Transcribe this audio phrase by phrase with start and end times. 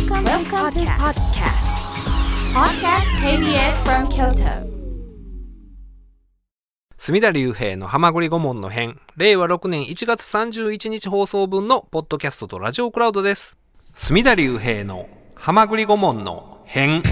[0.00, 1.60] Welcome, Welcome to podcast.
[2.54, 3.04] Podcast.
[3.22, 4.66] KBS from Kyoto.
[6.96, 8.98] 隅田隆平の浜栗顧問の編。
[9.18, 13.58] 令和6年1月31日放送分のポッドキャストとラジオクラウドです。
[13.94, 17.02] 隅田隆平の浜栗顧問の編。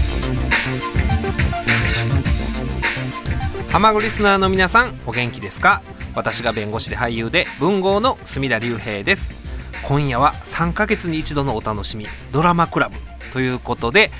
[3.69, 5.83] 浜栗リスナーの皆さんお元気ですか？
[6.15, 9.38] 私が弁護士で俳優で文豪の隅田隆平です
[9.83, 12.95] 今夜は3ヶ月に一度のお楽しみドラマクラブ
[13.33, 14.11] ということで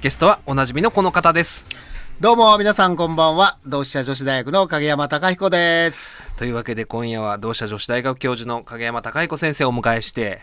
[0.00, 1.64] ゲストはおなじみのこの方です。
[2.20, 3.58] どうも皆さんこんばんは。
[3.66, 6.18] 同志社女子大学の影山貴彦です。
[6.36, 10.42] というわけで今夜は同志社女子大学教授の影山貴彦先生をお迎えして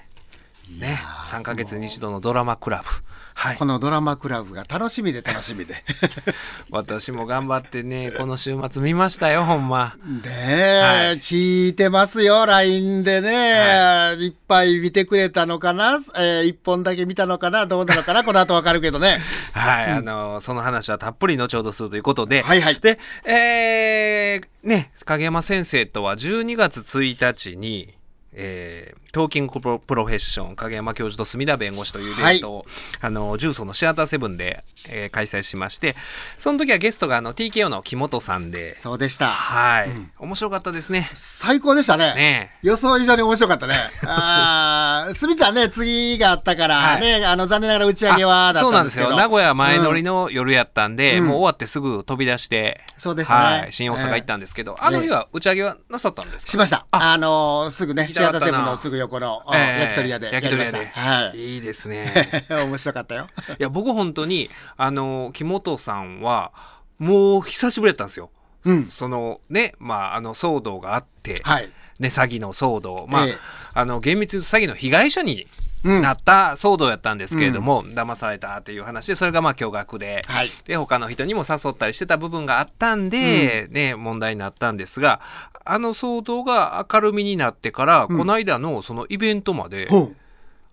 [0.80, 1.00] ね。
[1.26, 2.90] 3ヶ月に一度のドラマクラブ。
[3.34, 3.58] はい。
[3.58, 5.84] このドラマクラブが楽しみで楽しみで。
[6.70, 9.96] 私も頑張ってねこの週末見ましたよほんま。
[10.06, 11.20] ねえ、はい。
[11.20, 17.66] 聞いてますよ LINE でね、い、っぱい見てくれたのかな、えー、1本だけ見たのかな？
[17.66, 18.24] どうなのかな？
[18.24, 19.22] この後わかるけどね。
[19.54, 22.80] はい、あのその話はたっぷり後ほどするということで、はいはい。
[22.80, 27.94] で、えー、ね、影山先生とは12月1日に、
[28.34, 32.66] えー、トーキングプロフェッション影山教授と隅田弁護士というイベントを、
[33.02, 35.96] あの重曹のシアターセブンで、えー開催しまして
[36.40, 39.28] その時はゲストがあの TKO の木本さんでそうでした。
[39.28, 41.10] はい、面白かったですね。
[41.14, 42.14] 最高でしたね。
[42.16, 42.52] ね。
[42.62, 43.76] 予想以上に面白かったね。
[44.08, 49.08] ああ、すみちゃんね、次があったから、ね、あの、残念ながら打ち上げはだそうなんでったんですけど。
[49.10, 49.18] すよ。
[49.18, 51.28] 名古屋前乗りうんの夜やったんで、うん。
[51.28, 53.46] もう終わってすぐ飛び出して、そうでしたね。
[53.62, 56.52] はい、新大阪行ったんですけど、あの日は打ち上げはなさったんですか？
[56.52, 56.86] しました。
[56.92, 57.18] あ。
[57.18, 60.32] のーすぐね、シアターセブンのすぐ横の、焼き鳥屋で。
[60.32, 61.56] 焼き鳥屋で、はい。
[61.56, 63.28] いいですね 面白かったよ。
[63.60, 66.52] いや僕本当にあの木本さんは
[66.98, 68.30] もう久しぶりやったんですよ
[68.66, 68.90] うん。
[68.90, 71.70] そのねまああの騒動があって、はい。
[72.00, 73.38] ね詐欺の騒動まあ、ええ
[73.74, 80.50] あの厳密に詐欺の被害者にうんなった騒動やったんですけれども、騙されたっていう話でそれがまあ驚愕で、はい。
[80.66, 85.22] で他の人にも誘ったりしてた部分があったんで、ね問題になったんですが
[85.66, 90.16] あの騒動が明るみになってから、この間のそのイベントまで、ほう。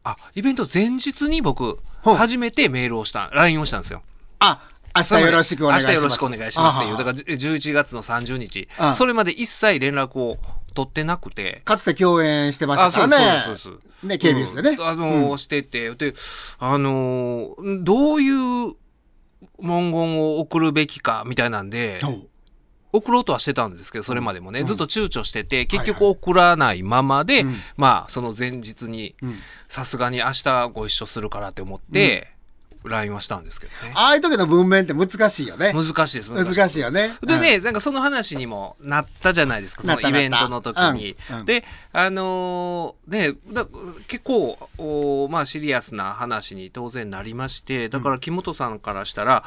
[0.05, 4.03] あイベント前日に僕初めてメールをした LINE をしたんですよ。
[4.39, 4.61] あ、
[4.97, 5.89] 明日よろしくお願いします。
[5.89, 8.93] 明日よろしくお願いしますっていうあだから11月の30日あ。
[8.93, 10.39] それまで一切連絡を
[10.79, 11.63] 取ってなくて。
[11.65, 13.17] かつて共演してましたからね。
[13.17, 14.77] あそうそうそうね、KBS でね。
[14.79, 14.87] うん。
[14.87, 15.93] あのーしてて。
[15.97, 16.15] で
[16.61, 18.31] あのーどうい
[18.71, 18.75] う
[19.61, 22.01] 文言を送るべきかみたいなんで
[22.93, 24.67] 送ろうとはしてたんですけどそれまでもね、うん。
[24.67, 29.37] ずっと躊躇してて結はい局送らないままで、うんまあその前日にうん。
[29.69, 32.31] さすがに明日ご一緒するからって思って、
[32.85, 33.93] LINE はしたんですけどね。
[33.95, 35.73] ああいう時の文面って難しいよね。
[35.73, 37.11] 難しいです難しいよね。
[37.23, 41.17] でね、なんかその話にもなったじゃないですか、そのイベントの時に。
[41.31, 41.47] うんうん。
[41.47, 43.67] で、あのーね、だ
[44.07, 49.45] 結構、おまあシリアスな話に当然なりまして、だから木本さんからしたら、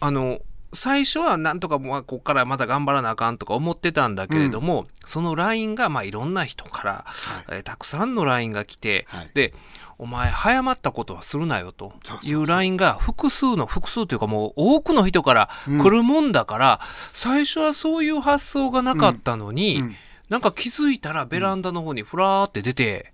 [0.00, 0.40] あの、
[0.74, 7.04] 最初はなんとかまあここからまた頑張らなあかんとか思ってたんだけれども、その LINE がまあいろんな人から、
[7.48, 9.30] えーたくさんの LINE が来て、はい。
[9.34, 9.54] で
[9.98, 11.90] お前早まったことはするなよと。
[11.90, 12.30] そうそうそう。
[12.30, 16.80] いう LINE が複数の複数というかもう多くの人から来るもんだから、
[17.12, 19.82] 最初はそういう発想がなかったのに、
[20.28, 23.12] なんか気づいたらベランダの方にふらーって出て、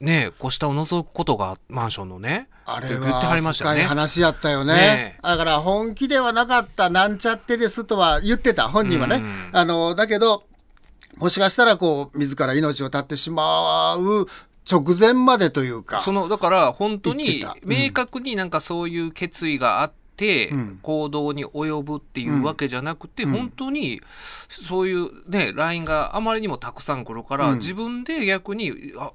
[0.00, 3.80] ねえ、こう下を覗くことがマンションのね、あれって言ってはりまはしたよね。
[3.80, 4.74] 深い話やったよね。
[4.74, 5.22] ねえ。
[5.22, 9.50] だから本気ではなかったなんちゃってですとは言ってた本人はね、うん。
[9.52, 10.44] あのだけど
[11.16, 14.26] もしかしたらこう自ら命を絶ってしまう
[14.70, 16.00] 直前までというか。
[16.00, 20.78] そのだから本当に明確になんかそういう決意があって、うん。
[20.80, 23.32] 行動に及ぶっていうわけじゃなくて、うん。
[23.32, 24.00] 本当に
[24.48, 27.58] そういうね LINE があまりにもたくさん来るから、うん。
[27.58, 29.12] 自分で逆にあ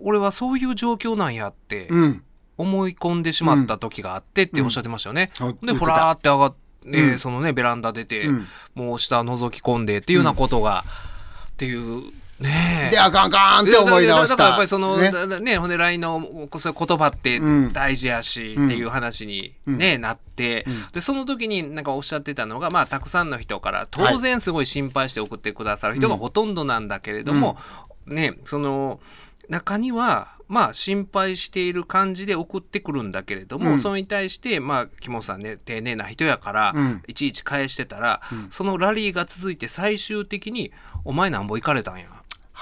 [0.00, 2.24] 俺はそういう状況なんやってうん。
[2.58, 5.30] 思い込んでしまった時があってっておっしゃってましたよね。
[5.40, 7.18] うんでふらーって上がって、うん。
[7.18, 8.46] そのねベランダ出て、うん。
[8.74, 10.84] もう下覗き込んでっていうようなことが、
[11.52, 14.36] っていうねであかんあかんって思い直した。
[14.36, 15.12] だからやっぱりそのね。
[15.26, 17.72] ねねほんで LINE のそういう言葉ってうん。
[17.72, 27.56] 大事やしっていう話にね、なって、でその時になんかおっしゃってたのがまあたくさんの人から当然すごい心配して送ってくださる人がほとんどなんだけれども、
[28.06, 29.00] ねその
[29.48, 33.78] 中にはまあ心配している感じで送ってくるんだけれども、うん。
[33.78, 37.02] それに対してまあ木本さんね丁寧な人やから、うん。
[37.06, 38.20] いちいち返してたら、
[38.50, 40.72] そのラリーが続いて最終的に
[41.04, 42.06] 「お前なんぼ行かれたんや」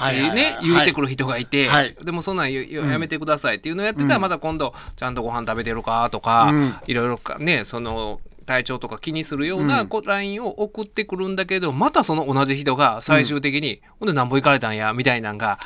[0.07, 1.97] ね、言ってくる人がいて、はい。
[2.03, 6.75] でもそんなんややめてくださいっていうのをやってたら、また今度ちゃんとご飯食べてるかとか、うん。
[6.87, 15.59] いろいろかねその体調とか気にするようなこ LINE を送ってくるんだけどまたその同じ人が最終的に「ほんでなんぼ行かれたんや」みたいなんが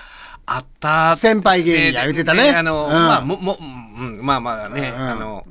[0.47, 2.45] あった先輩芸人や言うてたね。
[2.45, 2.93] であの、うん。
[2.93, 5.11] まあもも、うん、まあまあね、うん。
[5.11, 5.47] あの、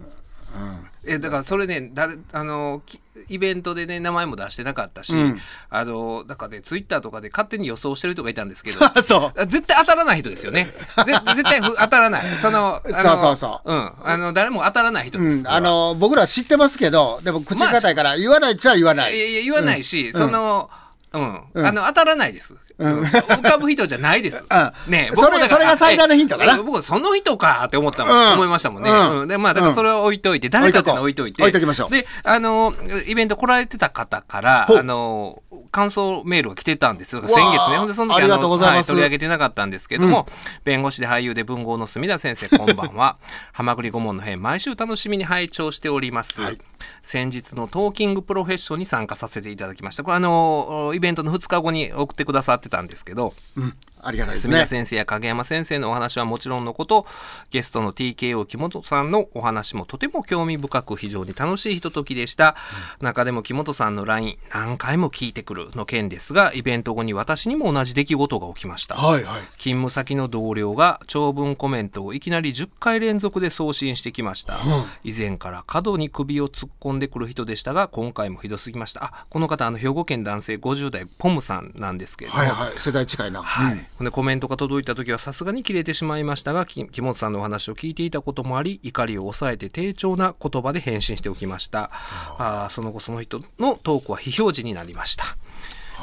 [1.06, 5.40] えだからそれね誰あのきイベントでね名前も出してなかったし、うん
[5.70, 9.46] あのだからねツイッターとかで勝手に予想してる人がいたんですけど そう。
[9.48, 10.74] 絶対当たらない人ですよね。
[11.06, 12.30] ぜ絶対ふ当たらない。
[12.40, 13.92] その、あのそうそうそううん。
[14.04, 15.38] あの、誰も当たらない人です。
[15.40, 20.70] うん、あの僕ら知ってますけどでも口堅いから言わないっちゃ言わない、いやいや言わないし、うんその、
[21.14, 22.56] うん、うんあの、当たらないです。
[22.82, 24.46] うん浮かぶ人じゃないです。
[24.50, 29.28] うんねそれそれが最大のヒントかなええ僕その人かって思った思いましたもんね。
[29.28, 31.44] で、まあ、だからそれを置いといて、誰かって置いといて。
[31.44, 32.74] 置いときましょうで、あの、
[33.08, 35.42] イベント来られてた方から、あの、
[35.72, 37.22] 感想メールが来てたんですよ。
[37.28, 37.78] 先月ね。
[37.78, 40.28] ほんで、その時ありがとうございますは取り上げてなかったんですけども、
[40.64, 43.18] 弁護士で俳優で文豪の墨田先生、こんばんは。
[43.54, 46.42] はまぐり顧問の編、毎週楽しみに拝聴しております。
[46.42, 46.58] はい
[47.04, 50.04] 先日のトーキングプロフェッションに参加させていただきました。
[50.04, 53.74] これあの、イベントの2日後に送ってくださってたんですけど、うん、
[54.04, 54.66] ありがたいですね。
[54.66, 57.06] 先生や影山先生のお話はもちろんのこと、
[57.50, 62.56] ゲストの TKO 木本さんのお話もとても興味深く非常に楽しいひとときでした。
[63.00, 68.96] 中でも木本さんの LINE 何回も聞いてくるの件ですが、イベント後に私にも同じ出来事が起きました。
[68.96, 69.42] はいはい。
[69.58, 74.58] 勤務先の同僚が長文コメントをいきなり10回連続で送信してきました、
[75.04, 79.04] 以前から過度に首を突っ込んでくる人でしたが今回もひどすぎました。
[79.06, 82.80] あこの方あの兵庫県男性50代ポムさんなんですけれども、はいはい。
[82.80, 91.92] 世代近いな、はい、ほんでコメントが届いた時はさすがに切れてしまいましたがき木本さんのお話を聞いていたこともあり怒りを抑えて丁重な言葉で返信しておきました。
[92.40, 92.70] あー。
[92.70, 95.26] その後その人のトークは非表示になりました。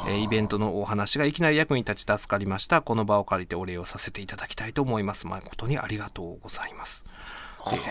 [0.07, 2.81] えーイベントのお話がいきなり役に立ち助かりました。
[2.81, 5.27] この場を借りてお礼をさせていただきたいと思います。
[5.27, 7.03] 誠にありがとうございます。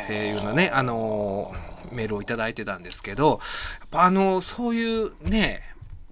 [0.08, 3.40] えーいうようなね、あのーメールをいただいてたんですけど、
[3.80, 5.67] やっぱあのーそういうね、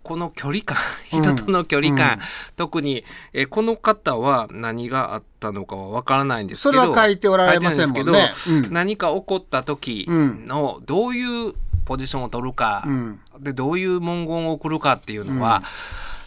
[0.06, 0.76] この距離感、
[1.10, 2.20] 人との距離感、うん。
[2.54, 8.32] 特に、えーこの方は何があったのかはわからないんですそけど、れは書いておられませんもんね。
[8.48, 8.72] うん。
[8.72, 11.54] 何か起こった時のどういう
[11.84, 13.20] ポジションを取るか、うん。
[13.40, 15.64] でどういう文言を送るかっていうのは、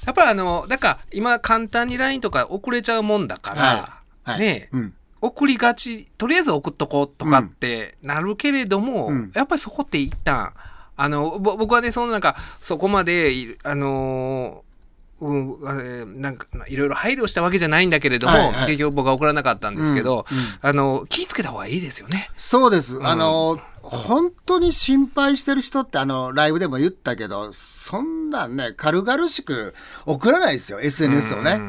[0.05, 3.97] やっぱりあの、だから今簡単に LINE とか送れちゃうもんだから、は
[4.27, 4.31] い。
[4.31, 4.39] はい。
[4.41, 4.93] ね、うん。
[5.21, 9.31] 送りがちとりあえず送っとこうとかってなるけれども、うん。
[9.33, 10.51] やっぱりそこって一旦
[11.01, 14.69] あのぼ僕はねそのなんかそこまでいあのー
[15.21, 18.67] うんあれなんかいろいろ配慮したわけじゃないんだけれども、はいはい。
[18.67, 20.43] 結局僕は送らなかったんですけど、うんうん。
[20.61, 22.29] あの気ぃつけた方がいいですよね。
[22.37, 23.05] そうです、ん。
[23.05, 29.73] あの本当に心配してる人ってあのライブでも言ったけどそんなんね軽々しく
[30.05, 31.59] 送らないですよ SNS をね。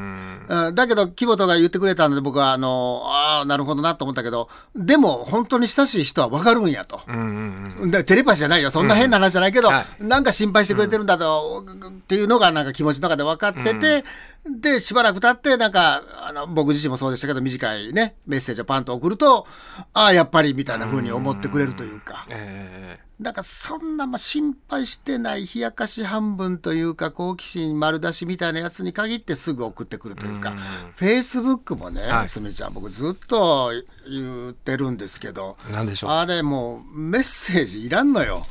[0.50, 0.66] うん。
[0.66, 7.00] うんだけど木本が言ってくれたので僕はあのああなるほどなと思ったけどでも本当に親しい人は分かるんやと。
[7.06, 7.90] うんうんうん。
[7.90, 8.70] でテレパシーじゃないよ。
[8.70, 14.04] そんな変な話じゃないけど、うんはなんか心配してくれてるんだと、っていうのがなんか気持ちの中で分かってて、
[14.48, 19.46] でしばらく経ってなんかあの僕自身もそうでしたけど短いねメッセージをパンと送ると
[19.92, 22.26] ああやっぱりみたいな風に思ってくれるというか。
[22.30, 30.52] えなんかそんなまあ心配してない冷やかし半分というか好奇心丸出しみたいなやつに限ってすぐ送ってくるというか、
[30.96, 32.28] フェイスブックもね、はい。
[32.30, 33.72] すみちゃん僕ずっと
[34.08, 36.10] 言ってるんですけどー、なんでしょう。
[36.10, 38.42] あれもうメッセージいらんのよ。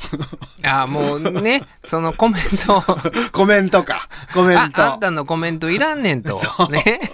[0.63, 2.83] あもうねそのコメント。
[3.33, 4.07] コメントか。
[4.33, 4.83] コメント。
[4.83, 6.39] ああんたのコメントいらんねんと。
[6.69, 7.11] ね。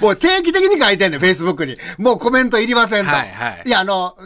[0.00, 1.76] もう定期的に書いてんねんフェイスブックに。
[1.98, 3.70] もうコメントいりませんと、はいはい。
[3.70, 4.16] やあの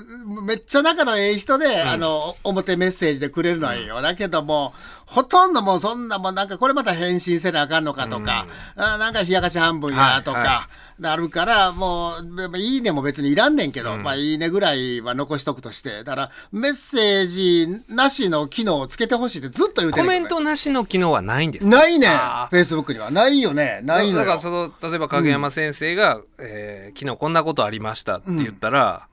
[0.43, 4.73] めっちゃ仲のええ人で、あの表メッセージでくれるのはいいよ、だけども
[5.05, 16.05] ほとんどもうそんなもんなんかこれまた返信せなあかんのかとか、あなんか冷やかし半分やとか、はいはなるからもういいねも別にいらんねんけど、まあいいねぐらいは残しとくとして。
[16.05, 21.77] だからメッセージなしの機能をつけてほしいってずっと言うてコるメントなしの機能はないんですか？
[21.77, 22.07] ないね。
[22.07, 23.81] んフェイスブックにはないよね。
[23.83, 24.19] ないのよ。
[24.21, 29.09] だからその例えば影山先生が、えー昨日こんなことありましたって言ったら、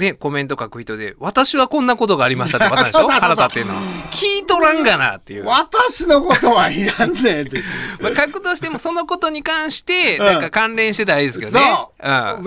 [0.00, 3.06] ね、コメント書く人で、私はこんなことがありましたってパターンでしょ？
[3.20, 3.74] 腹立ってんの。
[4.10, 5.44] 聞いとらんがなっていう。
[5.44, 7.62] ま私のことはいらんねんって。
[8.02, 11.60] あ、書くとしてもそのことに関して、うんなんか関連してたらいいですけどね。
[11.60, 11.92] そ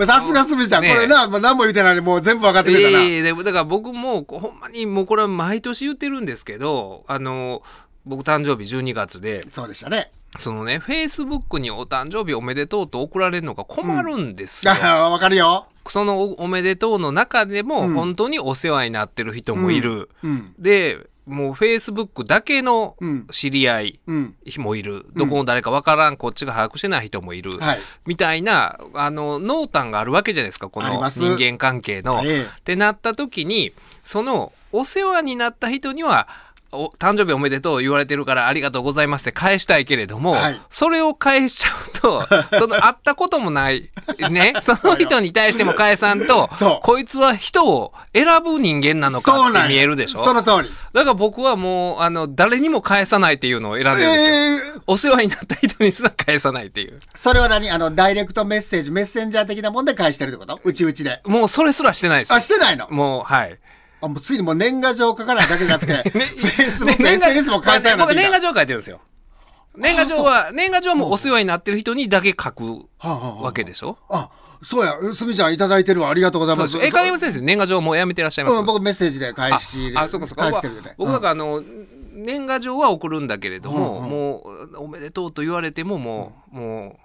[0.00, 0.02] う。
[0.02, 2.98] んさすがすみちゃん、ねこれな、もう何も言うてないのにもう全部分かってくれたな。
[3.00, 7.62] いやいやでもだから僕もほんまにもうこれは毎年言ってるんですけどあの
[8.06, 10.10] 僕誕生日12月でそうでしたね。
[10.38, 14.72] そのねフェイスブックにお誕生日おめでとうと送られるのが困るんですよ。
[14.72, 15.66] あ分かるよ。
[15.86, 20.10] そのおおめでとうの中でもうん本当にお世話になってる人もいる。
[20.22, 20.54] うん。
[20.58, 24.34] でもうフェイスブックだけのうん知り合いうん。
[24.58, 25.06] もいる。
[25.14, 27.52] どこの誰かわからんこっちが把握してない人もいる。
[27.58, 27.78] はい。
[28.06, 32.22] みたいなあの濃淡があるわけじゃないですかこのあります人間関係の。
[32.24, 36.53] ええってなった時にそのお世話になった人にはお
[36.98, 42.26] 誕生日おめでとう言われてるからありがとうございますって返したいけれども、はいそれを返しちゃうと、
[42.58, 43.90] その会ったこともない、
[44.30, 46.50] ね、その人に対しても返さんと
[46.82, 50.24] こいつは人を選ぶ人間なのかって見えるでしょ？
[50.24, 50.70] その通り。
[50.92, 54.16] だから僕はもう、あの、誰にも返さないっていうのを選んでるんですよ。
[54.16, 56.98] えーお世話になった人にすら返さないっていう。
[57.14, 57.70] それは何？
[57.70, 60.60] あの、ダイレクトメッセージ、メッセンジャー的なもんで返してるってこと？
[60.62, 61.20] うちうちで。
[61.24, 62.32] もうそれすらしてないです。
[62.34, 62.86] あ、してないの？
[62.90, 63.58] もう、はい。
[64.04, 68.48] あ、もうついにもう年賀状書かないだけじゃなくて、フ ねェイスブック、SNS も返さない僕年賀状。
[68.50, 69.00] 状書いてるんですよ。
[69.76, 73.98] 年賀状は、年賀状はもうお世話になってる人にだけ書くわけでしょ？
[74.08, 74.28] あ、
[74.62, 76.10] そうや、すみちゃんいただいてるわ。
[76.10, 76.78] ありがとうございます。
[76.78, 78.56] え、影山先生、年賀状もうやめてらっしゃいます？
[78.58, 80.44] うん、僕メッセージで返し、あ、あそうかそうか。
[80.44, 80.94] 僕は返してるよね。
[80.96, 81.62] 僕だからあの、
[82.12, 84.38] 年賀状は送るんだけれども、うんうんも
[84.74, 86.96] う、おめでとうと言われても、もう、もう、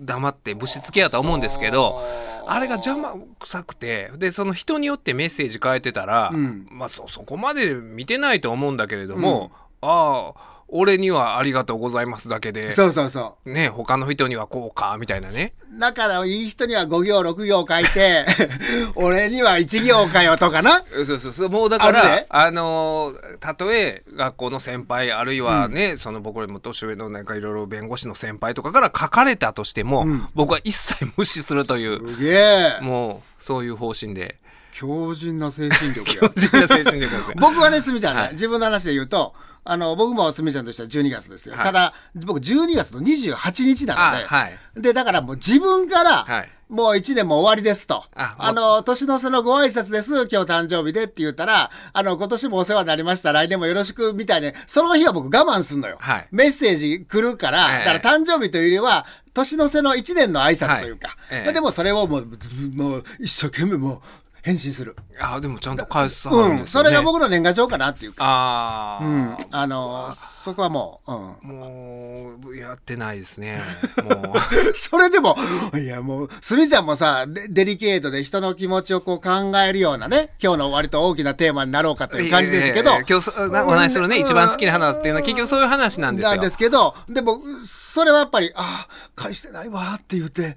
[0.00, 2.00] 黙ってぶしつけやとは思うんですけど、
[2.46, 6.66] あれが邪魔くさくて、で、その人によってメッセージ変えてたら、うん。
[6.70, 15.54] まあそ、そこまで見てないと思うんだけれども、ああ、俺にはありがとうございますだけで、そうそうそね、他の人にはこうか、みたいなね。
[15.74, 15.80] う。
[15.80, 18.26] だから、いい人には5行、6行書いて、
[18.96, 20.84] 俺には1行かよとかな。
[21.04, 32.78] そうそうそうもうだからあのーたとえ学校の先輩あるいはね、その僕よりも年上のなんかいろいろ弁護士の先輩とかから書かれたとしても、うん僕は一切無視するというすげえ。
[32.82, 34.36] もうそういう方針で
[34.72, 36.30] 強靭な精神力や。
[36.36, 39.34] 自分の精神力ですよ僕はね、すみちゃんね、はい自分の話で言うと、
[39.70, 41.54] あの、僕もすみちゃんとしては12月ですよ。
[41.54, 41.64] はい。
[41.64, 41.92] ただ、
[42.24, 44.80] 僕12月の28日なので、あはい。
[44.80, 46.48] で、だからもう自分から、はい。
[46.70, 48.02] もう1年も終わりですと。
[48.14, 55.98] ああの、年の瀬のご挨拶です、今日誕生日でって言ったら、あの、今年もお世話になりました、来年もよろしく、みたいに、その日は僕我慢すんのよ。
[56.00, 56.28] はい。
[56.30, 57.84] メッセージ来るから、ええ。
[57.84, 61.52] だから誕生日というよりは、年の瀬の1年の挨拶というか、はい。
[61.52, 62.26] でもそれをもう、
[62.74, 64.00] もう一生懸命もう
[64.48, 64.96] 返信する。
[65.20, 68.24] あでもちゃんと返すうん、それが僕の年賀状かなっていうか。
[68.24, 73.60] ああ、うん、あのそこはもう、うん、もうやってないですね。
[74.02, 74.74] もう。
[74.74, 75.36] それでも
[75.74, 82.92] いやもうすみちゃんもさデデリケートで人の気持ちをこう考えるようなね今日の割と大きなテーマになろうかという感じですけど。
[82.92, 86.30] いやいやいや今日お話しするね、一番好きな話っていうのは結局そういう話なんですよ。
[86.30, 90.56] なんですけどでもそれはやっぱりああ返してないわって言って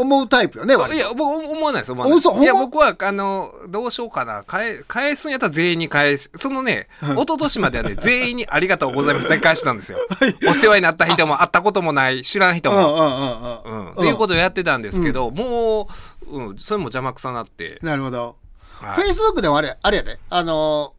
[0.00, 4.44] 思うタイプよね割といや、僕思わないです、思わないいや、僕は、あの、どうしようかな。
[4.46, 6.30] 返、返すんやったら全員に返す。
[6.36, 9.98] そのね、一昨年まではね、 全員にありがとうございますって返してたんですよ。
[10.48, 13.62] お世話になった人も、 会ったこともない、知らん人も。
[13.64, 13.90] うん。
[13.90, 15.88] っていうことをやってたんですけど、も
[16.30, 17.78] う、うん、それも邪魔くさなって。
[17.82, 18.36] なるほど
[18.80, 20.94] はいフェイスブックでもあれあれやであの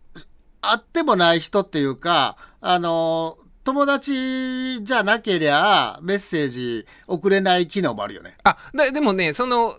[0.62, 8.38] 会ってもない人っていうかあの友達じゃなけりゃメッセージ送れない機能もあるよね。
[8.44, 9.76] あ、だでもね、その、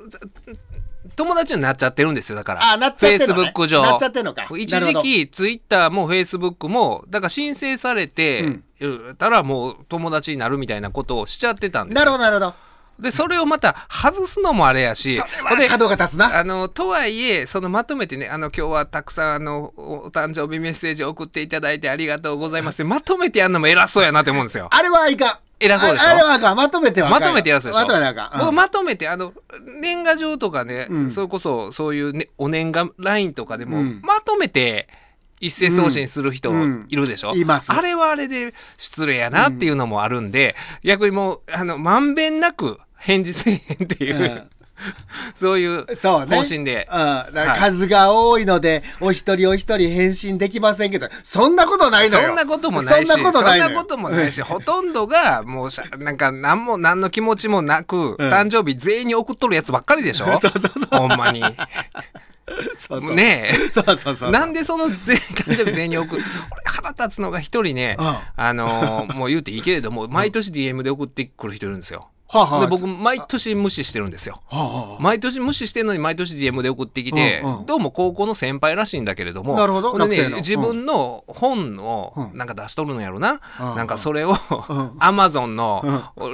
[1.16, 2.72] 友達になっちゃってるんですよ、だから。
[2.72, 3.52] あなっちゃってんのね。
[3.54, 3.82] Facebook 上。
[3.82, 4.46] なっちゃってんのか。
[4.56, 8.64] 一時期、ツイッターも Facebook も、だから申請されて、うん。
[9.18, 12.00] たらもう友達になるみたいなことをしちゃってたんですよ。
[12.00, 12.54] なるほどなるほど
[13.00, 15.24] で、それをまた外すのもあれやし、そ
[15.56, 16.38] れは角が立つな。
[16.38, 24.68] あの、とはいえ、そのまとめてね、あの、今日はたくさん、あの、おお誕生日メッセージ送っていただいてありがとうございますまとめてやるのも偉そうやなって思うんですよ。
[24.70, 25.38] あれはいかん。
[25.62, 26.08] 偉そうでしょ？
[26.08, 26.56] ああれはあかん。
[26.56, 27.82] まとめてはまとめてやらそうでしょ？
[27.82, 28.46] まとめてはあかん、うん。
[28.46, 29.34] 僕まとめて、あの、
[29.82, 31.10] 年賀状とかね、うん。
[31.10, 34.00] それこそ、そういう、ね、お年賀ラインとかでも、うん。
[34.02, 34.88] まとめて、
[35.38, 36.86] 一斉送信する人うん。
[36.88, 37.72] いるでしょ、います。
[37.72, 44.50] あれはあれで失礼やなっていうのもあるんで、逆にもう、あの、まんべんなく返事せえへんっていう、うん。
[45.34, 46.88] そういう方針で。
[46.90, 52.26] うん、数が多いので、お一人お一人返信できませんけど、そんなことないのよ。
[52.28, 53.60] そんなこともないし、そんなことない
[53.96, 58.30] もないし、ほとんどが、もうしゃ、なんか、なんも、なんの気持ちもなく、うん。
[58.30, 60.26] 誕生日全員に送っとるやつばっかりでしょ？
[60.40, 60.98] そうそうそう。
[60.98, 61.42] ほんまに。
[62.76, 63.14] そうそう。
[63.14, 63.54] ねえ。
[63.72, 64.30] そうそうそう。
[64.30, 66.22] なんでその全誕生日全員に送る？
[66.50, 68.16] 俺腹立つのが一人ね、うん。
[68.36, 72.08] あのーもう言うていいけれども、毎年 DM で送ってくる人いるんですよ。
[72.32, 72.60] はあはあ。
[72.60, 74.40] で僕、毎年無視してるんですよ。
[74.48, 77.66] はあはあ毎年無視してんのに毎年 DM で送ってきて、うんうん。
[77.66, 82.38] どうも高校の先輩らしいんだけれども、なるほどね、自分の本をうん。
[82.38, 83.40] なんか出しとるのやろな。
[83.60, 84.36] うんなんかそれを、ん。
[84.98, 85.84] アマゾンの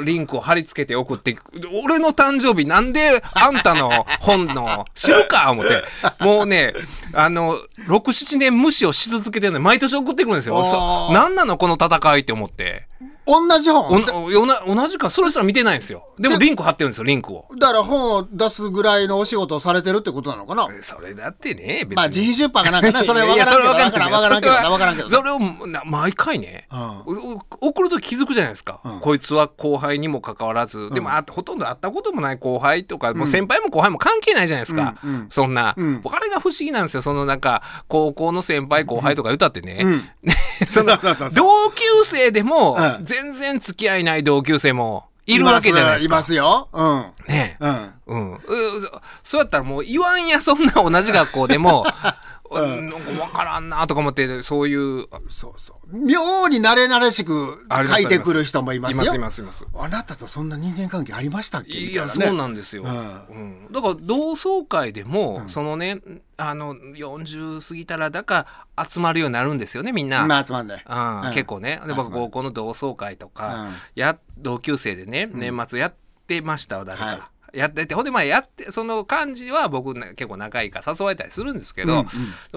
[0.05, 1.37] リンクを貼り付けて送って、
[1.85, 5.51] 俺の誕生日なんで あんたの本の知るか？
[5.51, 5.83] 思って、
[6.25, 6.75] もうね、
[7.13, 10.63] あの、6、7年無視をし続けてるのに毎年送ってくるんですよ。
[11.13, 12.87] なんなのこの戦いって思って。
[13.27, 14.25] 同じ本？
[14.25, 16.09] およな同じかそれすら見てないんですよ。
[16.19, 17.47] でもリンク貼ってるんですよリンクを。
[17.59, 20.69] だから本を出すぐらいのお仕事をされてるってことなのかな？
[20.73, 21.95] えそれだってね別に。
[21.97, 26.69] まあ自費出版かなんかね それ分からんけど分からんけどな分からんけどそれをな毎回ね、
[27.61, 29.01] 送ると気づくじゃないですか、うん。
[29.01, 34.95] こいつは後輩にもかかわらず、でもあほとんど会ったこともない後輩とか、もう先輩も後輩も関係ないじゃないですか、
[35.31, 37.03] そんな、あれが不思議なんですよ。
[37.03, 40.03] そのなんか高校の先輩後輩とか言ったってね、うん。
[40.71, 40.97] その
[41.35, 46.15] 同級生でも、うん全然付き合いない同級生もいるわけじゃないですか。
[46.15, 46.69] いますよ。
[46.73, 47.13] うん。
[47.27, 47.93] ねうん。
[48.07, 48.41] うん、う
[49.25, 51.85] そうやったらもう言わんやそんな同じ学校でも、
[52.51, 52.91] うん。
[52.91, 55.07] なんか分からんなとか思ってそういう。
[55.29, 55.97] そうそう。
[55.97, 59.15] 妙に慣れ慣れしく書いてくる人もいますよ。
[59.15, 59.85] いますいますいます。
[59.85, 61.73] あなたとそんな人間関係ありましたっけ？
[61.79, 62.09] みいいなね。
[62.09, 63.67] そうなんですよ、ううん。
[63.73, 65.49] だから同窓会でも、うん。
[65.49, 66.01] そのね
[66.39, 68.47] あの40過ぎたらだか
[68.89, 71.21] 集まるようになるんですよねみんな、まあ集まんねうん。
[71.23, 71.33] うん。
[71.33, 71.81] 結構ね。
[71.87, 73.73] で僕高校の同窓会とか、うん。
[73.95, 75.95] や同級生でね年末やっ
[76.27, 77.59] てましたわ誰か、はい。
[77.59, 82.05] やっててほんでまあやってその感じは僕ね結構仲いいから誘われたりするんですけど、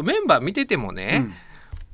[0.03, 1.33] メンバー見ててもね、うん。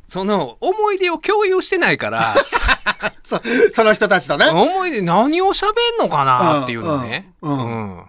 [0.07, 2.35] その思い出を共有してないから
[3.23, 4.47] そその人たちとね。
[4.47, 5.67] 思い出何を喋
[5.99, 7.51] んのかなっていうのね、うん。
[7.51, 7.97] うん。
[7.97, 8.05] うん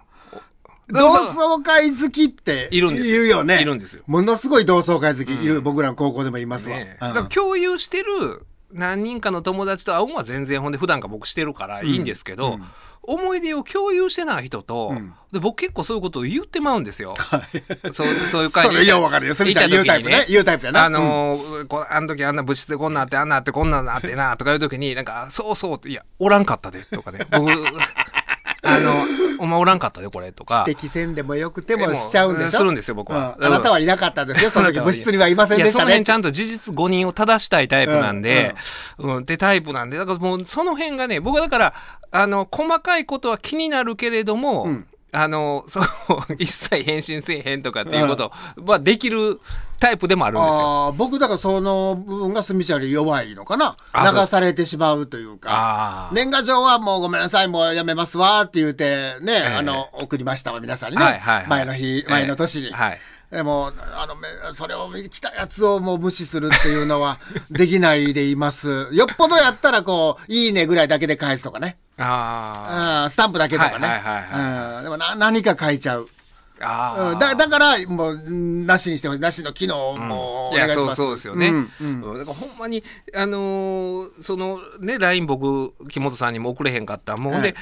[0.89, 3.61] 同窓会好きっているんですいるよね。
[3.61, 4.03] いるんですよ。
[4.07, 6.77] ものすごい同窓会好きいる僕らの高校でもいますわ。
[6.77, 7.09] ねうん。
[7.09, 12.65] だから共有してる何人かの友達と会うんは全然ほんで普段から僕してるからいいんですけど、うん。
[13.09, 15.15] 思い出を共有してない人と、うん。
[15.33, 17.15] で僕結構そういうことを言ってまうんですよ。
[17.93, 19.35] そうそういう会それようわかるよ。
[19.35, 20.25] それじゃ言うタイプね。
[20.29, 20.85] 言うタイプやな。
[20.87, 27.27] あのーこあの時あんな物質でこんなんあってあんなんあってこんなんあってなとかいう時になんか「そうそう」って「いやおらんかったで」とかね。
[27.31, 27.51] 僕
[28.67, 28.93] あの
[29.39, 30.65] 「お前おらんかったでこれ」とか。
[30.67, 32.59] 指摘せんでもよくてでももしちゃうんでしょ？
[32.59, 33.37] するんですよ僕は。
[33.39, 33.47] うん。
[33.47, 34.51] あなたはいなかったですよ。
[34.51, 35.85] その時部室にはいませんでしたね。
[35.87, 38.55] 辺ちゃんと事実誤認を正したいタイプなんで、
[38.99, 39.99] うんってタイプなんで。
[39.99, 41.75] だからもうその辺がね僕はだから
[42.11, 45.85] あの細かいことは気になるけれども、うんあのそう
[46.39, 48.33] 一切返信せえへんとかっていうこと
[48.67, 49.41] はできる
[49.81, 50.95] タイプでもあるんですよ。
[50.97, 53.77] 僕だからその部分が住ちゃんより弱いのかな。
[53.95, 56.11] 流されてしまうというか。
[56.13, 61.47] 年賀状はもうごめんなさいもうやめますわって言うてね、えあの送りましたわ皆さんにね、はいはいはい。
[61.49, 62.73] 前の日前の年に、ええ。
[62.73, 62.99] はい
[63.31, 67.19] でもあのめそれを来たやつをもう無視するっていうのは
[67.51, 68.15] できない。
[68.15, 76.09] でいますよっぽどやったらこう「いいね」ぐらいだけで返すとかねあうんスタンプだけとかね、はいはいはいうんでもな何か書いちゃう、ー
[76.61, 77.13] あー。
[77.13, 79.21] うんだだからもううんなしにしてほしい。
[79.21, 82.03] なしの機能もおいやそう願いします、そうですよね、うんうん。
[82.03, 82.19] うん。
[82.19, 82.83] だからほんまに
[83.15, 87.17] あのーそのね LINE 僕木本さんにも送れへんかった。
[87.17, 87.55] もう、ほんで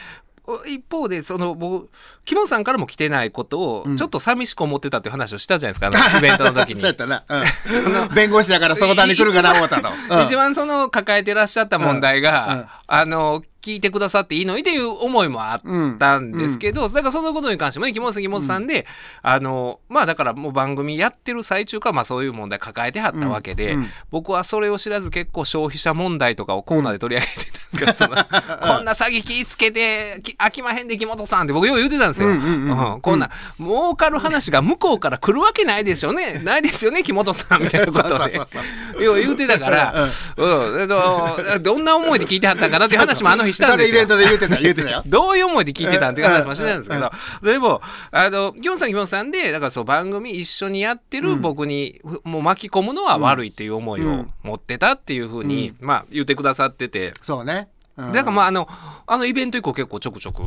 [0.66, 1.88] 一方でその僕
[2.27, 6.77] 木本さんからも来てないことをちょっと寂しく思ってたっていう話をしたじゃないですか、あの イベントの時に。
[6.77, 7.44] そうやったな、うん。
[8.14, 12.59] 弁護士だから相談に来るかな思ったの、う ん一番その抱えてらっしゃった問題が、うん。
[12.59, 12.66] うん。
[12.87, 18.87] あの聞いてくださっていいのにっていう思いもあったんですけど、だからそのことに関してもね木本さん木本さんで、
[19.22, 23.81] あのまあだからもう番組やってる最中からまあそういう問題抱えてはったわけで、うん。
[23.81, 23.87] うん。
[24.11, 32.29] 僕はそれを知らず結構消費者問題とかをコーナーで取り上げてたんですけど、そ のこんな詐欺気ぃつけてき飽きまへんで木本さんって僕よう言うてたんですよ。
[32.29, 33.01] うんうんうんうん。
[33.01, 36.41] こんな儲かる話が向こうから来るわけないでしょうね。
[36.43, 38.09] ないですよね木本さんみたいなことで。
[38.09, 39.95] そうそうそうよう言うてたから、
[40.37, 43.97] うんえっと、どんな思いで聞いてはったんかなっていう話もあの日したんですよ。
[43.97, 44.09] イベン。
[44.09, 45.03] トで言うてた言うてたよ。
[45.07, 47.11] どういう思いで聞いてたんっていう話もしてたんですけど、
[47.43, 57.63] でも、あの、ギョンさん、ギョンさんで、だからそう番組一緒にやってる僕に、ふもう巻き込むのは悪いっていう思いを持ってたっていうふうに、まあ言ってくださってて、そうね、うん
[57.96, 58.68] だからまああの、
[59.07, 60.42] あのイベント以降結構ちょくちょく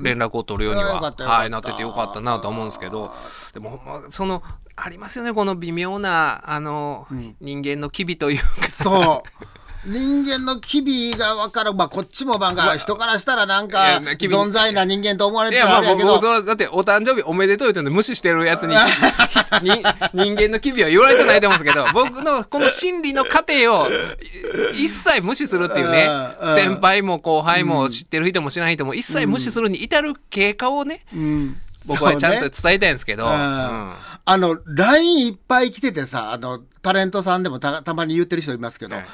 [0.00, 3.12] 連絡を取るようにははい、なっててよかったなと思うんですけど、
[3.52, 4.42] でもその、
[4.76, 7.06] ありますよね、この微妙な、あの、
[7.40, 9.28] 人間の機微というか、そう。
[9.86, 11.74] 人間の機微が分かる。
[11.74, 16.18] まあ、こっちもなんか、人からしたらなんいか、存在な人間と思われてたらあれやけど。
[16.42, 18.74] だって、お誕生日おめでとう言って無視してるやつに、
[19.62, 19.82] に
[20.14, 23.88] 人間の機微は言われてないと思うんですけど、僕のこの心理の過程を
[24.72, 26.08] い一切無視するっていうね。
[26.54, 31.56] 先輩も後輩も知ってる人も知らない人も一切無視するに至る経過をね、うん。
[31.86, 33.32] 僕はちゃんと伝えたいんですけど、うん。
[33.32, 33.92] うん。
[34.26, 39.04] あの、LINE いっぱい来ててさ、あの、タレントさんでもたたまに言ってる人いますけど、はい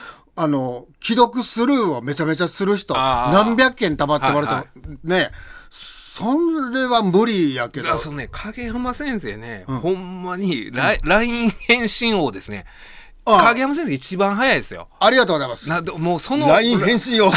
[0.42, 5.30] あの、既読スルーをめちゃめちゃする人、何百件溜まってもらうと、はいね、
[5.68, 6.24] そ
[6.72, 12.64] れは無理やけどそのね、影山先生ね、ほんまにライ LINE 返信王ですね。
[13.26, 14.88] 影山先生一番早いですよ。
[14.98, 15.68] ありがとうございます。
[15.68, 17.30] などもうその LINE 返信を。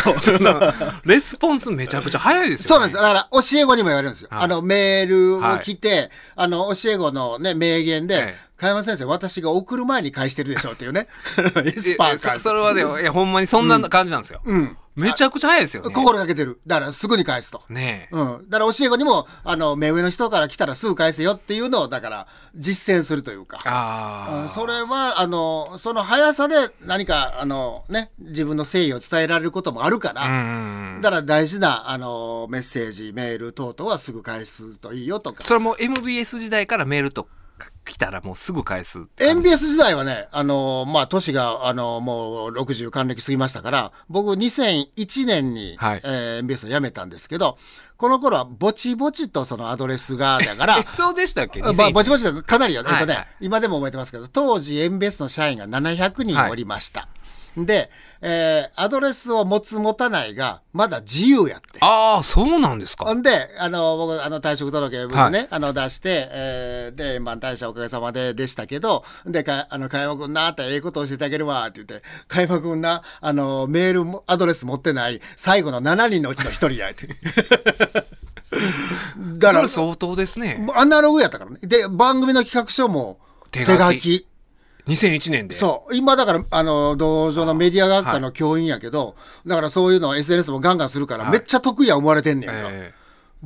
[1.04, 2.68] レスポンスめちゃくちゃ早いですよ、ね。
[2.70, 2.96] そうなんです。
[2.96, 4.30] だから、教え子にも言われるんですよ。
[4.32, 11.08] はいあの、メールを来て、あの、教え子のね、名言で、ええ加山先生、私が送る前に返してるでしょっていうね。
[11.66, 14.40] エスパーかえそそれはね、いや、ほんまにそんな感じなんですよ。
[14.46, 14.78] うん。
[14.96, 15.90] めちゃくちゃ早いですよね。
[15.94, 16.62] 心がけてる。
[16.66, 17.62] だからすぐに返すと。
[17.68, 18.16] ねえ。
[18.16, 18.50] うん。
[18.50, 23.60] だから教え子にも、あの、目上の人から来たらすぐ返せよっていうのを、だから、実践するというか。
[23.66, 24.36] ああ。
[24.44, 31.00] うんそれは、あの、その速さで何か、あの、ね、自分の誠意を伝えられることもあるかうら、ん。
[31.02, 35.44] だから大事な、あの、メッセージ、メール等々はすぐ返すといいよとか。
[35.44, 37.30] それも MBS 時代からメールとか
[37.86, 39.02] 来たらもうすぐ返す。
[39.20, 47.58] MBS 時代はね、あの、まあ、年が、あの、もう60還暦過ぎましたから、僕2001年に、はいえー MBS を辞めたんですけど、
[47.98, 51.62] この頃はぼちぼちとそのアドレスが、だからえ、 そうでしたっけ？
[51.64, 52.44] あばぼちぼち。
[52.44, 57.08] かなりよ、えっとね、はいはい今でも覚えてますけど、当時 MBS の社員が700人おりました。
[57.58, 57.90] で、
[58.22, 61.80] えーアドレスを持つ持たないが、まだ自由やって。
[61.82, 63.06] ああ、そうなんですか。
[63.06, 77.08] ほんで、あの、僕、あの、退職届ね、はいあの、出して、えーで、円満退社おかげさまででしたけど、で、か、あの、くんなってええこと教えてあげるわ、って言って、かやまくんな、あの、メールも、アドレス持ってない、最後の7人のうちの1人や、って。
[79.38, 80.66] だから相当ですね。
[80.76, 81.60] アナログやったからね。
[81.62, 83.20] で、番組の企画書も
[83.52, 84.28] 手書き。
[84.88, 85.56] 2001年で。
[85.56, 85.96] そう。
[85.96, 89.16] 今だから、あの、道場のメディア学科の教員やけど、
[89.46, 92.56] だからそういうのを SNS もガンガンするから、はいめっちゃ得意や思われてんねんか。
[92.56, 92.94] え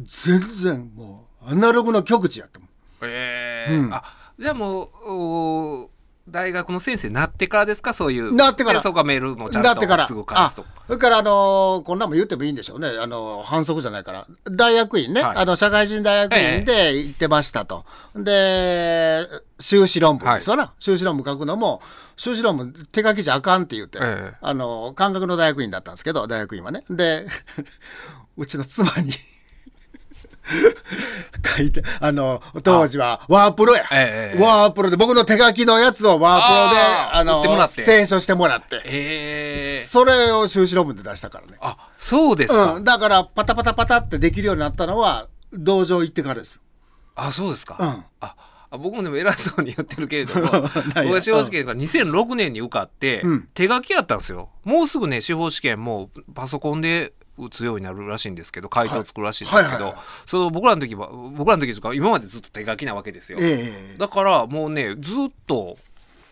[0.03, 2.69] 全然もう、アナログの極致やったもん。
[3.03, 4.03] えええうんあ、
[4.39, 5.89] じゃあもう、お
[6.29, 7.93] 大学の先生になってからですか？
[7.93, 8.33] そういう。
[8.35, 10.65] なってからでそこはメールもちゃんだってから、とすぐ返あすと。
[10.87, 12.89] それから、あのーこんなんも言ってもいいんでしょうね。
[12.99, 14.27] あのー反則じゃないから。
[14.51, 15.21] 大学院ね。
[15.21, 17.85] はいあの、社会人大学院で行ってましたと。
[18.15, 19.25] で、
[19.59, 20.73] 修士論文ですわな。
[20.79, 21.81] 修士論文書くのも、
[22.17, 26.83] 修士論文手書きじゃあかんって言って、ええあのー感覚の大学院だったんですけど、大学院はね。
[26.89, 27.25] で、
[28.37, 29.11] うちの妻に、
[31.57, 33.85] 書いて、あの、当時はワープロや。
[33.91, 36.81] ええワープロで、僕の手書きのやつをワープロで、
[37.13, 38.81] あの売ってもらって清書してもらって。
[38.85, 41.57] ええそれを修士論文で出したからね。
[41.61, 42.75] あ、そうですか。
[42.75, 46.61] うん、だからパタパタパタってできるようになったのは道場行ってからですよ。
[47.15, 47.77] あ、そうですか。
[47.79, 48.03] うんあ
[48.69, 50.45] あ僕もでも偉そうに言ってるけれども
[50.95, 59.73] 僕は司法試験が2006年に受かって、うん手書きやったんですよもうすぐね司法試験もパソコンで打つようになるらしいんですけど回答作るらしいんですけど、はい。
[59.73, 60.03] はいはいはい。
[60.25, 65.77] その僕らの時は僕らの時とか今までずっと手書きなわけですよ、ええだからもうねずっと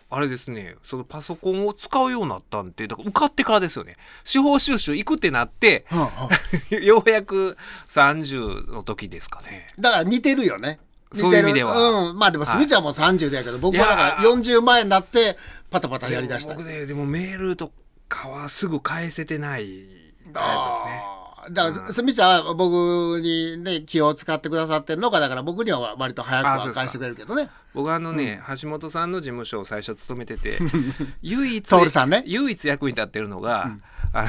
[0.08, 3.96] あれですねそのパソコンを使うようになったんでだから受かってからですよね。
[4.24, 6.28] 司法修習行くってなってはあは
[6.70, 7.56] あようやく
[7.88, 9.66] 30の時ですかね。
[9.78, 10.78] だから似てるよね。
[11.12, 12.08] そういう意味では。
[12.10, 12.18] うん。
[12.18, 15.36] まあでもスミちゃんも30でやけど、僕はだからいや40前になって
[15.70, 16.54] パタパタやりだした。
[16.54, 17.72] 僕ねでもメールと
[18.08, 21.02] かはすぐ返せてないタイプですね。
[21.48, 27.48] だから、すみちゃんは僕にね、気を使ってくださってるのか、だから僕には割と早く返してくれるけどね。
[27.72, 30.58] 僕あのね、橋本さんの事務所を最初勤めてて
[31.22, 32.24] 唯一徹さんね。
[32.26, 33.70] 唯一役に立ってるのが、
[34.12, 34.28] あの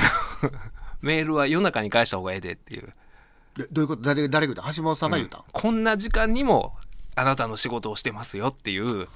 [1.02, 2.92] メールは夜中に返した方がええでっていう。
[3.56, 4.04] でどういうこと？
[4.04, 4.74] 誰誰が言うた？
[4.76, 6.76] 橋本さんが言うたん、こんな時間にも
[7.16, 8.86] あなたの仕事をしてますよっていう。
[9.02, 9.08] あー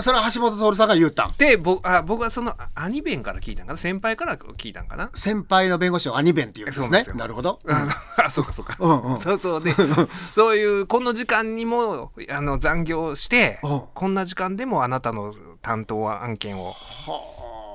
[0.00, 1.32] それは橋本徹さんが言うたん。
[1.36, 3.76] で僕あ僕はそのあ兄弁から聞いたんかな？
[3.78, 5.10] 先輩から聞いたんかな？
[5.14, 7.18] 先輩の弁護士を兄弁って言うんですね。
[7.18, 9.20] なるほど、あ そうかそうか、うんうん。
[9.20, 9.62] そうそう。
[9.62, 9.74] で
[10.30, 13.82] そういうこの時間にもあの残業してうん。
[13.92, 16.70] こんな時間でもあなたの担当案件を。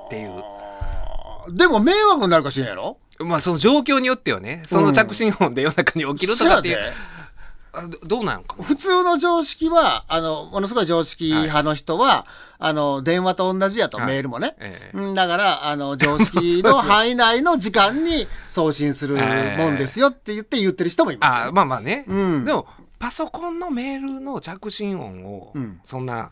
[0.06, 0.42] っていう。
[1.54, 2.98] でも迷惑になるかしれんやろ？
[3.20, 4.62] まあその状況によってはね。
[4.66, 6.76] その着信音で夜中に起きるとかっていう。
[6.76, 6.92] そやで。
[6.92, 7.17] あ
[7.72, 8.64] どどうなんかな？
[8.64, 12.26] 普通の常識はあのものすごい常識派の人は、
[12.58, 14.06] あの電話と同じやと、はい。
[14.06, 14.96] メールもね、ええ。
[14.96, 22.44] うんだからあの常識の 範囲内の時間に送信するもんですよって言って言ってる人もいますよ、あまあまあね、うん。
[22.44, 22.66] でも
[22.98, 25.80] パソコンのメールの着信音をうん。
[25.84, 26.30] そんな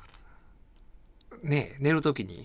[1.42, 2.44] ね寝るときに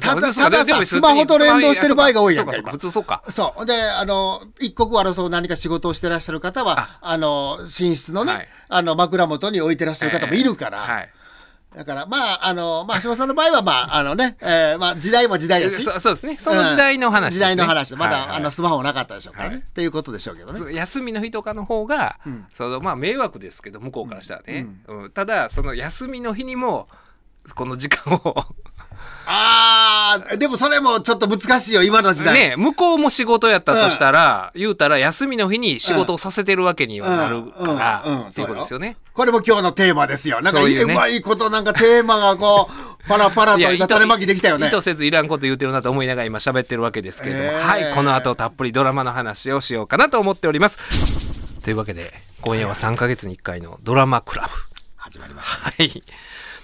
[0.00, 2.52] ただたださスマホと連動してる場合が多いやんか。
[2.52, 3.22] そう普通そうか。
[3.28, 3.66] そう。
[3.66, 7.16] で、あの、一刻を争う何か仕事をしてらっしゃる方は、あ。
[7.16, 8.48] の、寝室のね、はい。
[8.68, 11.10] あの、枕元に置いてらっしゃる方もいるから、はい。
[11.74, 15.82] だから、まあ、あの、まあ、橋本さんの場合は、まあ、あのね、えーまあ、時代も時代やし。
[15.82, 16.38] そそうですね。
[16.40, 17.52] その時代の話です、ね。
[17.52, 17.94] 時代の話。
[17.96, 18.36] まだ、はいはい。
[18.38, 19.54] あの、スマホなかったでしょうからね。
[19.56, 19.62] はい。
[19.62, 20.74] っていうことでしょうけどね。
[20.74, 22.46] 休みの日とかの方が、うん。
[22.54, 25.10] そのまあ迷惑ですけど向こうからしたらね、うん。
[25.10, 26.88] ただその休みの日にも
[27.54, 28.34] この時間を
[29.28, 32.32] ああ、でもそれもちょっと難しいよ、今の時代。
[32.50, 38.96] ね向こうも仕事やったとしたら、言うたら休みの日に仕事をさせてるわけにはなるから、ういうことですよね。
[39.12, 40.40] これも今日のテーマですよ。
[40.42, 42.72] なんかそういうねうまいこと、なんかテーマがこう、
[43.08, 44.70] パラパラと今種まきできたよね意。
[44.70, 50.78] 図せずいらんこと言ってるなと思いながら今喋ってるわけですけれども、えーはいこの後たっぷりドラマの話をしようかなと思っております。
[51.62, 54.76] というわけで今夜は3ヶ月に1回のドラマクラブ。
[54.96, 55.70] 始まりました。
[55.70, 56.02] はい。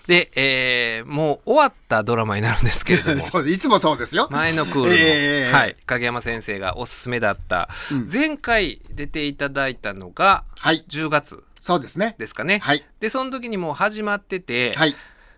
[0.06, 4.28] で、えーもう終わったドラマになるんですけれども そういつもそうですよ。
[4.30, 7.68] 前のクールの、ええはい、影山先生がおすすめだった、
[8.10, 10.84] 前回出ていただいたのがはい。
[10.88, 12.16] 10月そうですね。
[12.18, 12.58] ですかね。
[12.58, 12.84] はい。
[13.00, 14.96] でその時にもう始まってて、はい。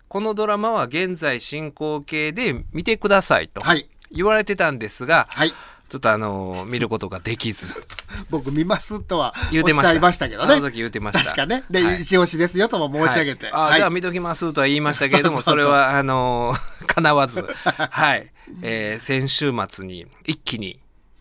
[0.09, 3.89] このドラマは現在進行形で見てくださいとはい。
[4.11, 5.53] 言われてたんですが、はい。
[5.95, 7.69] ちょっとあの見ることができず。
[8.29, 9.89] 僕見ますとは言うてました。
[9.91, 10.55] おっしゃいましたけどね。
[10.55, 11.25] あの時言うてました。
[11.25, 11.63] 確かね。
[11.71, 12.03] で、はい。
[12.03, 13.47] 一押しですよとも申し上げて。
[13.47, 13.73] はい。
[13.75, 16.53] あじゃあ見ときますとは言いましたけれども それはあの
[16.89, 17.47] 叶わず。
[17.65, 18.29] はい、
[18.63, 20.81] えー先週末に一気に。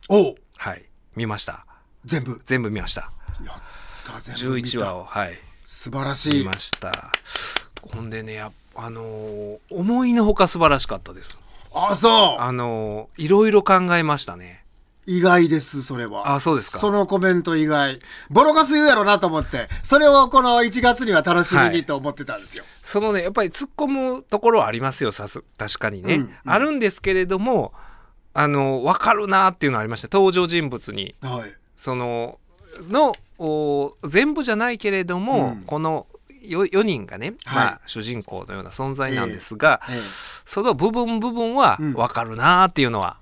[0.10, 0.36] おう。
[0.58, 0.84] はい。
[1.16, 1.68] 見ました。
[2.04, 2.42] 全部。
[2.44, 3.12] 全部見ました。
[3.46, 3.62] やっ
[4.04, 4.70] た、全部見た。
[4.70, 5.38] 11話をはい。
[5.68, 6.40] 素晴らしい。
[6.40, 6.54] 見ま。
[6.54, 7.12] した。
[7.84, 11.38] ほんでねやあのー思いのほか素晴らしかったです。
[11.76, 12.42] あ、そう。
[12.42, 14.63] あのーいろいろ考えましたね
[15.06, 16.34] 意外です、それは。
[16.34, 16.80] あそうですか。
[16.80, 18.00] そのコメント意外。
[18.30, 22.64] ボロカス言うやろなと思って、それをこの1月には楽しみにと思ってたんですよ。
[22.82, 25.44] そのねやっぱり突っ込むところはありますよさす。
[25.58, 26.34] 確かにね、うんうん。
[26.46, 27.74] あるんですけれども
[28.34, 30.10] あの分かるなっていうのはありました。
[30.12, 31.16] 登場人物に。
[31.22, 31.54] はい。
[31.76, 32.40] その
[32.90, 35.64] のお全部じゃないけれども、うん。
[35.64, 36.08] この
[36.44, 37.66] 4, 人がね、はい。
[37.66, 40.00] まあ、主人公のような存在なんですが、ええ
[40.46, 41.94] その部分部分はうん。
[41.94, 43.18] 分かるなっていうのは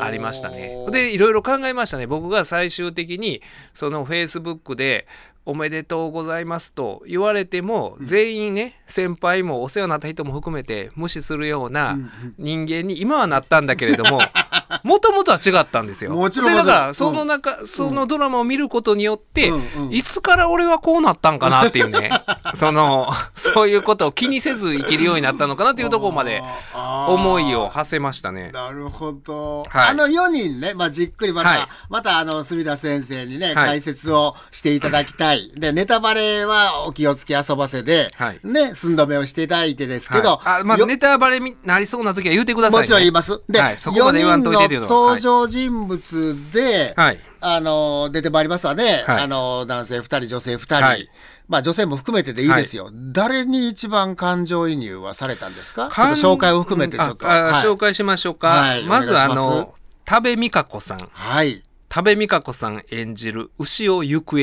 [0.00, 0.86] ありましたね。
[0.90, 2.06] でいろいろ考えましたね。
[2.06, 3.42] 僕が最終的に
[3.74, 5.06] そのフェイスブックで
[5.44, 11.98] 「おめでとうございます」と言われても、全員ね先輩もお世話になった人も含めて無視するような
[12.38, 14.20] 人間に今はなったんだけれども
[14.82, 16.10] もともとは違ったんですよ。
[16.12, 19.86] もちろんでだからうんその中、そのドラマを見ることによって、うん。
[19.86, 19.92] うん。
[19.92, 22.10] いつから俺はこうなったんかなっていうね。
[22.54, 26.42] そのそういうことを気にせず生きるようになったのかなっていうところまで
[26.74, 28.50] 思いを馳せましたね。
[28.52, 29.88] なるほど、はい。
[29.88, 31.68] あの4人ね、まあ、じっくりまた、はい。
[31.88, 33.54] またあの隅田先生にね、はい。
[33.54, 35.50] 解説をしていただきたい。
[35.56, 38.40] でネタバレはお気をつけ遊ばせで、はい。
[38.44, 40.60] ね寸止めをしていただいてですけど、はい。
[40.62, 40.86] あまあ、よ。
[40.86, 42.82] ネタバレになりそうな時は言うてください、ね。
[42.82, 43.40] もちろん言います。
[43.48, 43.78] で、はい。
[43.78, 47.20] そこまで言わんといてっていう4の登場人物で、はい。
[47.40, 49.04] あの、出てまいりますわね。
[49.06, 50.74] はいあの、男性2人、女性2人。
[50.76, 51.08] はい
[51.48, 52.90] まあ女性も含めてでいいですよ。
[52.92, 55.82] 誰に一番感情移入はされたんですか？
[55.82, 57.26] ちょっとかん紹介を含めてちょっと。
[57.26, 58.48] 紹介しましょうか。
[58.48, 59.74] はいまずあの、
[60.06, 61.10] 多部未華子さん。
[61.12, 61.62] はい。
[61.90, 64.38] 多部未華子さん演じる牛尾行方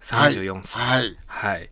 [0.00, 0.82] 34歳。
[0.82, 1.16] はい。
[1.26, 1.70] はい。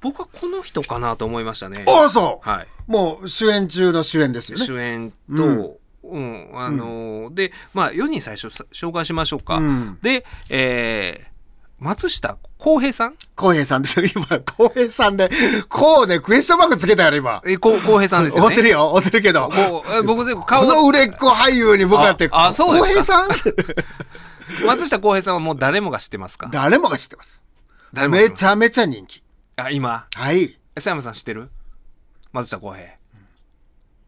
[0.00, 1.84] 僕はこの人かなと思いましたね。
[1.86, 2.48] ああ、そう。
[2.48, 2.66] はい。
[2.88, 4.64] もう主演中の主演ですよね。
[4.64, 5.76] 主演と、
[6.10, 9.56] うん、あのーで、まあ、4人最初さ紹介しましょうか。
[9.56, 11.28] うんで、えー
[11.80, 13.14] 松下洸平さん？
[13.36, 14.06] 浩平さんですよ。
[14.12, 15.30] 今、浩平さんで、
[15.68, 17.40] こうでクエスチョンマークつけたやろ、今。
[17.46, 18.50] えー、こう洸平さんですよね。
[18.50, 19.48] 追ってるよ、追ってるけど。
[19.48, 24.66] こうえ僕でこ顔の売れっ子俳優に向かって、ああそうですか浩平さん？
[24.66, 26.48] 松下洸平さんはもう誰もが知ってますか？
[26.50, 27.44] 誰もが知ってます。
[27.92, 29.22] 誰もめちゃめちゃ人気。
[29.54, 30.06] あ今？
[30.12, 30.58] はい。
[30.74, 31.48] 佐山さん知ってる？
[32.32, 32.97] 松下洸平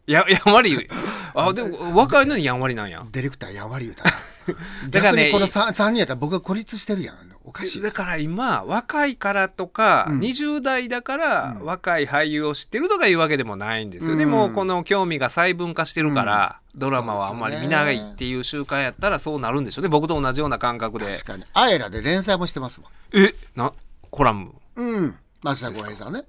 [0.07, 0.89] や やんわり
[1.35, 4.11] あでも若いのにやんわりなんやディレクターやんわり言うたな。
[4.91, 7.31] だからねこの 3, 三人やったら僕が孤立してるやん。
[7.45, 7.83] おかしい。
[7.83, 21.45] だから今若いからとか、うん20代だから若い俳優を知ってるとかいうわけでもないんですよね、うんもうこの興味が細分化してるから、ドラマはあんまり見ないっていう習慣やったらそうなるんでしょうね僕と同じような感覚で確かに。
[21.55, 22.91] アエラで連載もしてますもん。
[23.19, 23.73] えな
[24.11, 25.17] コラムうん。
[25.43, 26.25] 松田浩平さんね。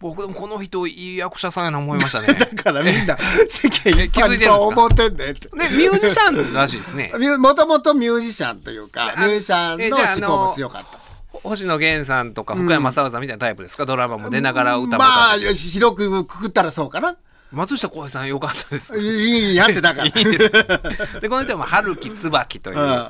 [0.00, 3.16] 僕でもこの人いい役者さんやな思いましたね だからみんな
[3.48, 5.48] 世間一般にそう思ってんねって。
[5.48, 10.98] でミュージシャンらしいですねもともとミュージシャンというか、あミュージシャンの思考も強かった。
[11.42, 17.16] 星野源さんとか福山雅治さんみたいなタイプですか、ドラマも出ながら歌も歌まあ、広くくくったらそうかな。
[17.52, 20.06] 松下洸平さんよかったですいいいやってだから。
[20.08, 23.06] いいですでこの人はまあ春木椿といううん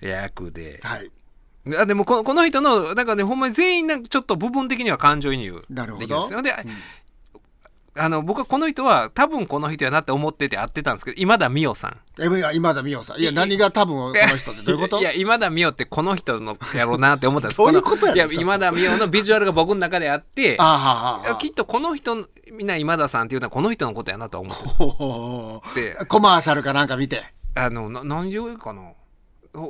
[0.00, 1.10] 役で、はい。
[1.78, 6.42] あでもこのこの人のなんかねほんまに全員なんかちょっと部分的には感情移入できるんですよ。
[6.42, 6.52] で、
[7.96, 12.00] あの僕はこの人は多分この人やなって思ってて会ってたんですけど今田美桜さん。
[12.20, 13.20] え、いや今田美桜さん。
[13.20, 14.98] いや、何が多分この人ってどういうこと？
[15.00, 17.58] いや今田美桜ってこの人のやろうなって思ったんです。
[17.62, 20.58] どういうことやねんいや今田美桜のビジュアルが僕の中であって
[21.38, 27.22] きっとこの人みんな今田さんっていうのはこの人のことやなとは思ってコマーシャルかなんか見て。
[27.56, 28.82] あのな何でかな。
[28.82, 28.94] お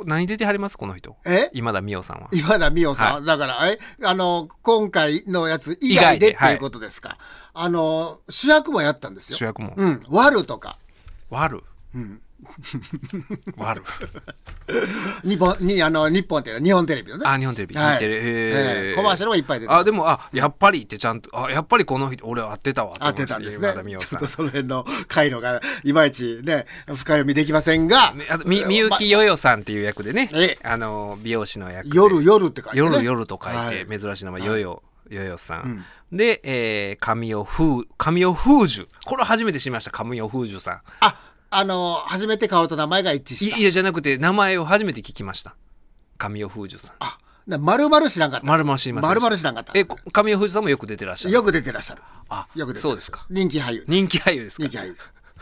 [0.07, 1.16] 何出てはりますこの人？
[1.27, 1.51] え？
[1.53, 7.18] 今田美桜さんは今田美桜さん、はだから、え、あの、今回のやつ以外でっていうことですか？
[7.53, 9.37] あの、主役もやったんですよ。
[9.37, 10.03] 主役もうん。
[10.09, 10.77] ワルとか。
[11.31, 11.62] 悪
[11.94, 12.20] うん。
[13.57, 13.83] 悪
[15.24, 17.24] 日本、に、あの、日本っていうのは日本テレビのね。
[17.26, 17.74] あ日本テレビ。
[17.74, 17.94] はい。
[17.94, 18.94] 日テレへえええ。
[18.96, 23.74] コマーシャルもいっぱい出てあでもあやっぱりってちゃんとあやっぱりこの人俺会ってたわと合っ思いましたてんですね。
[23.98, 30.28] ちょっとその辺の回路がいまいちね、深読みできませんが、ねあとみみゆきよよさんっていう役でね。
[30.33, 30.66] ええ。
[30.66, 31.96] あの美容師の役で。
[31.96, 32.87] 夜夜って書いて、ね。
[32.87, 34.00] 夜夜と書いて、はい。
[34.00, 35.85] 珍しい名前よよヨヨさん。
[36.12, 38.88] で、えー、神尾風、神尾風樹。
[39.04, 40.80] これを初めて知りました、神尾風樹さん。
[41.00, 41.16] あ、
[41.57, 43.57] あの、初めて顔と名前が一致した。
[43.57, 45.55] いいや、じゃなくて、名前を初めて聞きました。
[46.19, 46.97] 神尾風樹さん。
[46.99, 48.47] あ、まるまる知らんかった。
[48.47, 49.73] まるまる知りませんまるまる知らんかった。
[49.75, 51.35] え、こ神尾風樹さんもよく出てらっしゃる。
[51.35, 52.03] よく出てらっしゃる。
[52.29, 53.27] あ、よく出てそうですか。
[53.31, 53.85] 人気俳優。
[53.87, 54.97] 人気俳優ですか人気俳優。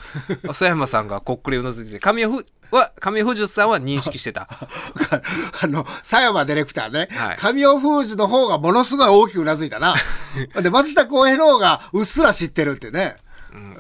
[0.53, 4.49] 曽山さんがこっくりうなずいてて、神尾ふは、神尾風樹さんは認識してた。
[5.63, 9.95] あの、佐山ディレクターね、はい神尾風樹の方がものすごい大きくうなずいたな。
[10.61, 13.17] で、松下洸平の方がうっすら知ってるってね。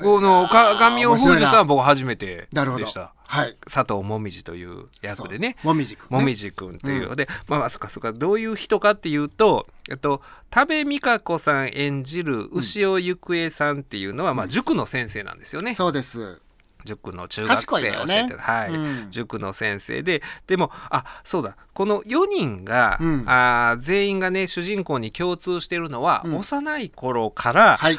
[0.02, 3.14] この、か神尾風樹さんは僕初めてでした。
[3.24, 3.56] はい。
[3.64, 5.56] 佐藤もみじという役でね。
[5.62, 7.16] もみじくんねもみじくんっていう。
[7.16, 15.72] で、まあ、そっかそっか、どういう人かっていうと、えっと、多部未華子さん演じる牛尾ゆくえさんっていうのは、まあ、塾の先生なんですよね。
[15.72, 16.40] そうです。
[16.85, 27.98] 塾の中学生を教えてる、ねはい、うん塾の先生ででもあそうだこの4人が、うんあー全員がね主人公に共通してるのは、うん幼い頃から、はい。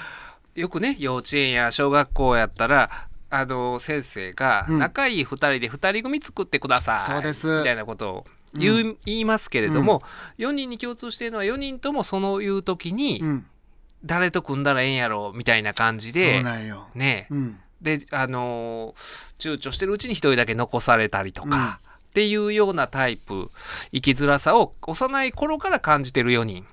[0.55, 10.03] よくね幼稚園や小学校やったらあの先生がうん仲いい2人で2人組作ってください、そうですみたいなことを言う、言いますけれども、
[10.37, 13.45] 4人に共通しているのは4人ともそのいう時に、うん。
[14.05, 16.87] 誰と組んだらええんやろみたいな感じそうでなんよ。
[16.93, 17.59] ねうん。
[17.81, 23.49] であのー躊躇してるうちに一人だけ残されたりとか、っていうようなタイプ
[23.91, 26.65] 生きづらさを幼い頃から感じてる4人。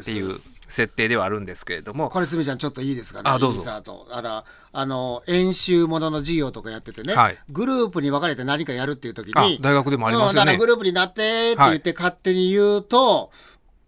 [0.00, 2.10] っていう設定ではあるんですけれども。
[2.10, 3.30] これすみちゃんちょっといいですかね？
[3.30, 3.70] あどうぞ。
[4.10, 7.38] あらあの演習ものの授業とかやっててね、はい。
[7.50, 10.52] グループに分かれて何かやるっていう時あに、大学でもありますよね。
[10.52, 10.66] うんだからグ。
[10.66, 13.30] ループになってって言って勝手に言うと、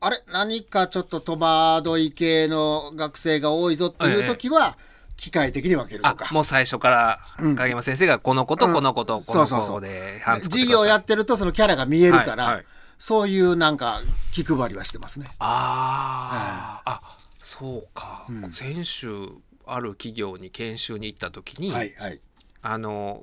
[0.01, 0.23] あれ？
[0.33, 4.79] 何かちょっと戸惑い系の学生が多いぞっていう時は、
[5.17, 6.33] 機械的に分けるとあか。
[6.33, 7.57] もう最初からうん。
[7.57, 9.75] 影山先生がこの子とこの子とうんこのそうそうそう。
[9.77, 12.65] 子で班作って授業やってるとそのキャラが見えるから、はいはい
[13.01, 15.27] そういうなんか気配りはしてますね。
[15.39, 17.01] あー、あ
[17.39, 18.53] そうか、うん。
[18.53, 19.11] 先週
[19.67, 22.21] ある企業に研修に行った時に、はいはい。
[22.63, 23.23] あの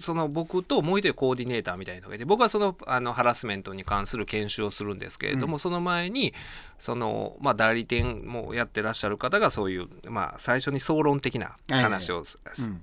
[0.00, 5.58] その僕ともう一人コーディネーターみたいなのがいて僕はそのあのハラスメントに関する研修をするんですけれども、うん。
[5.60, 6.34] その前に
[6.82, 12.24] その、まあ、代理店もやってらっしゃる方がそういう、まあ、最初に総論的な話を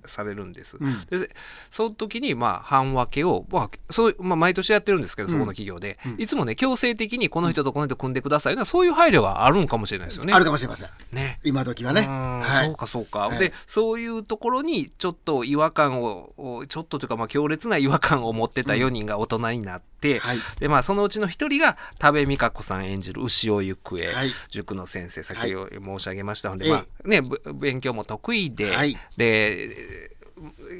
[0.05, 0.77] さ,、れるんです。
[0.79, 1.01] うん。
[1.07, 1.29] で
[1.69, 6.15] その時にまあ半分けを、まあそうまあ、毎年やってるんですけどそこの企業で、うん。
[6.17, 10.31] いつもね強制的にこの人とこの人組んでくださいようなそういう配慮があるんかもしれないですよね。
[10.31, 10.89] あるかもしれません。
[11.11, 11.41] ね。
[11.43, 12.05] 今時はね。
[12.07, 12.39] うん。
[12.39, 12.67] はい。
[12.67, 12.75] そう。
[12.77, 13.37] かそうか、はい。
[13.37, 20.37] でそういうところにちょっと違和感ををちょっとというかまあ強烈な違和感を持ってた4人が大人になって、はい。
[20.59, 24.31] でまあそのうちの1人が多部未華子さん演じる牛尾行方、はい。
[24.49, 26.71] 塾の先生先ほど申し上げましたので、ええ。
[26.71, 28.97] まあねぶ勉強も得意で、はい。
[29.17, 30.17] で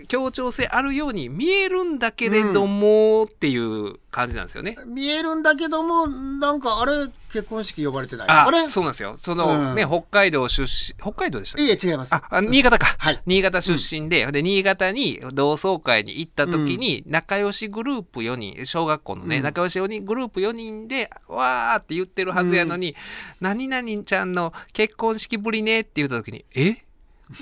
[0.08, 4.78] 協調性あるように見えるんだけれども、っていう感じなんですよね。
[4.86, 8.28] 見えるんだけども、なんかあれ、結婚式呼ばれてない。
[8.28, 8.68] ああれ？
[8.70, 9.18] そうなんですよ。
[9.22, 9.76] その、うん。
[9.76, 12.16] ね北海道出身北海道でしたいえ、違います。
[12.16, 13.22] あ、あ新潟か、はい。
[13.26, 19.44] 新潟出身で、で、新潟に同窓会に行った時に、仲良しグループ4人、小学校のね、うん。
[19.44, 22.96] 仲良し4人、グループ4人で、わーって言ってるはずやのに、
[23.40, 26.78] 何々ちゃんの結婚式ぶりねって言った時に、え？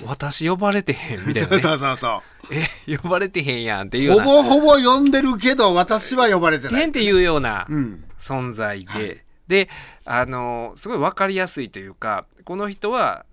[0.04, 1.60] 私呼ばれてへんみたいな、ね。
[1.60, 2.54] そうそうそう。
[2.54, 4.12] え、呼ばれてへんやんっていう。
[4.12, 6.80] ほぼほぼ呼んでるけど、私は呼ばれてない。
[6.82, 8.04] てんっていうようなうん。
[8.18, 9.70] 存在で、はいで
[10.04, 13.26] あのすごい分かりやすいというかこの人は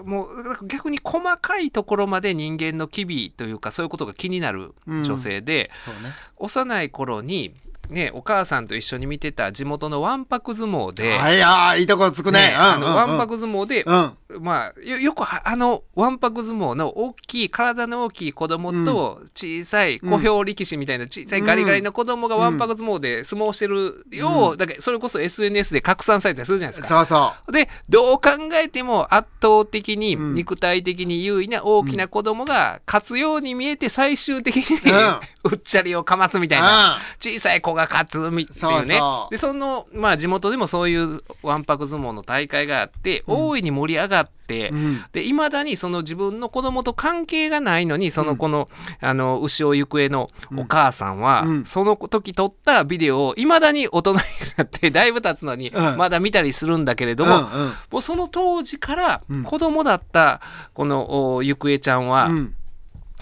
[0.00, 6.12] うもう逆に細かいところまで人間の機微というかそういうことが気になる女性で、そうね。
[6.38, 7.54] 幼い頃に、
[7.90, 12.40] ね、お母さんと一緒に見てた地元のわんぱく相撲で、はい、ああ、いいとこつくね。
[12.40, 13.36] ねあのわんぱく。
[13.36, 14.12] く相撲で、うん。
[14.40, 27.04] まあ、よよくはあのわんぱく相撲の大きい体の大きい子供と小さい小兵力士みたいな小さいガリガリの子供がわんぱく相撲で相撲してるよう、だからそれこそ SNS で拡散されたりするじゃないですか。
[27.04, 30.34] そうそでどう考えても圧倒的にうん。
[30.44, 35.20] 肉体的に優位な大きな子供が勝つように見えて最終的に、う
[35.52, 36.58] うっちゃりをかますみたう。
[36.58, 36.98] いな。
[37.20, 38.86] 小さい子が勝つみっていう。
[38.86, 39.00] ね。
[39.30, 44.76] でその、まあ、地元でもそういうわんぱく相撲の大会があって、大いに盛り上がって、うん。
[44.76, 45.04] うん。
[45.12, 48.68] でいまだにその自分の子供と関係がないのにそのこの,、
[49.00, 54.18] あの牛尾行方のお母さんは、うんその時撮ったビデオをいまだに大人に
[54.56, 60.40] なって だいぶ経つのに、うんまだ見たりするんだけれども、うんうんもうその当時からうん子供だった
[60.72, 62.54] このお行方ちゃんは、うん。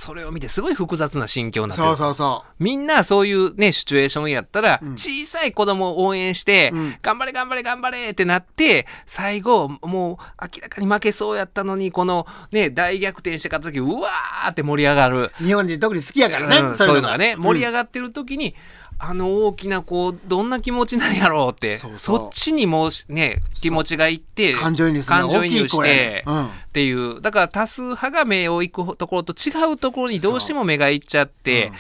[0.02, 15.30] それを見てすごい複雑な心境になってるそうそうそみんなそういうね、シチュエーションやったら、うん小さい子供を応援して、うん頑張れ頑張れ頑張れってなって、最後、もう明らかに負けそうやったのに、このね、大逆転して勝った時、うわーって盛り上がる。
[15.40, 15.44] う。
[15.44, 16.56] 日本人特に好きやからね。
[16.58, 18.54] うんそういうのががね、盛り上がってる時に、
[19.04, 26.46] あの大きな子どんな気持ちなんやろうってそっちにもうね気持ちがいって感情移入して、うん。
[26.46, 27.20] っていう。
[27.20, 31.72] だから多数派が目を行くところと違うところにどうしても目がいっちゃって、うん。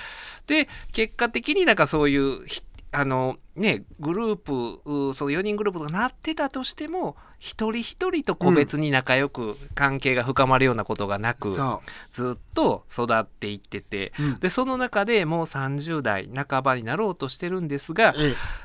[0.48, 11.82] で結果的になんかそういうひあのねグループうその4人グループとかなってたとしても一人一人と個別に仲良く関係が深まるようなことがなく、そ
[12.12, 14.38] ずっと育っていってて、うん。
[14.38, 18.14] でその中でもう30代半ばになろうとしてるんですが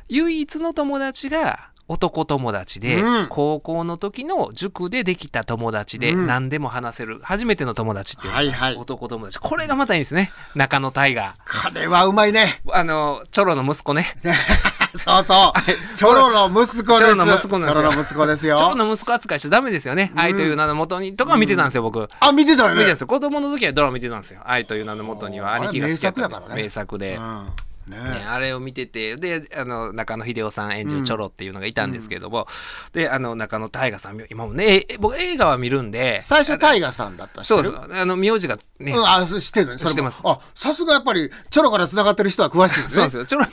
[0.09, 3.27] 唯一の友達が男友達で、うん。
[3.29, 6.27] 高校の時の塾でできた友達でうん。
[6.27, 8.75] 何でも話せる初めての友達っていう、はいはい。
[8.75, 9.39] 男友達。
[9.39, 10.31] これがまたいいんですね。
[10.53, 11.33] 中野大河。
[11.45, 12.61] 彼はうまいね。
[12.71, 14.15] あのチョロの息子ね
[15.03, 15.61] そうそう。
[15.95, 17.15] チョロの息子です。
[17.15, 17.67] チョロの息子ですよ。
[17.67, 18.57] チョロの息子ですよ。
[18.57, 22.07] チョロの息子扱いしちゃダメですよね、愛という名のもとにとか見てたんですよ、僕。
[22.19, 22.75] あ見てたよね。
[22.75, 23.07] 見てたんですよ。
[23.07, 24.41] 子供の時はドラマ見てたんですよ。
[24.45, 25.53] 愛という名のもとには。
[25.53, 26.63] 兄貴が好きだった名作やからね。
[26.63, 27.47] 名作で、うん
[27.87, 27.97] ね。
[27.97, 32.47] ね、あれを見ててであの中野秀夫さん演じるチョロっていうのがいたんですけれども、
[32.93, 37.81] であの中野大河さん今もねえ僕映画は見るんで最初タイガさんだったそう知ってる？
[37.87, 40.21] そうあの名字がね、うん、あ知ってるね知ってます。
[40.25, 43.01] あさすがやっぱりチョロから繋がってる人は詳しいですね。
[43.01, 43.25] そうですよ。
[43.25, 43.45] ちょろ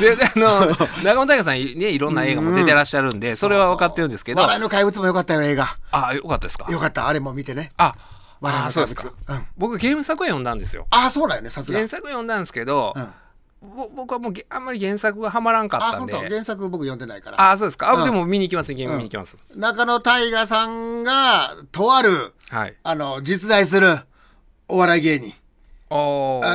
[0.00, 0.68] で、であの、
[1.02, 5.74] 中野大河さん、ね、いろんな映画も出てらっしゃるんで、それは分かってるんですけど、笑いの怪物もよかったよ映画。
[5.90, 6.70] あ、よかったですか？
[6.70, 7.70] よかったあれも見てね。
[7.76, 7.94] あ、
[8.40, 9.02] 笑いのそうですか。
[9.26, 10.86] 物うん僕、原作は読んだんですよ。
[10.90, 13.08] あそうだよねさすが原作読んだんですけど、うん
[13.64, 16.12] ぼ僕はもうげあんまり原作がはまらんかっあたんで。
[16.12, 17.90] 本当原作僕読んでないからあ、そうですか。
[17.90, 19.38] あ、うんでも見に行きます、見に行きます。
[19.56, 22.74] 中野大河さんがとあるはい。
[22.82, 23.98] あの実在する
[24.68, 25.32] お笑い芸人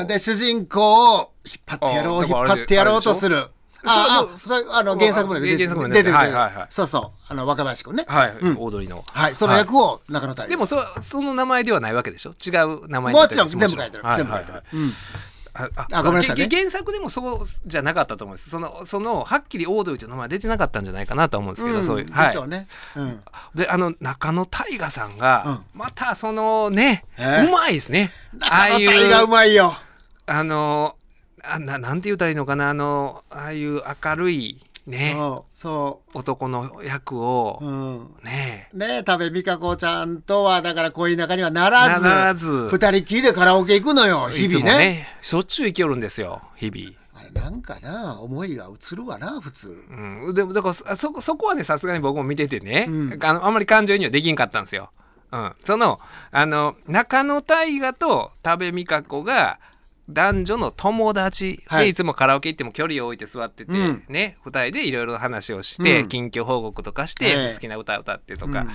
[0.07, 3.47] で主人公を引っ張ってやろう引っ張ってやろうとする
[3.85, 5.57] あれあの原作も出てる。
[5.57, 6.67] 原作も出てる出てるはいはいはい。
[6.69, 7.23] そうそう。
[7.27, 8.05] あの若林君ね。
[8.07, 8.57] はい、うん。
[8.57, 9.03] オードリーの。
[9.07, 12.31] はいその役を中野でもそ、その名前ではないわけでしょ？
[12.31, 14.03] 違う名前もちろん全部書いてる。
[14.03, 14.63] はい全部書いてる。
[15.91, 18.49] あごめんなさい原作でもそうじゃなかったと思うんです。
[18.49, 22.67] そのそのはっきりオードリーという名前は出てなかったんじゃないかなと思うんですけど、うんそういう、ではいしょうね。
[22.95, 23.19] うん。
[23.55, 28.11] であの中野大河さんが、またそのね、えうまいですね。
[28.41, 29.73] ああい中野大うまいよ。
[30.27, 30.95] あの
[31.43, 32.69] あななんて言ったらいいのかな？
[32.69, 35.13] あのああいう明るいね。
[35.15, 38.15] そうそ男の役をう、うん。
[38.23, 38.69] ね。
[38.73, 42.03] ね多部未華子ちゃんとはだから恋仲にはならず。
[42.03, 42.69] ならず。
[42.71, 44.77] 二人きりでカラオケ行くのよ日いつも々ね。
[44.77, 46.95] ねしょっちゅう生きよるんですよ日々。
[47.13, 48.19] あれなんかな？
[48.19, 49.83] 思いが映るわな普通。
[49.89, 53.19] うん、でもだからそそこそこはねさすがに僕も見ててね、うん。
[53.23, 54.89] あのあんまり感情移入はできんかったんですよ。
[55.31, 55.99] うん、その
[56.31, 59.59] あの中野大河と多部未華子が
[60.09, 61.89] 男女の友達で、はい。
[61.89, 64.03] い、つもカラオケ行っても距離を置いて座ってて、うん。
[64.09, 66.07] ね2人でいろいろ話をして、うん。
[66.09, 67.53] 近況報告とかして、ええ。
[67.53, 68.67] 好きな歌歌ってとか、うん。
[68.67, 68.71] っ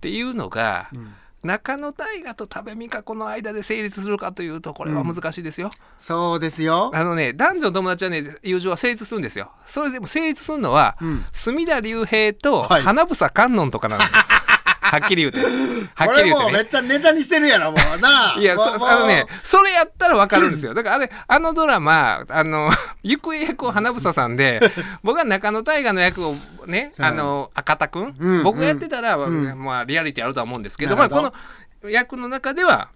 [0.00, 1.14] ていうのが、ん。
[1.42, 5.70] 中野大河と多部未華子の間で成立するかというとこれは難しいですよ。
[5.96, 6.90] そうですよ。
[6.92, 9.52] あのね、男女の友達はね、友情は成立するんですよ。
[9.64, 11.24] それでも成立するのは、うん。
[11.32, 12.82] 隅田竜平とはい。
[12.82, 14.22] 花房観音とかなんですよ。
[14.26, 14.37] は
[14.98, 15.38] っきり言うて。
[15.94, 16.64] はこっきり言れもうめっうてね。
[16.70, 18.00] ちゃネタにしてるやろもう。
[18.00, 20.74] な いや、そあのね、それやったらわかるんですよ。
[20.74, 22.70] だからあれ、あのドラマ、あの、
[23.02, 24.60] 行方役を花房さんで、
[25.02, 26.34] 僕は中野大河の役を
[26.66, 29.64] ね、あの、赤田くん、うん僕がやってたら、ん。
[29.64, 31.32] まあ、リアリティあるとは思うんですけど、まあ、この
[31.90, 32.88] 役の中では、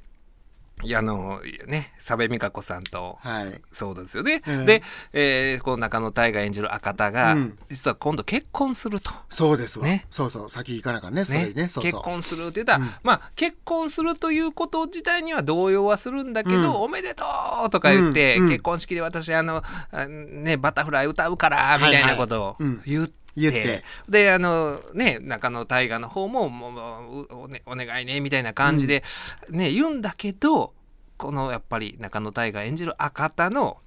[0.82, 3.60] いやあの、ね、佐部未華子さんと、はい。
[3.72, 4.42] そうですよね。
[4.46, 4.66] うん。
[4.66, 7.58] で、えーこの中野大河演じる赤田が、うん。
[7.70, 9.10] 実は今度結婚すると。
[9.28, 10.06] そうですわ、ね。
[10.10, 11.54] そうそう先行かなあかんねそれね。
[11.54, 11.92] ねそうそう。
[11.92, 12.90] 結婚するって言ったら、うん。
[13.02, 16.70] まあ結婚するということ自体には動揺はするんだけど、うん。
[16.82, 17.24] おめでと
[17.66, 22.56] うとか言って、結婚式で私あのあねバタフライ歌うからみたいなことを
[22.86, 23.21] 言って。
[23.36, 23.82] 言って。
[24.08, 29.02] であのね中野大河の方ももうお,、ね、お願いねみたいな感じで、
[29.50, 30.74] ね言うんだけど
[31.16, 33.78] このやっぱり中野大河演じる赤田の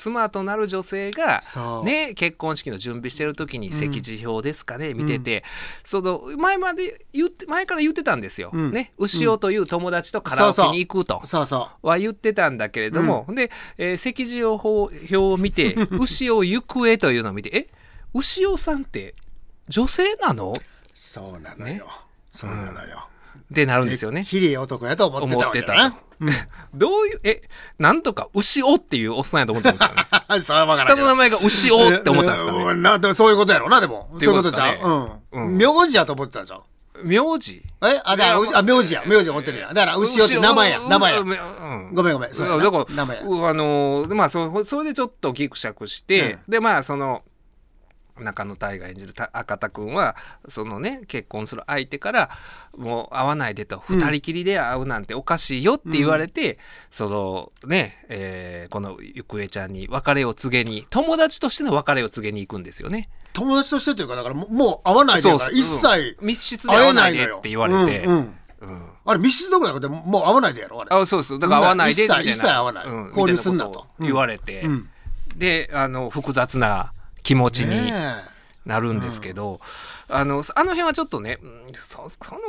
[0.00, 1.40] 妻となる女性が
[1.84, 5.44] ね、結婚式の準備してる時に席次表ですかね、見てて、
[5.84, 8.72] その前まで言って前から言ってたんですよ、うん。
[8.72, 11.20] ね牛尾という友達とカラオケに行くと。
[11.26, 17.79] そうそは言ってたんだけれども、で、えー席次表を見て 牛尾行方というのを見てえ
[18.14, 19.14] 牛尾さんって
[19.68, 20.52] 女性なの？
[20.52, 20.54] う
[20.94, 21.82] そうなのよ、ね。
[22.32, 23.08] そうなのよ、
[23.52, 24.24] ってなるんですよね。
[24.24, 25.96] きり男やと思ってたわけだな。
[26.74, 27.42] どういうえ
[27.78, 30.76] なんとか牛尾っていうおっさんやと思ったんです からんけど。
[30.76, 32.58] 下の名前が牛尾って思ったんですかね。
[32.62, 32.82] うん。
[32.82, 34.08] なそういうことやろなでも。
[34.12, 34.80] そういううことじゃん、
[35.32, 35.46] うん。
[35.46, 35.56] うん。
[35.56, 36.60] 名字やと思ってたじゃん
[37.02, 37.62] 名字？
[37.82, 38.00] え？
[38.04, 39.02] あだからうあ名字や。
[39.06, 39.74] 名字思ってるやん。
[39.74, 40.80] だから牛尾って名前や。
[40.80, 41.20] 名前や。
[41.20, 41.90] うん。
[41.94, 42.34] ごめんごめん。
[42.34, 43.22] そうだから名前や。
[43.22, 47.22] うあのーまあそそれでちょっとギクシャクして、でまあその
[48.24, 50.16] 中野大が演じるた赤田君は
[50.48, 52.30] そのね結婚する相手から
[52.76, 54.00] もう会わないでとうん。
[54.00, 56.58] 二人きりで会うなんておかしいよって言われて、
[56.90, 63.08] そのね、えーこのゆくえちゃんに別れを告げに友達としての別れを告げに行くんですよね。
[63.32, 66.24] 友達としてというかだからもう会わないでだから一切う。
[66.24, 66.26] ん。
[66.26, 68.34] 密室で会わなないでって言われて、うんうん。
[68.60, 68.88] うん。
[69.06, 70.96] あれ密室どころじゃなくてもう会わないでやろあれ。
[70.96, 72.86] あそうですだから会わないでみたいな一切会わない。
[73.08, 73.86] 交流すんなと。
[73.98, 74.88] 言われて、うん。
[75.36, 76.92] であの複雑な
[77.22, 77.94] 気持ちにね
[78.66, 79.60] なるんですけど、
[80.08, 82.40] あのあの辺はちょっとねうんそその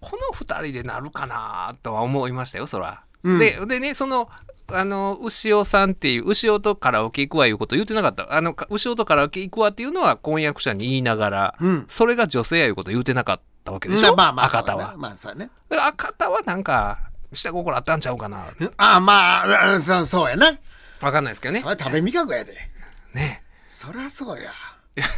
[0.00, 3.02] この2人でなるかなとは思いましたよそら。
[3.22, 3.38] うん。
[3.38, 4.28] ででねその
[4.72, 8.32] あの牛尾さんっていう牛尾とカラオケ行くわいうこと言ってなかった。
[8.32, 11.86] あのか牛尾とカラオケ行くわっていうのは婚約者に言いながら、うん。
[11.88, 14.94] それが女性やいうこと言ってなかったわけでしょ、まあまあまあ赤田は。
[14.96, 16.98] まあそうやね赤田はなんか
[17.32, 18.46] 下心あったんちゃうかな。
[18.78, 20.58] あまあうんそうそうやな。
[21.00, 21.60] わかんないですけどね。
[21.60, 21.68] そ。
[21.68, 22.54] れ食べみかこやで。
[23.12, 23.43] ね
[23.74, 24.52] そりゃそうや。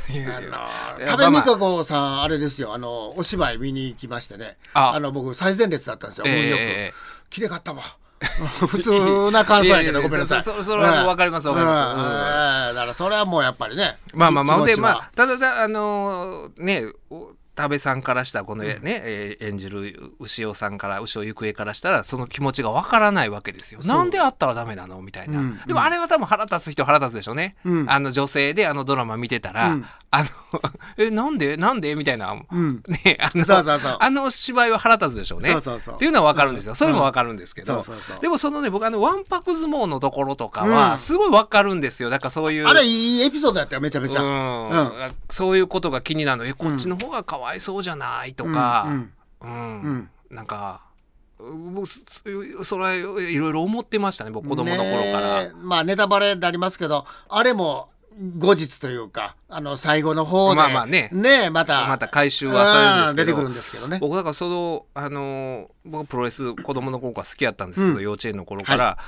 [0.09, 0.97] いやあのいや。
[0.99, 2.73] いや食べみまあかこさんあれですよ。
[2.73, 4.57] あのお芝居見に行きましてね。
[4.73, 4.93] あ。
[4.93, 6.61] あの僕最前列だったんですよ、運よく。
[6.63, 6.95] え
[7.29, 7.83] 綺麗かったわ。
[8.67, 10.43] 普通な感想やけ いやいやどごめんなさい。
[10.43, 12.75] そそそれはわかりますわかります。
[12.75, 16.85] だからそれはもうやっぱりねまあまあまあでまあただだあのーね
[17.57, 23.81] お多部さんからしたらこのね、えー演じる牛尾さんから牛尾ゆくえからしたらその気持ちがわからないわけですよ。
[23.85, 25.01] なんであったらダメなの？
[25.01, 25.61] みたいな、うん。
[25.67, 27.57] でもあれは多分腹立つ人腹立つでしょうね。
[27.65, 27.91] うん。
[27.91, 29.87] あの女性であのドラマ見てたら、うん。
[30.11, 30.29] あの
[30.99, 31.57] えなんで？
[31.57, 31.95] なんで？
[31.95, 32.83] みたいな、うん。
[33.05, 35.51] ねあのあの芝居は腹立つでしょうね。
[35.53, 35.95] そうそうそう。
[35.95, 36.75] っていうのはわかるんですよ。
[36.75, 37.85] それもわかるんですけど、
[38.21, 40.73] でもそのね僕あのわんぱく相撲のところとかうん。
[40.73, 42.11] はすごいわかるんですよ。
[42.11, 44.69] だからそういうあれいいエピソードやったよめちゃめちゃ、うん。
[44.71, 44.91] うん。
[45.31, 46.47] そういうことが気になるの。
[46.47, 49.83] えこっちの方がかわいそうじゃないとか、うんうん。
[49.83, 50.11] うん。
[50.31, 50.83] なんか
[51.39, 52.01] 僕そ
[52.65, 55.45] それはいろいろ思ってましたね僕子供の頃から。
[55.45, 55.53] ねえ。
[55.55, 57.89] まあネタバレになりますけどあれも
[58.39, 61.11] 後日というかあの最後の方でまあまあね。
[61.13, 63.25] えまたまた回収はされるんですけど。
[63.25, 63.99] うん出てくるんですけどね。
[64.01, 68.03] 僕だからそのあの僕プロレス子供の頃から好きやったんですけど、うん。
[68.03, 68.99] 幼稚園の頃から、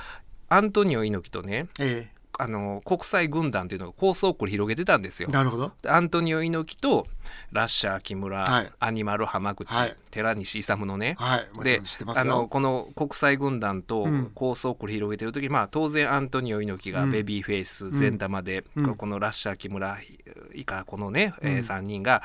[0.47, 2.09] アントニオ猪木とねえ
[2.39, 5.27] あの国際軍団っていうのが構想を繰り広げてたんですよ。
[5.29, 5.33] え。
[5.33, 5.73] なるほど。
[5.81, 7.05] でアントニオ猪木と
[7.51, 8.71] ラッシャー木村、はい。
[8.79, 9.95] アニマル浜口、はい。
[10.09, 11.63] 寺西勇のね、はい。
[11.63, 11.81] で
[12.15, 14.31] あのよこの国際軍団とうん。
[14.33, 17.11] 構想を繰り広げてる時、まあ、当然アントニオ猪木がうん。
[17.11, 18.95] ベビーフェイス善玉で、うん。
[18.95, 19.97] このラッシャー木村
[20.53, 21.59] 以下このね、えうん。
[21.59, 22.23] 3人が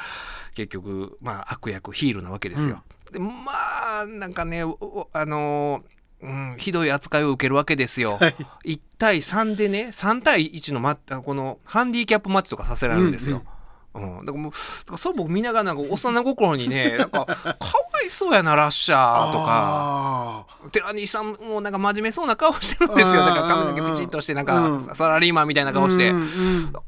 [0.54, 2.82] 結局、まあ、悪役ヒールなわけですよ。
[3.10, 5.84] でまあなんかねあの
[6.24, 8.18] うん、ひどい扱いを受けるわけですよ。
[8.64, 13.36] 1対3でね3対1のマッこのハンディキャップマッチとかさせられるんですよ。
[13.36, 13.44] うん
[13.94, 14.56] だからもうだ
[14.86, 17.56] からそう僕見ながらなんか幼心にね なんかかわ
[18.04, 23.24] いそうやなラッシャーとかあ寺西さんもなんか真面目そうな顔してるんですよ。
[23.24, 24.84] なんか髪の毛ピチッとしてなんうん。
[24.86, 26.10] かサラリーマンみたいなー顔して。
[26.10, 26.62] うんうん。
[26.64, 26.80] なんか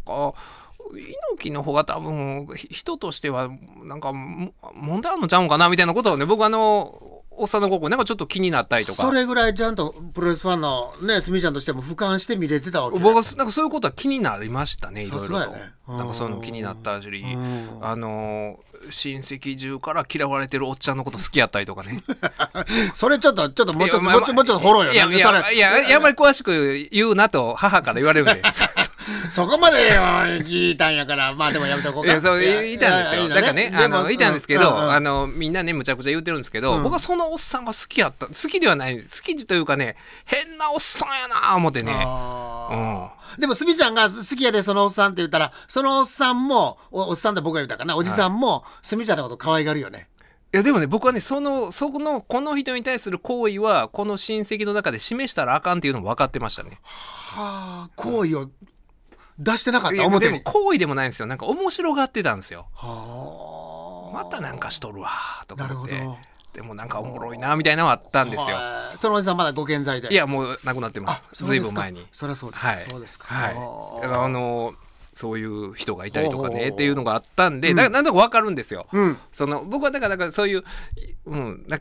[0.92, 3.50] 猪木の方が多分ひ人としては
[3.82, 9.02] なんかも問題あるのちゃうんかなみたいなことをね僕あのおっさんの心なんかちょっと気になったりとか。
[9.02, 15.58] それぐらいちゃんとプロレスファンのねすみちゃんとしても俯瞰して見れてたわけ僕はなんかそういうことは気になりましたねいろいろと、ね
[15.88, 17.08] うんなんかそういうの気になったし。
[17.08, 17.78] うん。
[17.80, 18.58] あの
[18.90, 22.02] 親戚中から嫌われてるおっちゃんのこと好きやったりとかね。
[22.92, 28.42] それちょっとちょっともうちょっといやもうちょもうちょっとフォローよいやいやいやあんまり詳しく言うなと母から言われるんで
[29.30, 30.02] そこまでよ
[30.44, 33.28] 聞いたんやからまあでもやめとこうかいやそう言いたんですよ。
[33.28, 38.26] だからね、あの、いたんですけど、あの、みんなね、むちゃくちゃ言ってるんですけど、うん僕はそのおっさんが好きやった。
[38.26, 39.22] 好きではないんです。
[39.22, 41.92] 好きというかね、変なおっさんやな思ってね。
[43.38, 50.08] でも、すみちゃんが好きやで、そのおっさんって言ったら、そのおっさんも、おおっさんって僕が言ったかな、おじさんも、すみちゃんのこと可愛がるよね。
[50.54, 56.78] いや、でもね、僕はね、その、そこの、この人に対する行為は、この親戚の中で示したらあかんっていうのも分かってましたね。
[56.84, 58.48] はあ、好意を
[59.38, 60.40] 出してなかった表に。
[60.42, 61.26] 行為でもないんですよ。
[61.26, 62.66] なんか面白がってたんですよ。
[62.74, 64.14] はあ。
[64.14, 65.10] またなんかしとるわ、
[65.46, 66.36] とかなるほど思って。。
[66.54, 68.56] でもなんかおもろいな、みたいなのはあったんですよ。
[68.56, 70.10] はいそのおじさんまだご健在で。
[70.10, 71.44] いや、もう亡くなってまあす。
[71.44, 72.06] ずいぶん前に。
[72.12, 72.64] そりゃそうです。
[72.64, 73.26] はい、そうですか。
[73.26, 74.72] はい、あの
[75.12, 78.86] そういう人がいたりとかねっていうのがあったんで、なんとか分かるんですよ。
[78.92, 79.18] うん。
[79.32, 80.64] その僕はだからだからそういう、
[81.26, 81.78] うん、な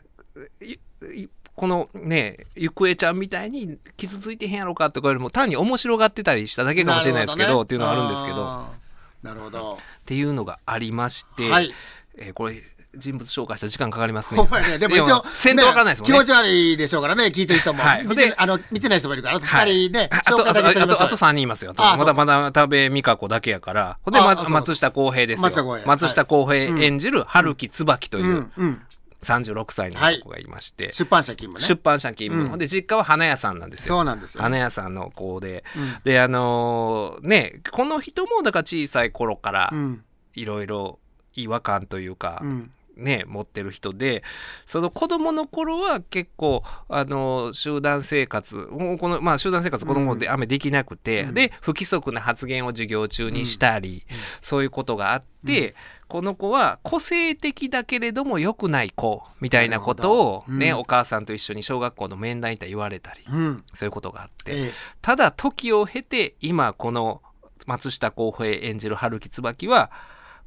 [1.56, 8.86] このねゆくえちゃんみたいに傷ついてへんやろかとかよりも単に面白がってたりしただけかもしれないですけどなるほねっていうのはあるんですけど
[9.26, 9.78] なるほど。
[10.04, 11.72] ていうのがありまして、はい。
[12.16, 12.62] えーこれ
[12.98, 14.42] 人物紹介したら時間かかりますね。
[14.42, 14.78] ね。
[14.78, 16.16] でも一応、先頭わかんないですもんね。
[16.16, 17.82] 気持ち悪いでしょうからね、聞いてる人も。
[17.82, 21.74] はい見てであの見てない人もいるから、二人ね、あと紹介だけしてあとあと3人いますよ。
[21.76, 23.98] まだまだ田部美香子だけやから。
[24.02, 25.42] ほんで、ま松下洸平ですよ。
[25.42, 28.82] 松下洸平松下洸平演じる春木椿といううんうん。
[29.26, 31.64] 36歳の子がいまして、出版社勤務ね。
[31.66, 32.58] 出版社勤務、うん。
[32.58, 33.96] で実家は花屋さんなんですよ。
[33.96, 34.42] そうなんですよ。
[34.42, 35.96] 花屋さんの子で、うん。
[36.04, 40.04] であのーねこの人もだから小さい頃からうん。
[40.34, 40.98] いろいろ
[41.34, 42.70] 違和感というか、うん。
[42.96, 44.22] ね、持ってる人で
[44.64, 50.38] その子供の頃は結構あの集団生活この、まあ、集団生活子供であん。
[50.38, 51.34] まりできなくて、うん。
[51.34, 54.06] で不規則な発言を授業中にしたり、
[54.40, 55.74] そういうことがあって、
[56.08, 60.78] この子は個性的だけれども良くない子みたいなことを、ねうん。
[60.78, 63.64] お母さんと一緒に小学校の面談に言われたり、うん。
[63.72, 64.52] そういうことがあって。
[64.52, 64.72] ええ。
[65.02, 67.22] ただ時を経て今この
[67.66, 69.90] 松下洸平演じる春木椿は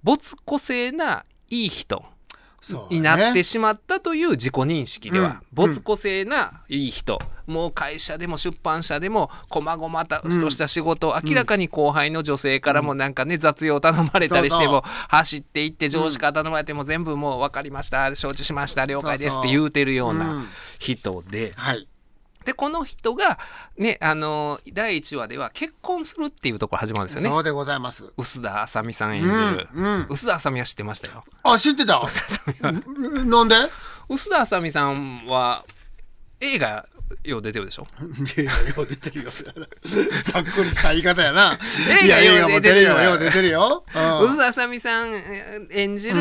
[0.04, 2.06] 没個性ないい人
[2.90, 5.40] になってねしまったという自己認識では、うん。
[5.54, 19.70] 没個性ないい人、もう会社でも出版社でも細々とした仕事、明らかに後輩の女性からもなんかね雑用頼まれたりしても、走っていって上司から頼まれても全部もう分かりました承知しました了解ですって言う。
[19.72, 20.48] てるよううなん
[20.80, 21.54] 人で。
[21.56, 21.88] はい
[22.50, 23.38] でこの人が
[23.78, 27.30] ねあの第1話では結婚するっていうところ始まるんですよね。
[27.30, 28.12] そうでございます。
[28.18, 29.34] 臼田あさみさん演じる、
[29.76, 30.08] うんうん。
[30.10, 31.24] 臼田あさみは知ってましたよ。
[31.44, 32.00] あ知ってた？
[32.00, 33.56] んなんで？
[34.10, 35.64] 臼田あさみさんは
[36.42, 36.88] 映画
[37.24, 37.86] よう出てるでしょ。
[38.38, 38.52] いやよ
[38.84, 39.30] う出てるよ。
[40.26, 41.60] ざっくりした言い方やな。
[41.90, 43.84] 映画いや映画も出るよよう出てるよ。
[43.94, 44.02] うん。
[44.28, 46.20] 臼田あさみさんえー演じる、う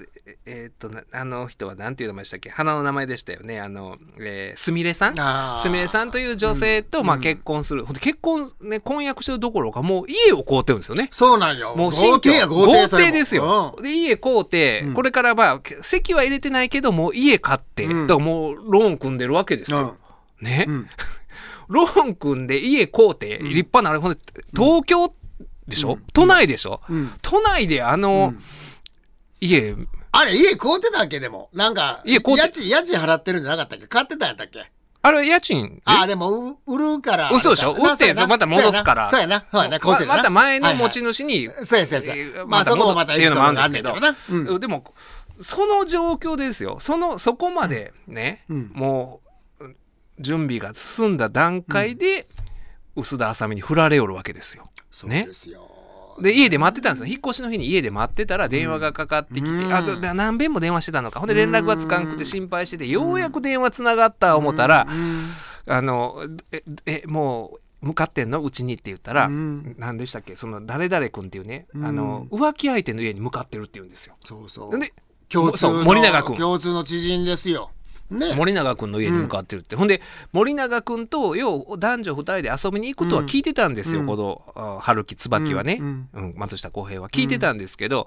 [0.00, 0.08] ー
[0.46, 2.48] えーっとなあの人はなんていう名前でしたっけ？
[2.50, 3.60] 花の名前でしたよね。
[3.60, 5.16] あの、えーすみれさん？
[5.58, 11.08] すみれさんという女性と、まあ、結婚する、ほんで結婚ね婚約してるどころかもう家を買うてるんですよね。
[11.10, 11.74] そうなんよ。
[11.74, 12.12] もう新居。
[12.12, 13.76] 豪邸や豪邸ですよ。
[13.82, 14.94] で家買うて、うん。
[14.94, 18.06] これからまあ席は入れてないけどもう家買って、うん。
[18.06, 19.96] だからもうローン組んでるわけですよ。
[20.40, 20.88] ね、うん。
[21.66, 24.18] ローン組んで家買うて、立派なあれほんで
[24.54, 25.12] 東京
[25.66, 27.10] でしょ、都内でしょ、うん。
[27.22, 28.42] 都内であの、うん。
[29.40, 29.74] 家
[30.12, 31.48] あれ家買うてたっけでも。
[31.52, 33.86] なんか家買うて家賃家賃払ってるんじゃなかったっけ？
[33.86, 34.70] 買ってたんやったっけ？
[35.04, 37.72] あれ家賃あでもう売るから嘘でしょ？
[37.72, 39.06] 売ってまた戻すから。
[39.06, 39.44] そうやな。
[39.50, 39.80] そうやな。
[39.80, 41.14] そうやままた前の持ちはい。
[41.14, 42.24] 主に、はいそうやそうやそうや。
[42.24, 43.90] えーまあそこもまたっていうのもあるんですけど。
[43.90, 44.54] エピソードがあんねんけどな。
[44.54, 44.60] うん。
[44.60, 44.94] でも
[45.40, 46.76] その状況ですよ。
[46.78, 48.70] そのそこまでね、うん。
[48.74, 49.20] も
[49.60, 49.64] う
[50.20, 52.28] 準備が進んだ段階で、
[52.94, 54.70] 臼田あさみに振られおるわけですよ。
[54.90, 55.66] そうねですよ
[56.20, 57.06] で家で待ってたんですよ。
[57.06, 59.72] 引っ越しの日に家で待ってたら電話がかかってきて、うん。
[59.72, 61.20] あで何遍も電話してたのか。
[61.20, 65.30] ほんで連絡がつかんくて心配しててようやく電話つながった思ったら、うん。
[65.68, 68.42] あのええもう向かってんの？
[68.42, 69.74] うちにって言ったら、うん。
[69.78, 70.36] 何でしたっけ？
[70.36, 71.84] その誰々君っていうね、うん。
[71.84, 74.14] あの浮気相手の家に向かってるって言うんですよ。
[74.20, 74.78] そうそう。
[74.78, 74.92] で
[75.28, 76.36] 共通の森永君。
[76.36, 77.70] 共通の知人ですよ
[78.12, 78.34] ね。
[78.34, 80.00] 森永君の家に向かってるって、ほんで
[80.32, 84.06] 森永君とよう男女2人で遊びに行くとは聞いてたんですよ、うん。
[84.06, 86.08] このあ春樹椿はね、ううん。
[86.30, 87.08] ん松下洸平は。
[87.08, 88.06] 聞いてたんですけど、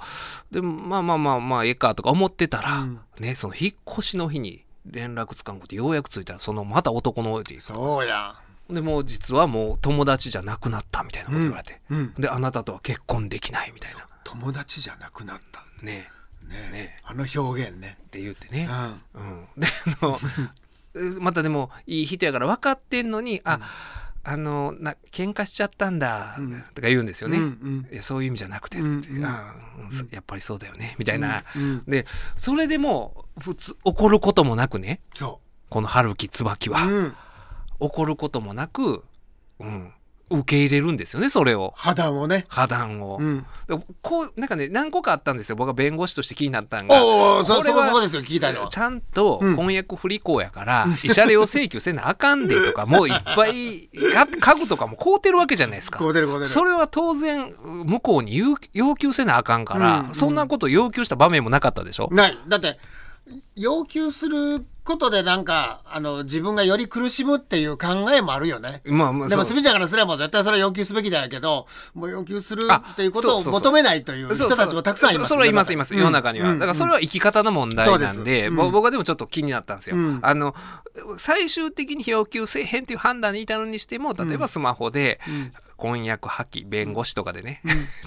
[0.51, 2.99] でもまあまあまあまあええかとか思ってたら、うん。
[3.19, 8.35] ねその引っ越しの日に連絡つかんくてようやくついたらそのまた男の家でそうや
[8.69, 12.13] でもう実はもう友達じゃなくなったみたいなこと言われて、うん。
[12.15, 14.07] であなたとは結婚できないみたいな。
[14.23, 15.63] 友達じゃなくなった。
[15.83, 16.09] ね
[16.47, 16.69] ね。
[16.71, 16.97] ね。
[17.03, 17.97] あの表現ね。
[18.05, 18.67] って言ってね、
[19.13, 19.21] うん。
[19.21, 19.67] うん、 で
[20.01, 20.19] あの
[21.21, 23.59] またでもいい人やから分かってんのに、あ
[24.23, 26.63] あのな喧嘩しちゃったんだ、うん。
[26.73, 27.87] とか言うんですよね、うんうん。
[27.91, 30.95] いやそういう意味じゃなくて、うんってあうんそやっぱりそうだよね。
[30.97, 35.01] みたいな、うんでそれでもう普通怒ることもなくね。
[35.13, 37.15] そこの春樹椿う、は、うん、
[37.79, 39.03] 怒ることもなく、
[39.59, 39.93] うん、
[40.29, 41.73] 受け入れるんですよねそれを。
[41.75, 42.45] 破談をね。
[42.47, 43.45] 破談を、うん。
[43.67, 45.55] でこうなんかね何個かあったんですよ。
[45.55, 47.05] 僕は弁護士として気になったんが。
[47.05, 48.67] おおそそこそこですよ聞いのは。
[48.69, 49.55] ちゃんとうん。
[49.55, 55.99] 婚約不履行やから、慰謝料請求せなあかんでとか、もういっぱいか家具とかも買うてるわけじゃないですか。
[55.99, 57.53] それは当然
[57.85, 60.15] 向こうに要要求せなあかんから、うん。
[60.15, 62.09] そんなこと要求した場面もなかったでしょ？
[62.11, 62.37] ない。
[62.47, 62.77] だって
[63.55, 68.81] 要求することでなんかあの自分がより苦しむっていう考えもあるよね。
[68.85, 69.53] まあまあでも、そう。
[69.53, 71.65] スミちゃんからすれば絶対それは要求すべきだけど、
[71.95, 75.29] もう要求するあっていうことを求めないという人たちもたくさんいます。
[75.29, 75.95] そそれはいますいます。
[75.95, 76.59] 世の中には、うん。
[76.59, 80.19] だからそれは生き方の問題なんで、うんぼ僕はでもちょっと気になったんですよ、うん。
[80.21, 80.53] あの
[81.17, 87.61] 最終的に要求せえへんっていう判断に至るにしても例えばスマホで、ん婚約破棄弁護士とかでね、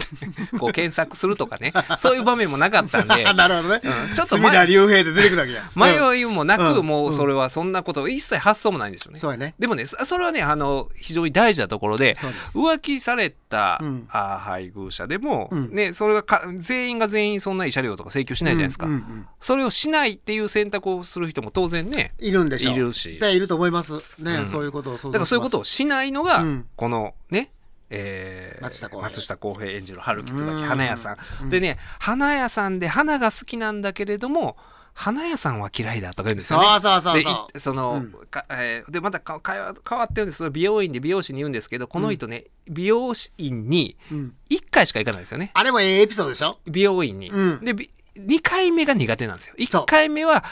[0.59, 1.73] こう検索するとかね。
[1.97, 3.27] そういう場面もなかったんで。
[3.27, 3.81] あ なるほどね。
[3.83, 4.15] うん。
[4.15, 6.87] ちょっと隅田竜平で出てくるわけ 迷いもなく、うん。
[6.87, 9.19] もうそれはそんなこと一切発想もないんですよね。
[9.19, 9.55] そうやね。
[9.59, 14.09] でもねそそれはねあの非常に大事なところで浮気された、うん。
[14.11, 15.75] あ配偶者でも、うん。
[15.75, 19.27] ね、それがか全員が全員そんな慰謝料とか請求しないじゃないですか、うんうんうん。
[19.41, 22.75] それをしないっていう選択をする人も当然ねいるんでしょう。
[22.75, 23.19] いるし。
[23.19, 23.93] でいると思います。
[24.19, 24.47] ね、うん。
[24.47, 24.97] そういうことを。
[24.97, 26.67] だからそういうことをしないのが、うん。
[26.77, 27.51] このね。
[27.91, 28.77] えー松
[29.23, 29.71] 下洸平。
[29.71, 31.51] 演じる春樹椿うん花屋さん、うん。
[31.51, 34.57] でね花屋さんで花が好きなんだけれども
[34.93, 36.67] 花屋さんは嫌いだとか言うんですよね。
[36.81, 38.13] そうそうそうでその、うん。
[38.31, 44.15] かえーでまたかか変わってるんですその美容院で美容師に言うんですけどこの人ね、美容院にう。
[44.15, 44.35] うん。
[44.51, 45.51] 1回しか行かないんですよね。
[45.55, 46.59] あれもええエピソードでしょ？
[46.67, 47.31] 美容院に。
[47.31, 47.65] うん。
[47.65, 49.55] でび2回目が苦手なんですよ。
[49.71, 50.45] そう1回目は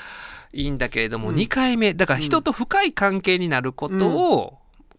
[0.52, 1.34] いいんだけれども、うん。
[1.34, 4.55] 2回目だから人と深い関係になることを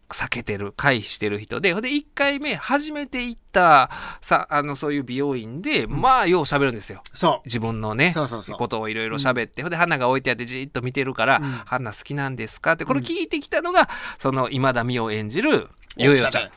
[0.10, 3.90] 避けてる回避してる人でほんで1回目初めて行った
[4.22, 7.02] さあのそういう美容院で、まあよう喋るんですよ。
[7.14, 15.70] そ自分のねそうそうそうことをいろいろ喋って、ほんで花が置いてあってじーっと見てるから「うん花好きなんですか?」ってこれ聞いてきたのが、その今田美桜演じるう。
[15.98, 16.50] ヨヨちゃん。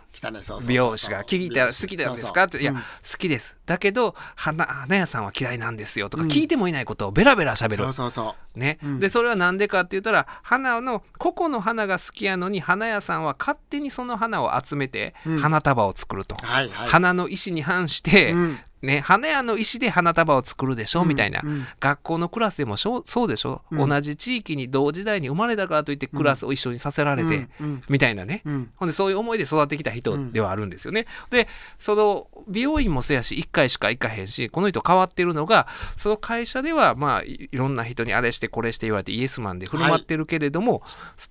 [0.66, 2.78] 美容師が聞いたら好きなんですかって、いや、うん。
[2.78, 2.82] 好
[3.18, 3.56] きです。
[3.66, 7.76] だけど、花、花屋さんは嫌いなんですよとか、聞いてもいないことをベラベラ喋る。
[7.76, 8.98] そうそうそね、うん。
[9.00, 15.38] でそれは何でかって言ったら花の個々の花が好きやのに花屋さんは勝手にその花を集めてうん。
[15.38, 16.36] 花束を作ると。
[16.36, 21.66] 花の意思に反して、うんね、花屋の意思で花束を作るでしょ、うんみたいな、うん。
[21.80, 23.88] 学校のクラスでもそうでしょ、うん。
[23.88, 28.70] 同じ地域に同時代に生まれたからといってクラスを一緒にさせられて、うんうんみたいなね、うん。
[28.76, 31.06] ほんでそういう思いで育ってきた人ではあるんですよね。
[31.30, 35.66] でその美容院もそうやし1回しか行かへんしこの人変わってるのが
[35.96, 40.82] その会社ではまあいいろんな人にあれしてこれして言われてイエスマンで振る舞ってるけれども、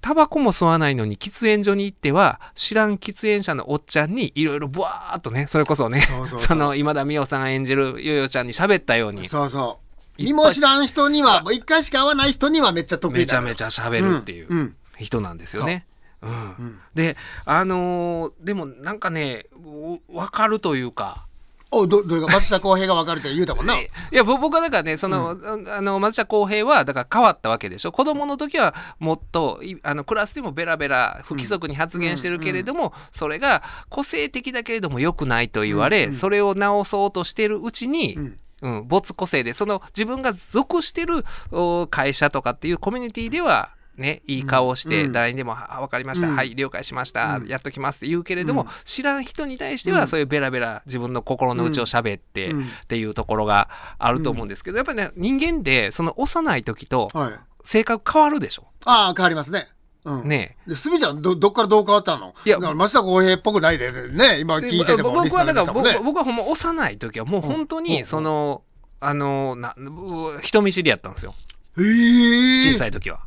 [0.01, 9.79] タバコも吸わないのに喫煙所に行っては知らん喫煙者のおっちゃんにいろいろブワーっとねそれこそね その今田美桜さんが演じるヨヨちゃんに喋ったようにそうそ
[10.17, 10.21] う。
[10.21, 14.47] いっぱい身も知らん人には、もう一回しか会わない人にはめっちゃ得意だめちゃめちゃ喋るっていう。
[14.49, 15.85] うんうん人なんですよね。
[16.21, 17.15] うんんで
[17.45, 21.25] あのーでもなんかね分かるというか。
[21.71, 23.79] おどどれが松下洸平が分かるって言うたもんな。
[23.79, 27.91] いやぼ僕はだからねその、あの松下洸平はだから変わったわけでしょ。
[27.91, 36.09] 子供の時はもっといあのクラスでもベラベラ不規則に発言してるけれども、それが個性的だけれども良くないと言われ、うん。
[36.09, 36.13] うん。
[36.15, 38.39] それを直そうとしてるうちに、うん。
[38.61, 45.11] うん、没個性でその自分が属してるお会社とかっていうコミュニティではね、いい顔をしてうん。
[45.11, 46.35] 誰にでも「あ分かりました、うん。
[46.35, 47.47] はい了解しました、うん。
[47.47, 48.67] やっときます」って言うけれども、うん。
[48.85, 49.97] 知らん人に対してうん。
[49.97, 52.63] はそういうベラベラ自分の心の内を喋ってうん。
[52.63, 57.33] っていうところがあると思うんですけど、やっぱりね人間ってその幼い時とはい。
[57.63, 58.63] 性格変わるでしょ？
[58.85, 59.67] ああ、変わりますね。
[60.05, 60.27] うん。
[60.29, 62.33] ねで、すみちゃん、ど、どっからどう変わったの？
[62.45, 66.03] いやだから松下洸平っぽくないで、ね、今で聞いてても、僕はだから僕。
[66.03, 67.83] 僕はほんま幼い時はもう本当うん。
[67.83, 68.63] にその、
[69.01, 71.35] あのなう人見知りやったんですよ。
[71.77, 72.61] ええ。
[72.73, 73.19] 小さい時は。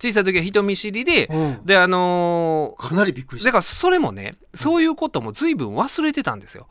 [0.00, 3.48] 小さい時は人見知りで、うんであのーかなりびっくりした。
[3.48, 6.66] だからそれもねそういうことも随分忘れてたんですよ。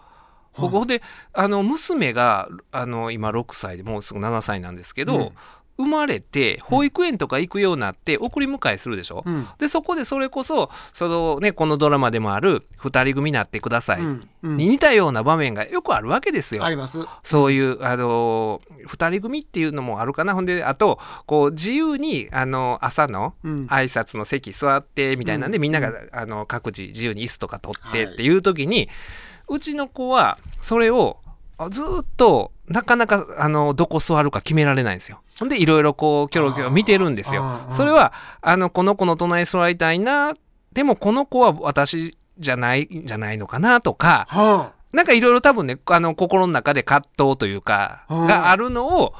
[0.58, 1.02] 僕ほんで
[1.32, 5.32] あの娘があの今6歳でもうすぐ7歳なんですけど、うん
[5.80, 9.24] 生まれて保育園とか行くようになって送り迎えするでしょ？
[9.26, 9.48] うん。
[9.58, 14.02] でそこでそれこそその、ね、このドラマでもある「二人組になってください」
[14.44, 16.66] に似たような場面がよくあるわけですよ。
[16.66, 17.00] あります。
[17.24, 28.90] そういう、あの二人組っていうのもあるかなほんであとこう自由にあの朝のうん挨拶の席座ってみたいなんで、うんみんながあの各自自由に椅子とか取ってはいっていう時に、
[29.48, 31.20] うちの子はそれを
[31.58, 35.22] あずーっとなかなかあのどこ座るか決められないんですよ。
[35.40, 37.44] ほんでいろいろこうキョロキョロ見てるんですよ。
[37.72, 40.36] それはあのこの子の隣に座りたいな
[40.72, 49.14] でもこの子は私じゃないんじゃないのかなとかはなんかいろいろ多分ねあの心の中で葛藤というかうんがあるのを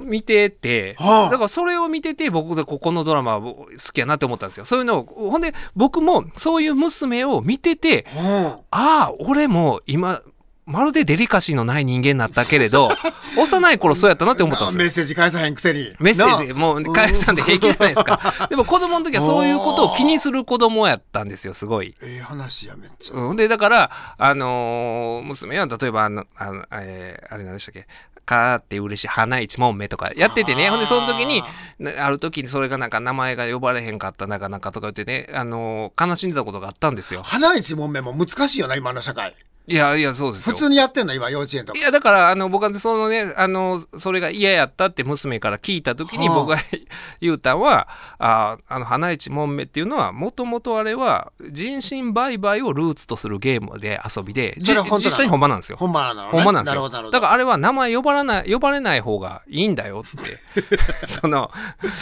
[0.00, 8.20] 見てて、はあだからそれを見てて僕でここのドラマは好きやなって思ったんですよそういうのをほんで僕もそういう娘を見ててあ。
[8.20, 10.22] はああ俺も今
[10.64, 12.88] まるでデリカシーのない人間になったけれど
[13.36, 15.92] 幼い頃そうやったなって思ったんですよメッセージ返さへんくせに。
[15.98, 21.94] メッセージなもう返したんで平気じゃないですか でも子供の時はそういうことを気にする子供やったんですよすごい。
[22.02, 23.14] ええ話や、めっちゃ。
[23.14, 27.86] うん、でだから、あのー娘は例えばあのあの、えーあれ何でしたっけ
[28.24, 31.42] 「かーって嬉しい花一問目」とかやっててねほんでその時に
[31.78, 37.22] なある時にそれがなんか名前が呼ばれへんかったなかなかとか言ってね、あのー悲しんでたことがあったんですよ。
[37.24, 39.34] 花一問目も難しいよな、今の社会。
[39.68, 40.56] いやいやそうです普よ。
[40.56, 41.82] 通にやってんの、今、幼稚園とかい。
[41.82, 46.58] やだからあの僕はそのねあのそれが嫌やったって娘から聞いた時にはあ僕が
[47.20, 47.86] 言うたんは
[48.18, 54.74] ああの花一問目っていうのはもともとあれは人身売買をルーツとするゲームで遊びで実
[55.10, 55.76] 際に本場なんですよ。
[55.78, 56.28] ほんまなのね？
[56.32, 56.88] ほんまなんですよ。
[56.88, 60.38] だからあれは名前呼ばれない呼ばれない方がいいんだよって
[61.06, 61.52] その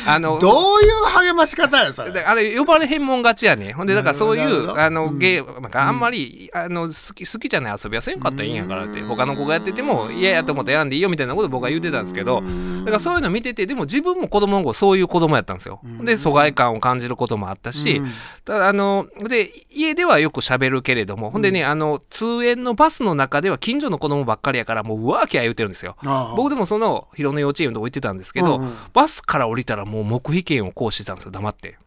[0.07, 2.13] あのどういう励まし方や、それ。
[2.13, 15.81] であれ呼ばれへんもん勝ちやねほんでだからそういうあのうんゲームがあんまり、あの好き好きじゃない遊びはせんかったらいいんやからって他の子がやってても嫌やと思ったらやんでいいよみたいなこと僕は言ってたんですけどだからそういうの見ててでも自分も子供の頃そういう子供やったんですよ。
[16.05, 18.11] で疎外感を感じることもあったし、うん。
[18.45, 25.97] ただあので家ではよく喋るけれどもほんでねあの通園のバスの中では近所の子供ばっかりやからもううわーきゃ言うてるんですよ。
[26.37, 28.77] 僕でもその広野幼稚園のとこ行ってたんですけど、うんうん。
[28.95, 31.79] バスから降りたらもう黙秘権を行使してたんですよ黙って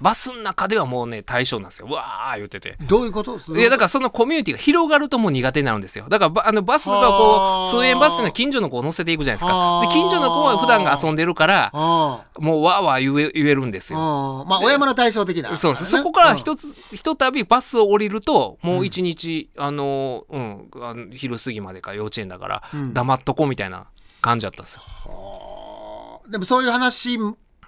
[0.00, 1.88] バスの中ではもうね対象なんですよ。
[1.90, 2.76] うわー言ってて。
[2.86, 3.36] どういうこと？
[3.56, 6.06] いやだからそのコミュニティが広がるともう苦手になるんですよ。
[6.08, 9.54] だからばあのバスがこはあう通園バスっていうのは近所の子を乗せていくじゃないですか。
[9.54, 15.56] はあで近所の子は普段が遊んでるからあもうわーわー言え言えるんですあよまあ親山の対照的な。
[15.56, 15.90] そうですね。
[15.90, 16.36] そこからうん。
[16.38, 22.94] 一つ、ひとたびバスを降りると、もう一日、あの、うん、あの昼過ぎまでか幼稚園だから、うん。
[22.94, 23.86] 黙っとこうみたいな
[24.20, 26.22] 感じだったんですよ。
[26.28, 27.18] でもそういう話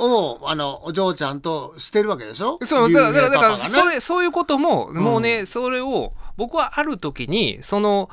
[0.01, 2.59] をあのお嬢ちゃんとしてるわけでしょ？
[2.63, 8.11] そう、だから、だから、ねそれ、そういうことも、もうね、それを、僕はある時に、その、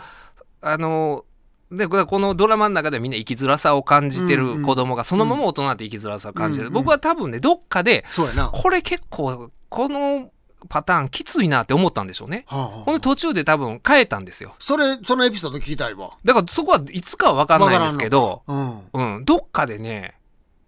[0.62, 1.24] あの、
[1.72, 6.70] で、これこのドラマの中でみんな生きづらさを感じてうんうんる子供が、そのまま大人って生きづらさを感じてる。
[6.70, 8.06] うんうん僕は多分ね、どっかで、
[8.54, 10.32] これ結構、この
[10.70, 12.46] パターンきついなって思ったんでしょうね。
[12.48, 14.56] あはあほんで途中で多分変えたんですよ。
[14.60, 16.12] それそのエピソード聞きたいわ。
[16.26, 18.82] だからそこはいつかは分かんないんですけど、うん。
[18.94, 20.17] うん、どっかでね、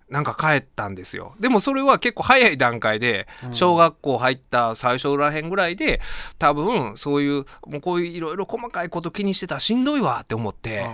[0.10, 1.36] なんか帰ったんですよ。
[1.39, 3.53] でもそれは結構早い段階で、うん。
[3.53, 6.01] 小学校入った最初らへんぐらいで、
[6.39, 10.86] 多分そういう、もうこういういろいろ細かいこと気にしてたらしんどいわって思って、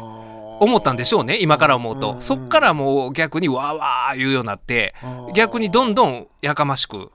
[0.59, 2.21] 思ったんでしょうね、今から思うと。
[2.21, 4.93] そっからもう逆にわーわー言うようになって、
[5.33, 7.11] 逆にどんどんやかましく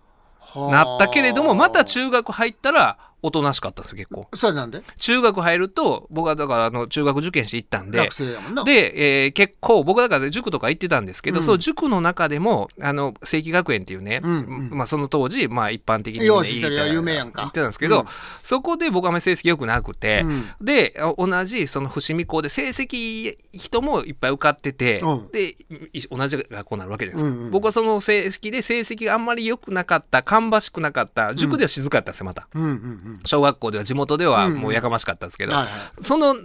[0.54, 4.28] なったけれども、また中学入ったら、おとなしかったんですよ、結構。
[4.34, 4.82] それなんで？
[4.98, 8.64] 中学入ると、僕はだからあの中学受験して行ったんで学、生やもんな。
[8.64, 14.32] で、えー結構、僕だから塾とか行ってたんですけど、うんその塾の中でも、あの、正規学園っていうね、うん
[14.70, 18.06] うんまあその当時、まあ一般的に、ね、よう知ってるよ有名やんか言ってたんですけど、うん
[18.42, 25.56] そこで僕はあんまり成績良くなくて、うんで、あ同じその伏見校で成績人もいっぱい受かってて、うんで、
[25.92, 27.38] い同じ学校になるわけじゃないですか。
[27.38, 32.48] うんうん僕はその成績で成績があんまり良くなかった、芳しくなかった、塾では静かだったんですよ、また。
[32.54, 33.09] うんうんうん。
[33.24, 35.54] 小学校では地元ではもうやかましかったんですけど、
[36.00, 36.36] その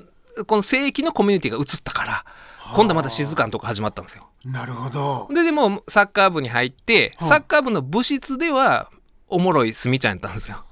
[0.48, 2.26] この聖域のコミュニティが移ったから
[2.74, 4.28] 今度はまた静かなとこ始まったんですよ。
[4.44, 5.28] なるほど。
[5.34, 8.90] ででもサッカー部に入ってはあサッカー部の部室では
[9.28, 10.64] おもろいすみちゃんやったんですよ。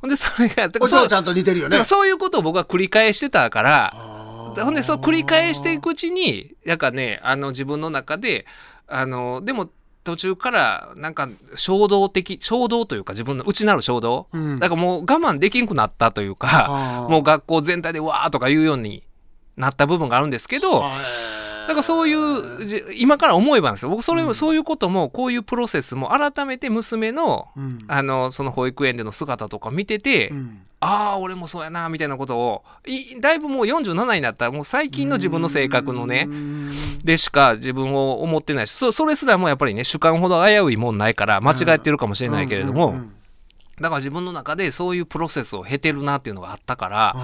[0.00, 1.84] ほんでそれがお嬢ちゃんと似てるよね。
[1.84, 8.46] そういうことを僕は繰り返してたからあほんでそう繰り返していくうちになんかねあの自分の中で
[8.86, 9.70] あのでも
[10.02, 14.58] 途中からなんか衝動的衝動というか自分の内なる衝動、うん。
[14.58, 17.08] だからもう我慢できんくなったというか、はあ。
[17.08, 19.02] もう学校全体でわーとか言うように
[19.56, 23.90] なった部分があるんですけど、はいだからそういうじ今から思えばなんですよ。
[23.90, 24.34] 僕それ、うん。
[24.34, 27.78] そういうこともこういうプロセスも改めて娘のうん。
[27.88, 30.62] あのその保育園での姿とか見てて、うん。
[30.80, 34.46] ああ俺もそうやなみたいなことをいだいぶもう47になった。
[34.46, 36.72] らもう最近の自分の性格のねうん。
[37.04, 42.94] でしか自分を思ってないしそそれすらもやっぱりね主観ほど危ういもんないから間違ってるかもしれないけれども、
[43.80, 47.14] だから自分の中でそういうプロセスを経てるなっていうのがあったから、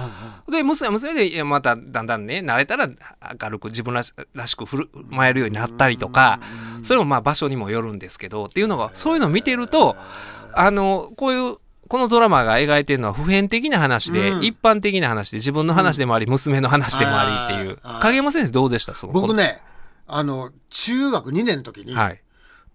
[0.47, 6.39] うんで娘は娘でいやまただんだんね慣れたら明るく自分らしらしく振る舞えるようになったりとか
[6.81, 9.95] それもまあ場所にもよるんですけどっていうのがそういうのを見てると
[10.53, 14.43] あのこういうこのドラマが描いてるのは普遍的な話で、うん。
[14.43, 17.77] 一般的な話で自分の話でもあり、娘の話でもありっていう。
[18.01, 19.61] 影山先生どうでしたその僕ね、
[20.05, 22.21] あの、中学2年の時に、はい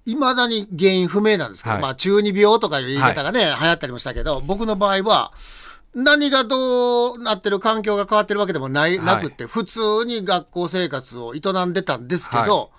[0.04, 1.82] いまだに原因不明なんですけど、はい。
[1.82, 5.32] まあ中二病とかいう言い方がね、流行ったりもしたけど、僕の場合は、
[5.94, 9.06] 何がどうなってる環境が変わってるわけでもない、はい。
[9.06, 12.70] なくって、普通に学校生活を営んでたんですけど、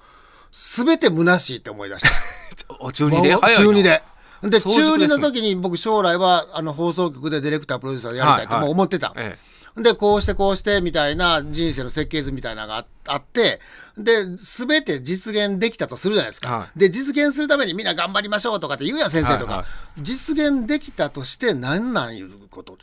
[0.51, 2.75] すべて虚しいって思い出した。
[2.79, 3.35] お中二で？
[3.35, 4.03] 中二で。
[4.43, 9.13] で、中二の時に僕将来はあの放送局でディレクタープロデューサーやりたいとはいはいもう思ってた。
[9.15, 9.37] え
[9.77, 13.59] で、こうしてこうしてみたいな人生の設計図みたいなのがああって、
[13.97, 16.51] で、すべて実現できたとするじゃないですか。
[16.51, 19.51] はで、実現するためにみんな頑張りましょうとかって言うやん、先生とか。
[19.51, 19.67] はいはい
[20.01, 22.77] 実現できたとして何なんいうこと？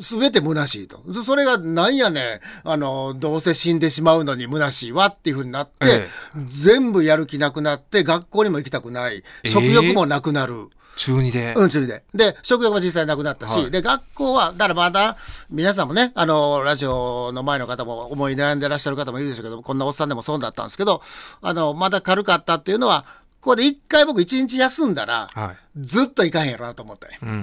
[0.00, 1.02] すべて虚しいと。
[1.14, 2.20] そそれがなんやね
[2.64, 6.08] ん、あの、どうせ死んでしまうのに虚しいわっていうふうになって、え
[6.46, 10.68] 全部やる気なくなって、学校にも行きたくない、えー食欲もなくなる。
[10.98, 12.02] 中二で、うん、中二で。
[12.12, 15.16] で、食欲も実際なくなったし、はいで、学校は、だからまだ、
[15.48, 21.00] 皆さんもね、あの、ラジオの前の方も思い悩んでらっしゃる方もいるでしょうけど、こんなおっさんでもそうだったんですけど、
[21.40, 23.06] あの、まだ軽かったっていうのは、
[23.40, 27.20] ここで一回僕一日休んだら、はいずっと行かへんやろなと思ったね。
[27.22, 27.36] うんうん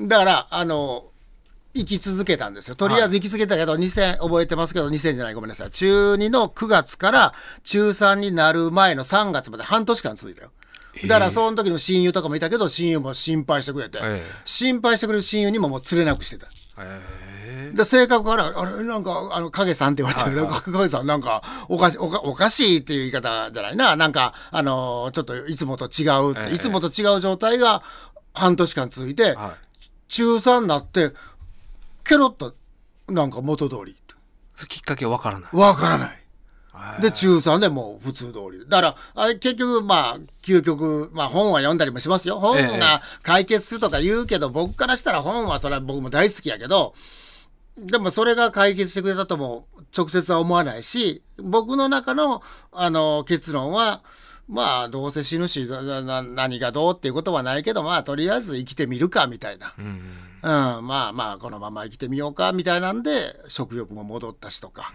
[0.00, 1.04] うんだから、あの、
[1.74, 2.74] 生き続けたんですよ。
[2.74, 5.70] とりあえず生き続けたけど、2000、覚えてますけど、2000じゃない、ごめんなさい。
[5.70, 10.50] 中2の9月から中3になる前の3月まで半年間続いたよ。
[11.06, 14.22] だから、その時の親友とかもいたけど、親友も心配してくれて、ええ。
[14.44, 16.46] 心配してくれる親友にももう釣れなくしてた。
[16.78, 17.28] ええ
[17.74, 23.96] で性格からあれなんかあの影さんって言われて影さんなんかおかしおかおかしいっていう言い方じゃないな。
[23.96, 26.54] なんかあのちょっといつもと違うって、ええ。
[26.54, 27.82] いつもと違う状態が
[28.32, 29.56] 半年間続いて、は
[30.08, 31.12] 中3になって
[32.04, 32.54] ケロッと
[33.08, 33.96] なんか元通りい、
[34.66, 35.56] きっかけわからない。
[35.56, 36.17] わからない。
[36.78, 38.68] はいで、中3でもう普通通り。
[38.68, 42.38] だから、結局、まあ、究極、まあ本は読んだりもしますよ。
[42.40, 46.94] 本ええが解決するとか言うけど、僕からしたら本はそれは僕も大好きやけど、
[47.76, 49.66] でもそれが解決してくれたとも
[49.96, 54.02] 直接は思わないし、僕の中の、あの、結論は、
[54.48, 59.74] まあ、どうせ死ぬし、何がどうっていうことはないけど、まあ、とりあえず生きてみるか、みたいな。
[59.78, 60.00] うん
[60.42, 60.50] うん、
[60.86, 64.92] まあまあこのまま生きてみようかみたいなんで食欲も戻ったしとか、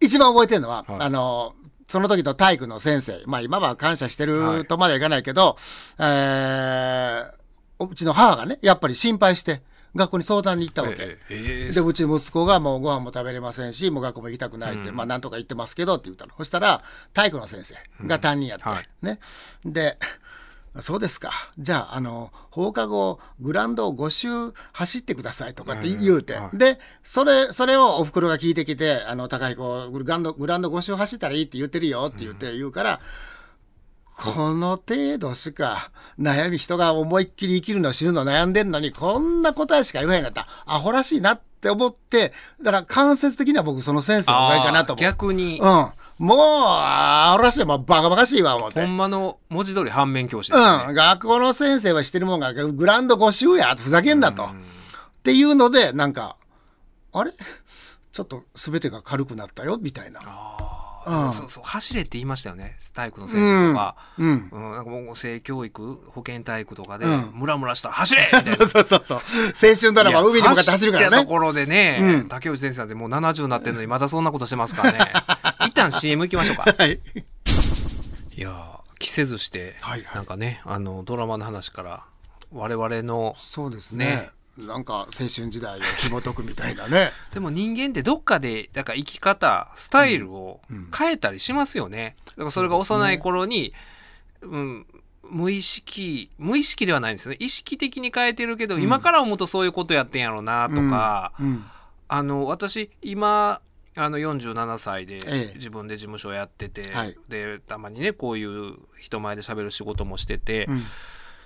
[0.00, 1.00] 一番覚えてるのは、はい。
[1.00, 1.54] あの
[1.88, 3.22] その時の体育の先生。
[3.26, 4.58] まあ今は感謝してはい。
[4.58, 5.56] るとまではいかないけど、
[5.98, 7.36] えー
[7.78, 9.60] うちの母がねやっぱり心配して
[9.94, 10.94] 学校に相談に行ったわけ。
[11.02, 16.32] ええええでうちの息子がもうご飯も食べれませんしもう学校も行きたくないって、まあなんとか言ってますけどって言ったの。
[16.38, 16.82] そしたら
[17.12, 17.74] 体育の先生
[18.06, 18.88] が担任やって、うんはい。
[19.02, 19.18] ね。
[19.64, 19.98] で
[20.80, 24.28] そうですかじゃああの放課後グラウンドを5周
[24.72, 33.00] 走ってくださいとかって言うて、でそれそれをおふくろが聞いてきて「あの高彦グラウンドグラウンド5周走ったらいいって言ってるよ」って言って言うから。
[34.16, 45.02] この程度しか悩み人が思いっきり生きるの死ぬの悩んでんのにこんな答えしか言わへんかったらアホらしいなって思ってだから間接的には僕その先生の方がいいかなと思う。
[45.02, 45.88] 逆に、うん。
[46.18, 48.80] もう、アホらしい、もうバカバカしいわ思って。
[48.80, 50.94] ほんまの文字通り反面教師でうん、すね。
[50.94, 54.48] 学校の先生はしてるもんがグラウンド5周やふざけんなと、っ
[55.24, 56.36] ていうのでなんか
[57.12, 57.32] あれ？
[58.12, 60.20] ちょっと全てが軽くなったよみたいな。
[61.06, 61.32] うん。
[61.32, 62.78] そうそう走れって言いましたよね。
[62.94, 63.94] 体育の先生とか。
[64.18, 64.48] うん。
[64.50, 67.30] うん、なんかもう性教育保健体育とかで、うん。
[67.34, 68.22] ムラムラしたら走れ！
[68.22, 69.18] みたいなそうそうそうそう。
[69.18, 71.16] 青春ドラマ海に向かって走るからね。
[71.16, 72.28] 走ったところでね、うん。
[72.28, 74.98] 竹内先生なんてもう70になってるのにまだそんなことしてますからね。
[74.98, 75.35] 一
[75.76, 76.64] 旦 CM 行きましょうか。
[76.76, 76.98] はい。
[78.36, 80.16] いやー着せずして、はいはい。
[80.16, 82.04] なんかねあのドラマの話から
[82.52, 84.06] 我々のそうですね。
[84.06, 84.30] ね。
[84.66, 87.12] なんか青春時代を紐解くみたいなね。
[87.34, 90.60] でも人間ってどっかでだから生き方スタイルを
[90.96, 93.74] 変えたりしますよね、だからそれが幼い頃に
[94.40, 94.86] うん
[95.28, 97.36] 無意識無意識ではないんですよね。
[97.38, 101.64] 意識的に変えてるけど、今から思うとそういうことやってんやろうなとか、うん。
[102.08, 103.60] あの私今
[103.96, 105.52] あの47歳でええ。
[105.54, 107.16] 自分で事務所やってて、はい。
[107.28, 110.82] でたまにねこういう人前で喋る仕事もしてて、うん。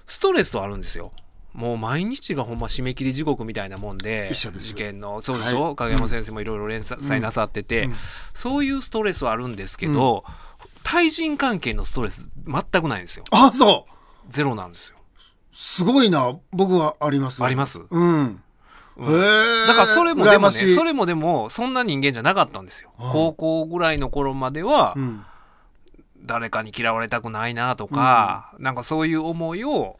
[0.06, 1.12] ストレスはあるんですよ。
[1.52, 5.76] もう毎日がほんま締め切り地獄みたいなもんで事件のそうでしょ、はい。
[5.76, 7.94] 影山先生もいろいろ連載なさってて、うん。
[8.34, 10.24] そういうストレスはあるんですけど、
[10.82, 13.24] 対人関係のストレス全くないんですよ。
[13.30, 13.86] あそ
[14.28, 14.32] う。
[14.32, 14.96] ゼロなんですよ。
[15.52, 17.82] すごいな僕はありますあります？
[17.90, 18.42] うん
[19.00, 22.90] へえだからそれもでもねそれもでもそんな人間じゃなかったんですよ。
[22.98, 25.24] 高校ぐらいの頃までは、うん。
[26.22, 29.96] 誰かに嫌われたくないなとか、なんかそういう思いを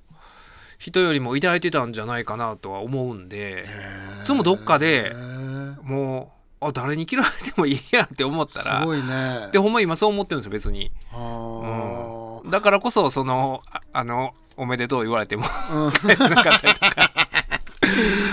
[0.78, 3.66] 人よりも抱いてたんじゃないかなとは思うんで
[4.24, 5.12] それもどっかで
[5.82, 9.48] もうあ誰に嫌われてもいいやって思ったすらごいね。
[9.52, 12.50] でほんま今そう思ってるんですよ別に、うん。
[12.50, 16.08] だからこそそのああのおめでとう言われてもうん。
[16.08, 17.09] なかったりとか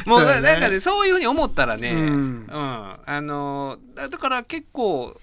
[0.08, 1.99] もうなんかねそういうふうに思ったらね、うん。
[1.99, 2.49] うん。
[2.49, 5.20] あのだだから結構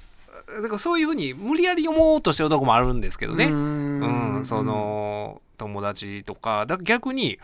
[0.46, 3.46] だからそういうふうに無理やり思おうとしてるとこもあるんですけどね。
[3.46, 6.66] ううんん、その友達とか。
[6.66, 7.38] だ逆に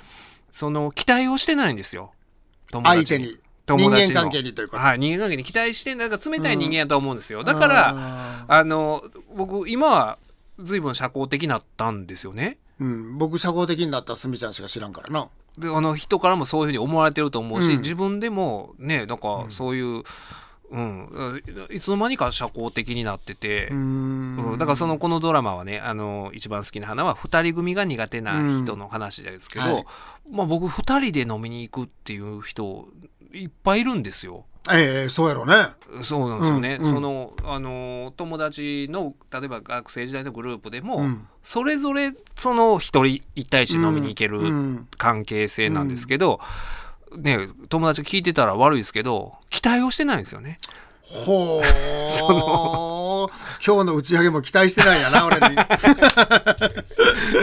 [0.50, 2.12] その期待をしてないんですよ。
[2.70, 3.40] 友達相手に。
[3.66, 4.06] 友達の。
[4.06, 4.82] 人間関係にということ。
[4.82, 10.18] はい人間関係に期待してなんか冷たい人間やと思うんですよ、だからああの僕今は
[10.58, 12.58] 随分社交的になったんですよね。
[12.80, 15.28] ーうん、僕社交的になったらすみちゃんしか知らんからな
[15.58, 17.78] であの人からもそういうふうに思われてると思うし、うん。
[17.80, 20.02] 自分でもねなんかそういう、
[20.70, 24.56] うん、いつの間にか社交的になってて、うん。
[24.58, 28.32] だからそのこのドラマはねあの一番好きな花は2人組が苦手な
[28.64, 29.74] 人の話ですけど、うん。
[29.74, 29.84] はい。
[30.32, 32.88] まあ、僕2人で飲みに行くっていう人
[33.32, 34.44] いっぱいいるんですよ。
[34.70, 35.54] ええそうやろね。
[36.02, 36.94] そうなんですよね、うんうん。
[36.94, 41.26] そのあの友達の例えば学生時代のグループでも、うん。
[41.42, 46.40] それぞれその一人一対一飲みに行けるうん関係性なんですけど、
[47.16, 50.60] ね友達が聞いてたら悪いですけど期待をしてないんですよね。
[51.02, 51.62] ほう
[53.64, 55.54] 今日の打ち上げも期待してないんやな 俺に。
[55.54, 55.56] い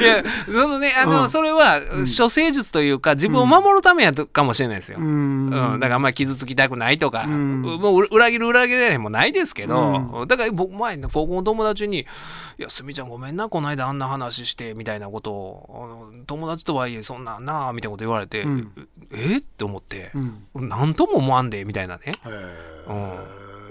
[0.02, 1.30] やそのねあの、うん。
[1.30, 1.82] それは
[2.18, 4.98] 処世術というか自分を守るためやとかもしれないですよ。
[5.00, 5.48] ううん。
[5.48, 7.62] んだからあんまり傷つきたくないとか、うん。
[7.62, 12.00] もう裏切る裏切られもないですけど、だから僕前ね高校の友達に
[12.60, 18.72] 「いやすみちゃんごめんなこの間あんな話して」みたいなことを友達とはいえそんなんなあみたいなこと言われて、うん。
[19.14, 19.38] え？
[19.38, 20.12] って思って
[20.54, 20.70] う、ん。
[20.70, 22.14] なんとも思わんでみたいなね、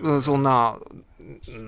[0.03, 0.77] うん、そんな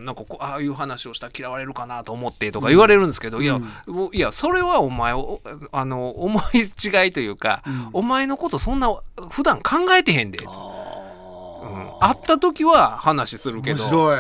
[0.04, 5.40] なんかこうああいう話をしたら嫌われるかなと思ってとか言われるんですけど、いやもういやそれはお前お
[5.72, 7.88] あの思い違いというか、うん。
[7.92, 8.88] お前のことそんな
[9.30, 13.84] 普段考えてへんで、うん、あ会った時は話するけど。
[13.84, 14.18] 面白い。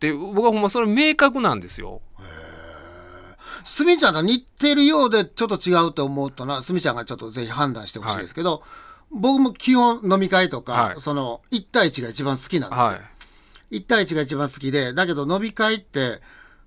[0.00, 2.02] で僕はほんまそれ明確なんですよ。
[3.64, 8.62] すみちゃんと似てるようでちょっと違うと思うとなすみちゃんがちょっとぜひ判断してほしいですけど、
[9.10, 11.00] 僕も基本飲み会とか、はい。
[11.00, 13.00] その1対1が一番好きなんですよ、はい、
[13.70, 16.20] 1対1が一番好きでだけど飲み会って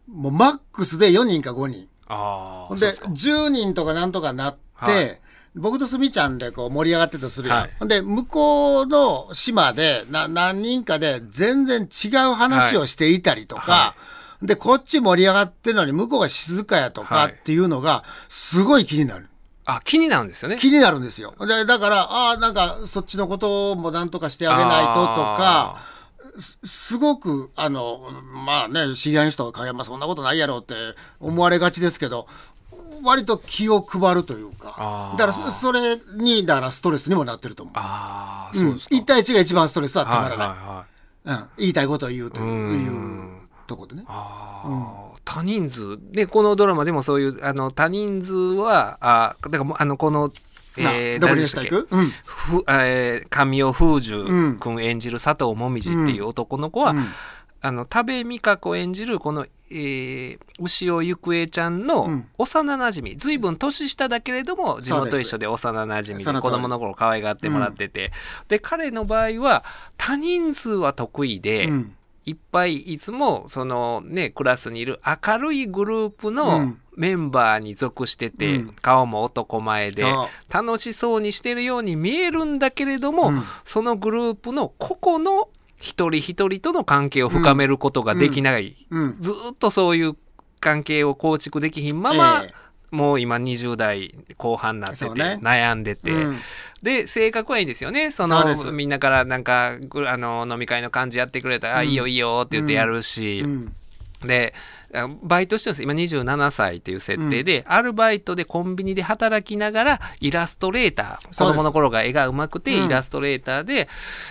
[0.07, 1.87] もうマックスで4人か5人。
[2.07, 5.21] ああほんで10人とかなんとかなって、はい。
[5.55, 7.71] 僕とすみちゃんでこう盛り上がってるとするやん、はい。
[7.79, 13.95] ほんで向こうの島でな何人かで全然違う話をしていたりとか、は
[14.41, 17.31] でこっち盛り上がってるのに向こうが静かやとかはい。
[17.33, 19.27] っていうのがすごい気になる。
[19.65, 20.55] あ気になるんですよね。
[20.55, 21.33] 気になるんですよ。
[21.39, 25.83] でだから、ああ、なんかそっちのこともなんとかしてあげないととか、
[26.39, 28.09] すすごく、あの、
[28.45, 30.75] まあね、知り合いの人が、いやまあそんなことないやろうって
[31.19, 32.27] 思われがちですけど、
[33.03, 37.73] 割と気を配るというかだからそそれに、だからストレスにもなってると思う。
[37.77, 38.95] あそうですか。
[38.95, 40.47] 1対1が一番ストレスはたまはいらない。
[40.47, 40.87] はいはい。
[41.27, 44.05] うん、言いたいことを言うといううんいうところでね。
[44.07, 50.33] ああ、多人数でこのドラマでもそういうあの多人数はあだからもうあのこの、な
[50.77, 52.09] えー、どこしったいくうん。
[52.25, 54.57] ふえー神尾風樹うん。
[54.59, 57.05] 君演じる佐藤もみじっていう男の子は、うん。
[57.59, 62.27] あの多部未華子演じるこの、えー、牛尾ゆくえちゃんうのん。
[62.37, 68.11] 幼なじみ随分年下だけれども地元一緒で幼なじみで子供の頃可愛がってもらってて、
[68.47, 69.63] で彼の場合は
[69.97, 71.93] 多人数は得意で、うん。
[72.25, 78.75] いっぱいいつもそのねクラスにいる明るいグループうのんメンバーに属してて、うん。
[78.81, 80.03] 顔も男前で
[80.51, 83.43] 楽しそうにしてるように見えるんだけれども、うん。
[83.63, 89.17] そのグループの個々の一人一人との関係を深めることができない、うん。
[89.21, 90.15] ずーっとそういう
[90.59, 92.53] 関係を構築できひんまま、え
[92.89, 96.39] もう今20代後半になってて、悩んでて、うん。
[96.81, 98.11] で性格はいいですよね。
[98.11, 103.73] そのみんなからなんかぐあの飲み会の感じやってくれたら、あいいよいいよって言ってやるし、うん。
[104.25, 104.76] であ
[105.23, 105.83] バイトしてるんです。
[105.83, 112.85] 今27歳っていう設定で、アルバイトでコンビニで働きながらイラストレーター子供の頃が絵が上手くて、うん。
[112.85, 113.89] イラストレーターで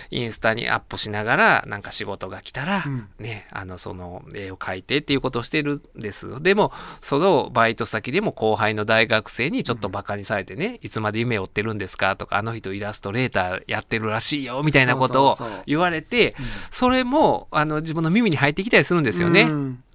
[0.09, 3.07] インスタにアップしながらなんか仕事が来たら、うん。
[3.19, 15.35] ねあのその絵を描いてっていうことをしてるんですでもそのバイト先でも後輩の大学生にちょっとバカにされてね、いつまで夢を追ってるんですかとかあの人イラストレーターやってるらしいよみたいなことを
[15.65, 16.35] 言われて
[16.71, 19.47] それもあの自分の耳に入ってきたりするんですよね。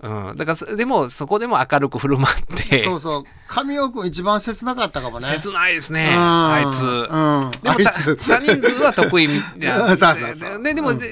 [0.03, 3.25] うんうん、だからそでもそこでも明るく振る舞ってそうそう。
[3.47, 5.27] 神尾君一番切なかったかもね。
[5.27, 6.85] 切ないですねうんあいつ。
[6.85, 7.07] うん。
[7.07, 8.17] でもたあいつ。
[8.29, 11.07] 多人数は得意み そうそうそうででも、うんで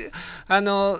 [0.48, 0.98] あの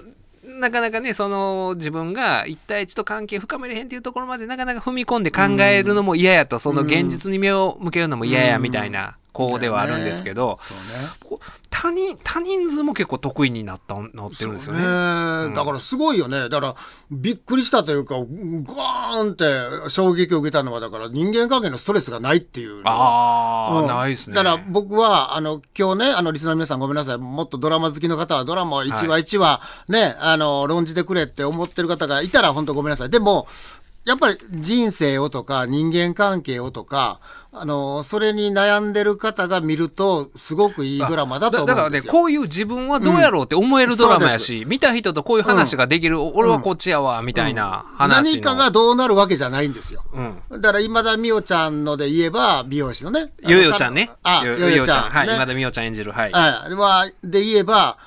[0.59, 10.59] なかなかねその自分が一対一と関係深めれへんっていうところまでなかなか踏み込んで考えるのも嫌やと、その現実に目を向けるのも嫌やみたいな子ではあるんですけど、
[10.93, 11.09] ね。
[11.29, 14.81] こう他人他人数も結構得意になったなってるんですよね。
[14.81, 16.49] ねだからすごいよね。
[16.49, 16.77] だから
[17.11, 22.83] びっくりしたというか、ゴーンって衝撃を受けたのは、だから人間関係のストレスがないっていう。
[22.85, 24.37] ああ、うんないですね。
[24.37, 27.19] だから僕は、あの、今日ね、あの、リスナーの皆さんごめんなさい。
[27.19, 33.11] もっとドラマ好きの方はドラマを1話1話、ね、あの、論じてくれって思ってる方がいたら本当ごめんなさい。
[33.11, 33.47] でも、
[34.05, 37.21] やっぱり人生をとか人間関係をとか、
[37.53, 42.13] あの、それに悩んでる方が見ると、すごくいいドラマだと思だからねうんですよ。
[42.13, 50.05] こういう自分はどうやろうって思えるドラマやうんし、見た人とこういう話ができる、俺はこっちやわみたいな話の、何かがどうなるわけじゃないんですよ。
[50.13, 53.33] うん、だから今田美桜ちゃんので言えば、美容師のね。
[53.41, 55.11] よよちゃんねあ、よよよちゃん。
[55.11, 56.75] はい、ね今田美桜ちゃん演じるはい、はい。
[56.75, 57.99] はで言えば、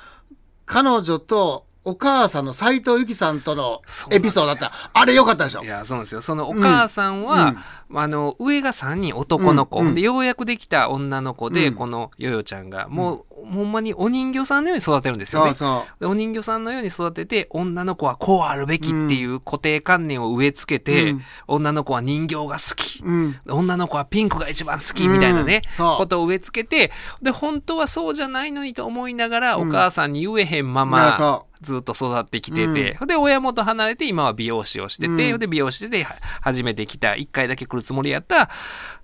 [0.64, 4.72] 彼女とお母さんの斎藤由貴さんとのエピソードだった。
[4.92, 5.62] あれ良かったでしょ？
[5.62, 5.66] い。
[5.66, 6.22] やそうなんですよ。
[6.22, 7.54] そのお母さんは、
[7.92, 9.86] あの上が3人男の子、うん。
[9.88, 9.94] うん。
[9.94, 11.74] でようやくできた女の子で、うん。
[11.74, 12.88] このよよちゃんが。
[12.88, 15.54] もう、ほんまにお人形さんのように育てるんですよね。
[15.54, 21.22] そうそでお人形さんのように育てて女の子はこうあるべきっていう固定観念を植え付けて、うん。
[21.46, 23.08] 女の子は人形が好き、う。
[23.08, 23.40] うん。
[23.48, 25.96] 女の子はピンクが一番好きみたいなね、うん。
[25.96, 29.68] ことを植え付けてで本当はそうじゃないのにと思いながら、うん。
[29.68, 35.38] お母さんに言えへんままそずっと育ってきてて、で親元離れて今は美容師をしてて、うん。
[35.38, 38.50] で美容師では初めて来た1回だけ来るつもりやった、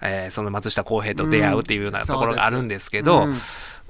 [0.01, 3.35] えーその松下洸平と出会うっていうようなうんところがあるんですけど、うん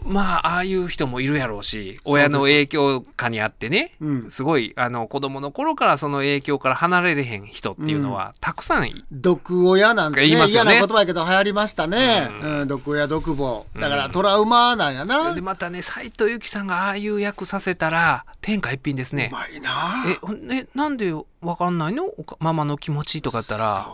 [0.04, 4.30] まあ、ああいう人もいるやろうし、親の影響下にあってね、うん。
[4.30, 10.72] すごい、あの、子供の頃からその影響から離れれへん人っていうのは、たくさんい、毒親なんて、ね言いますよね。
[10.72, 12.68] 嫌な言葉やけど流行りましたね、うん。
[12.68, 13.64] 毒親毒母。
[13.78, 19.28] だからトラウマなんやな、で、またね、斎藤由貴さんがああいう役させたら、天下一品ですね。
[19.30, 19.34] う。
[19.34, 20.04] まいな。
[20.06, 22.04] え、ほんね、なんでわかんないの？
[22.38, 23.86] ママの気持ちとか言ったら、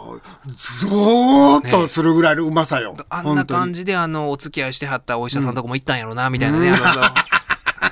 [0.47, 6.73] ゾーッとするぐらいのうまさよ、あんな感じじで、あの、お付き合いしてはったお医者さんとこも行ったんやろな、みたいなね。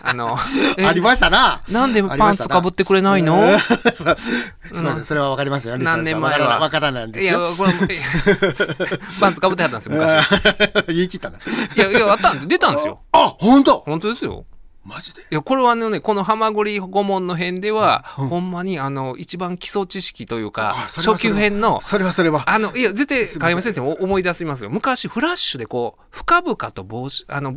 [0.06, 0.36] あの、
[0.86, 1.62] ありましたな。
[1.70, 3.38] なんでパンツかぶってくれないの？
[3.40, 3.58] うん。
[4.98, 6.04] そそれはわかりますよリスナーさん。
[6.04, 6.58] 何年前は。
[6.60, 7.72] わからないんですいや、よこれ
[9.20, 10.86] パンツかぶってはったんですよ、昔。
[10.88, 11.38] 言い切ったな。
[11.38, 13.00] いや、いや、あったんで、出たんですよ。
[13.12, 13.80] あ本当？
[13.80, 14.44] 本当ですよ。
[14.84, 15.22] マジで？
[15.22, 22.44] いや、これはね、このハマグリ顧問の編では、ほんまに、あの、一番基礎知識というか初級編の、それはそれは。
[22.46, 23.40] あの、いや、絶対、すいません。
[23.40, 24.70] 影山先生も思い出しますよ。
[24.70, 27.56] 昔、フラッシュでこう、深々と帽子、あの、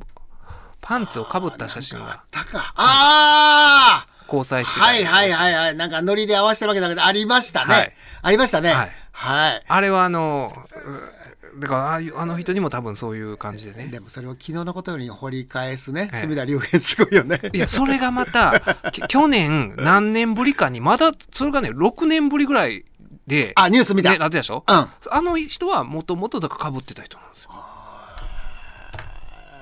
[0.79, 2.73] パンツをかぶった写真がたか。
[2.75, 5.75] ああ交際してたはいはいはいはい。
[5.75, 7.93] なんかノリで合わせてるわけだけどありましたね、はい。
[8.21, 8.69] ありましたね。
[8.69, 8.91] はい。
[9.11, 9.63] はい。
[9.67, 11.16] あれはあの、う
[11.59, 13.87] だからああいうあの人にも多分そういう感じでね。
[13.87, 17.39] でもそれを昨日のことより掘り返すね、ええ隅田竜平すごいよね。
[17.53, 22.85] いや、それがまた、 き去年何年ぶりかに、まだ、それがね、6年ぶりぐらい
[23.25, 24.11] で、あ、ニュース見た。
[24.11, 24.63] ね、なってたでしょ？
[24.67, 24.75] うん。
[24.75, 27.46] あの人はもともとだから被ってた人なんですよ。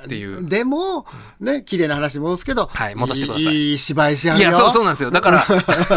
[0.06, 0.48] っていう。
[0.48, 1.06] でも、
[1.40, 4.50] ね、綺麗な話戻すけど、はい戻してくださいいい芝居しはるよ。
[4.50, 5.12] いや、そう、そうなんですよ。
[5.12, 5.44] だから、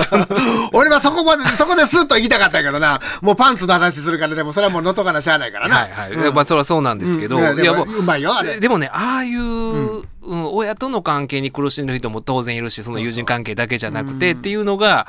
[0.72, 5.76] 俺はそこまで、 そこでスッと言いたかったけどな、もうパンツの話するから、でもそれはもうのとかなしゃあないからな。
[5.76, 6.12] はいはい。
[6.12, 10.08] うんまあ、それはそうなんですけど、うんいやでももうまいよあれででもね、ああいう、うん
[10.52, 15.06] 親との関係に苦しんでる人も当然いるし、その友人関係だけじゃなくてっていうのが、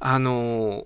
[0.00, 0.84] あの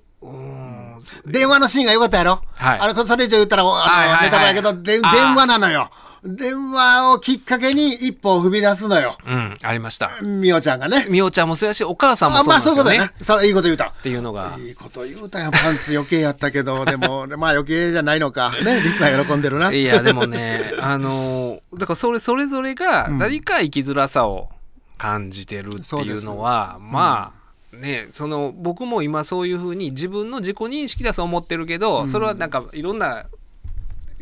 [1.27, 2.43] 電話のシーンが良かったやろ。
[2.55, 5.91] はいあの、それ以上言ったら、あの、ネタバレやけど、電話なのよ。
[6.23, 9.17] 電話をきっかけに一歩を踏み出すのよ。
[9.27, 10.11] うん、ありました。
[10.21, 11.07] みおちゃんがね。
[11.09, 13.07] みおちゃんもそうやし、お母さんもあまあ、そうなんですよね。
[13.07, 13.41] そういうことやな。
[13.41, 13.87] そう、いいこと言うた。
[13.89, 14.57] っていうのが。
[14.59, 15.51] いいこと言うたよ。
[15.51, 18.53] パンツ余計やったけど、 でも、まあ余計じゃないのか。
[18.63, 19.73] ね、リスナー喜んでるな。
[19.73, 24.51] いや、でもね、あのーだからそれ、それぞれが何か生きづらさを
[24.99, 27.33] 感じてるっていうのは、ま
[27.73, 33.27] あ、ね、その、僕も今そういうふうに自分の自己認識だと思ってるけど、それはなんかいろんな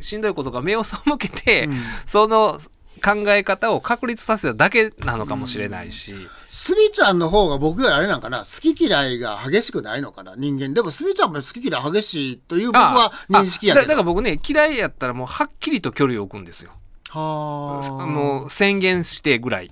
[0.01, 2.59] しんどいことが目を背けて、うんその
[2.99, 6.15] 考え方を確立させただけなのかもしれないし、
[6.51, 10.75] スミちゃんの方が僕よりあれなんかな、好き嫌いが激しくないのかな、人間。
[10.75, 16.73] でもスミちゃんも好き嫌い激しいという僕は認識やだから僕ね、嫌いやったらもうはっきりと距離を置くんですよ。
[17.11, 18.07] はあ。
[18.07, 19.71] もう宣言してぐらい。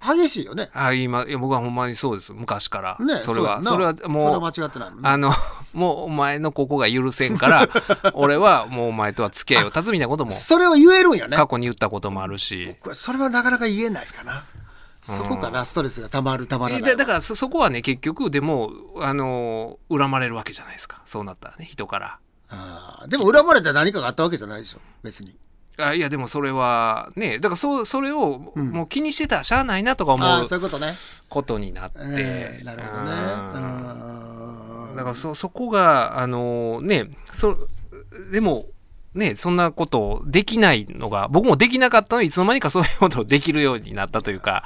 [0.00, 0.70] は激しいよね。
[0.72, 2.32] あ今いや僕はほんまにそうです。
[2.32, 3.62] 昔から、ねそれは。
[3.62, 4.96] それはもう間違ってないね。
[5.02, 5.32] あの
[5.74, 7.68] もうお前のここが許せんから
[8.14, 11.36] 俺はもうお前とは付き合いを断つみたいなこともそれを言えるんよね。
[11.36, 14.44] 過去に言ったこともあるし、僕はそれはなかなか言えないかな。
[15.02, 16.82] そこかな、ストレスがたまるたまらない。
[16.82, 21.02] えだだからそそこはね結局でもあの恨まれるわけじゃないですか。
[21.06, 22.18] そうなったらね人から。
[22.48, 23.08] あー。
[23.08, 25.36] でも恨まれて何かがあったわけじゃないでしょ、別に。
[25.82, 30.94] あいやでもそれはねだからそうそれをうんもう気にしてたらしゃあないなとか思ああ、うそういうことね。
[31.28, 33.10] ことになって、えーなるほどね。
[33.10, 37.56] うんうんだからそそこがあのねそ
[38.30, 38.66] でも
[39.14, 44.64] ねそんなことできないのが僕もできなかったのにいつの間にかそういうことをできるようになったというか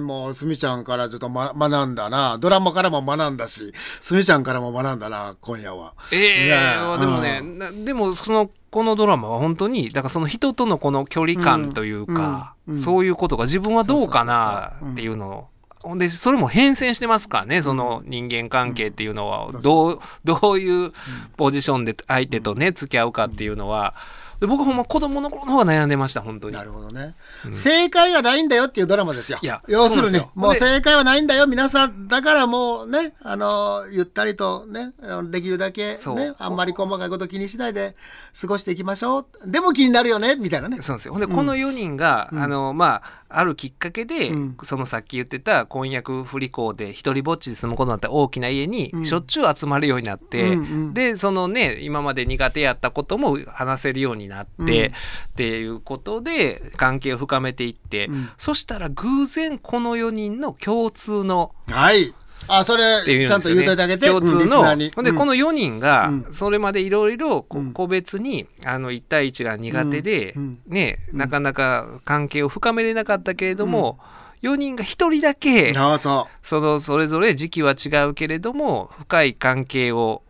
[0.00, 2.36] もう、すみちゃんからちょっと、ま、学んだな。
[2.38, 5.94] ドラマからも学んだし、すみちゃんからも学んだな、今夜は。
[6.12, 15.46] ええいやでもね、なでもそのこのドラマは本当にだからその人とのこの距離感というか、うんうんそういうことが自分はどうかなっていうのを。
[15.80, 19.50] ほんでそれも変遷してますからねその人間関係っていうのは。
[19.60, 20.92] どうどういう
[21.36, 23.94] ポジションで相手とね付き合うかっていうのは
[24.40, 26.56] で僕ほんま子供の頃の方が悩んでました本当に。
[26.56, 27.14] なるほどね、
[27.52, 29.38] 正解がないんだよっていうドラマですよ。
[29.42, 30.20] いや要するに。
[30.34, 34.92] もうで正解はないんだよ皆さんだからもうねあのゆったりとね
[35.30, 37.94] できるだけねあんまり細かいこと気にしないで
[38.40, 39.26] 過ごしていきましょう。
[39.46, 40.80] でも気になるよねみたいなね。
[40.80, 41.12] そうですよ。
[41.12, 44.56] ほんで、この4人が、あの、まあ、あるきっかけで、うん。
[44.62, 49.04] そのさっき言ってた婚約不履行で一人ぼっちで住むことになった大きな家に、ん。
[49.04, 50.94] しょっちゅう集まるようになって、うんうん。
[50.94, 54.66] で、そのね、今まで苦手やったことも話せるようになって、うん。
[54.66, 58.28] っていうことで、関係を深めていって、うん。
[58.36, 62.14] そしたら偶然この4人の共通のはい
[62.48, 63.74] あそっていれちゃんとうんですよね。
[63.74, 64.64] 言うといてあげて、共通の。
[64.94, 70.34] ほんで、この4人がうん、それまでいろいろ個別に、あの、1対1が苦手で
[70.66, 73.98] ね、なかなか関係を深めれなかったけれども、
[74.42, 80.22] 4人が1人だけ、あそその、それぞれ時期は違うけれども、深い関係を、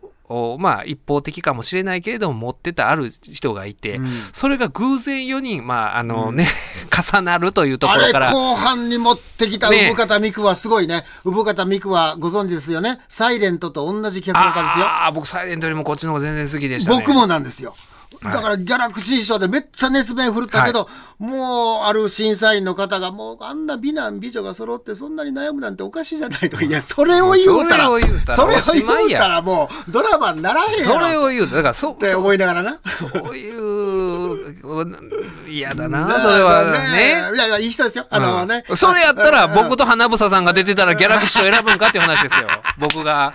[0.59, 6.47] まあ、一方的かもしれないけれども、持ってたある人がいて、うんそれが偶然4人、まあ、あのね、
[7.13, 8.31] 重なるというところから。
[8.31, 11.03] 後半に持ってきたね産方美久はすごいね。
[11.23, 12.99] 産方美久はご存知ですよね。
[13.09, 14.85] サイレントと同じ脚本家ですよ。
[14.85, 16.97] ああ、僕サイレントよりもこっちの方が全然好きでしたね。
[16.97, 17.75] 僕もなんですよ。
[18.23, 18.33] はい。
[18.33, 20.87] だからギャラクシー賞でめっちゃ熱弁振るったけど、
[21.19, 26.57] もうある審査員の方がもうあんな美男美女が揃ってそんなに悩むなんておかしいじゃないと。
[26.57, 29.09] かいやそれを言うたらそれを言うたらそれをおしまいや。
[29.09, 30.93] 言うたらもうドラマにならへんやろ。
[30.93, 31.47] それを言う。
[31.47, 32.79] と、だからそ、ってそ思いながらな。
[32.87, 34.10] そういう、
[35.47, 37.33] 嫌だだな、それはね。
[37.35, 38.05] いやいやいい人ですよ。
[38.09, 38.63] あのね。
[38.69, 42.47] うんそれやったらうん僕と花房さんが出てたらギャラクシー賞選ぶんかっていう話ですよ。
[42.77, 43.33] 僕が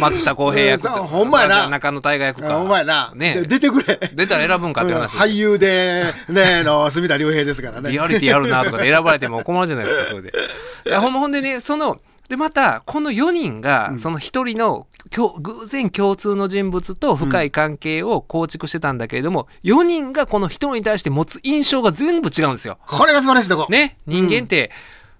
[0.00, 2.58] 松下洸平役ほんまやな中野大河役か。
[2.58, 3.98] お前な、ねで出てくれ。
[4.14, 5.16] 出たら選ぶんかっていううん話。
[5.16, 7.90] 俳優でねあの隅田竜平ですからね。
[7.90, 10.32] リアリティあるなとかで選ばれても困るじゃないですか、それで。
[10.86, 22.78] いやほんまほんでね、その、で、また、この4人が、その一人の、きょ偶然共通の人物と深い関係を構築してたんだけれども、4人がこの一人に対して持つ印象が全部違うんですよ。
[22.86, 23.66] これが素晴らしいとこ。
[23.70, 24.72] ね、人間って、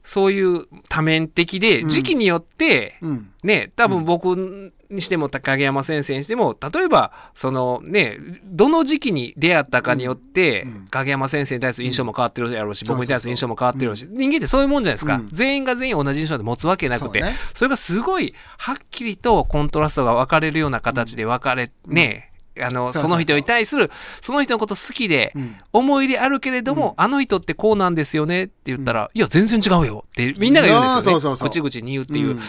[0.02, 3.30] そういう多面的で、時期によって、うん。
[3.42, 15.28] ね、多分僕にしても影山先生にしても例えばそのねどの時期に出会ったかによって、うん影山先生に対する印象も変わってるやろうし、うん僕に対する印象も変わってるやろうし、人間ってそういうもんじゃないですか、うん。
[15.30, 17.36] 全員が全員同じ印象で持つわけなくてそうね。
[17.54, 23.02] それがすごいはっきりとコントラストが分かれるような形で分かれ、ねあのそうそうそう。
[23.02, 25.56] その人に対するその人のこと好きで、うん。
[25.72, 31.02] 思い入れあるけれども、あの人ってこうなんですよねって言ったら、いや全然違うよってみんなが言うんですよね。
[31.04, 31.48] そうそうそう。
[31.48, 32.36] 口々に言うっていう、うん。
[32.36, 32.42] で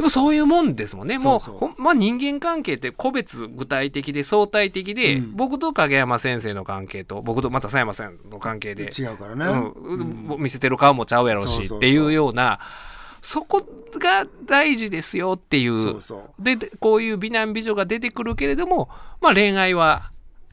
[0.00, 1.18] もそういうもんですもんね。
[1.18, 1.58] もうそう。
[1.58, 5.36] そうほんまあ、人間関係って個別具体的で相対的で、うん。
[5.36, 9.44] 僕と影山先生の関係と僕とまた佐山さんの関係で、違うからね。
[9.46, 11.78] うん見せてる顔もちゃうやろうそうそうそう。
[11.78, 12.60] しっていうような
[13.24, 13.66] そこ
[13.98, 15.98] が大事ですよっていう。
[16.38, 18.90] ででこういう美男美女が出てくるけれども、
[19.22, 20.02] まあ、恋愛は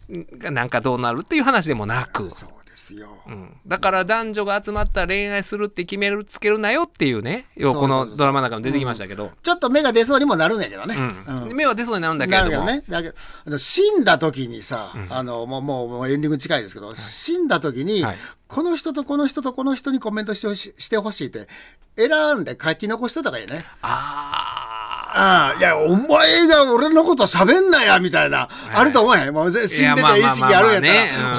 [0.09, 2.31] んなんかどうなるっていう話でもなく。
[2.31, 3.17] そうですよ。
[3.27, 7.47] うん、だから男女が集まったら恋愛するって決めるつけるなよっていうね。
[7.55, 10.95] 要はこのドラマの中に出てきましたけど、ちょっと目が出そうにもなるんやけどね。
[10.95, 11.43] うん。
[11.49, 11.55] うん。
[11.55, 12.65] 目は出そうになるんだけれども。
[12.65, 13.03] なるけどね。
[13.03, 18.17] だけど死んだ時にさ、あのもうもうもうエンディング近いですけど、死んだ時に、はい。
[18.47, 21.47] この人とこの人とこの人にコメントしてほししてほしいって
[21.95, 23.65] 選んで書き残してたからいいね。
[23.81, 24.70] ああ
[25.13, 29.33] あ、いや、お前が俺のこと喋んなや、みたいな、あると思うやん。
[29.33, 30.81] もう死んでて意識あるんやっ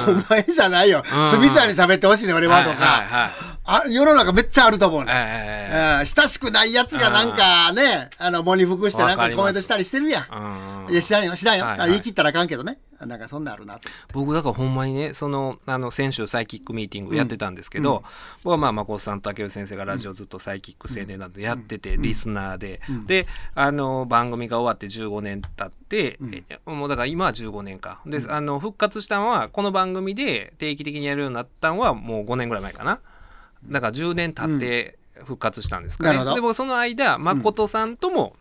[0.05, 1.03] たら、お前じゃないよ。
[1.03, 1.31] うん。
[1.31, 2.85] スミちゃんに喋ってほしいね、俺はとか。
[2.85, 5.11] はいはいはいあ世の中めっちゃあると思うね。
[5.13, 6.05] えうん。
[6.05, 10.87] 親しくないやつがなんかね、あの、喪に服してなんわかコメントしたりしてるやん。
[10.89, 11.65] えいや、知らんよ、知らんよ。
[11.65, 11.87] はいはい。
[11.87, 12.79] あ言い切ったらあかんけどね。
[13.05, 13.89] なんかそんなんあるなと。
[14.13, 18.03] 僕だからほんまにねそのあの先週サイキックミーティングやってたんですけど、
[18.43, 26.17] 僕はまあ誠さんと竹内先生がラジオずっとサイキック青年なんでやってて、リスナーで、であの番組が終わって15年経って、
[26.49, 27.99] えもうだから今は15年か。
[28.05, 32.99] で、あの復活したのはこの番組で定期的にやるようになったのはもう5年ぐらい前かな
[33.67, 36.35] だから10年経って復活したんですかね、なるほど。
[36.35, 38.35] で僕その間誠さんとも、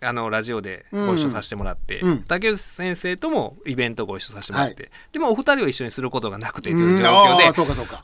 [0.00, 2.22] あのラジオでご一緒させてもらって、うん。
[2.22, 7.02] 竹内先生ともイベントご一緒させてもらって、はでもお二人を一緒にすることがなくてとういうん。
[7.02, 7.44] 状況で。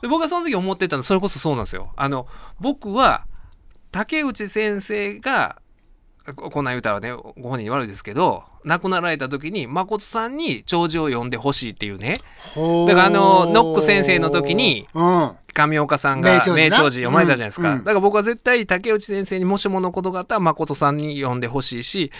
[0.01, 1.91] で僕はその時思ってたのそれこそそうなんですよ。
[1.95, 2.27] あの
[2.59, 3.25] 僕は
[3.91, 5.61] 竹内先生が
[6.35, 12.17] ここんなん言うたらねご本人に悪いですけど亡くなられた時に誠さんに弔辞を読んでほしいっていうね。
[12.87, 15.31] だからあのノック先生の時にうん。
[15.53, 22.11] 上岡さんが名調子な名調子読まれたじゃないですか、うんうんだから僕は絶対竹内先生にもしものことがあったら誠さんに読んでほしいし、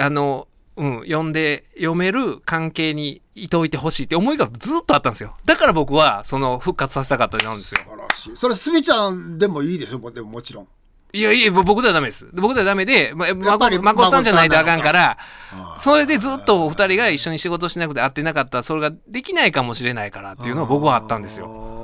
[0.00, 8.36] あのうん、読んで読める関係にいておいてほしいって思いがずっとあったんですよだから僕はその復活させたかったんですよ素晴らしい。
[8.36, 10.68] それ、すみちゃんでもいいでしょ、でももちろん。
[11.12, 12.26] いやいや、ぼ僕ではダメです。
[12.34, 15.16] 僕ではダメで、ま、まこ、まこさんじゃないとあかんから
[15.52, 21.83] あ、それでずっとお二人が一緒に仕事しなくて会ってなかったら、それができないかもしれないからっていうのは僕はあったんですよ。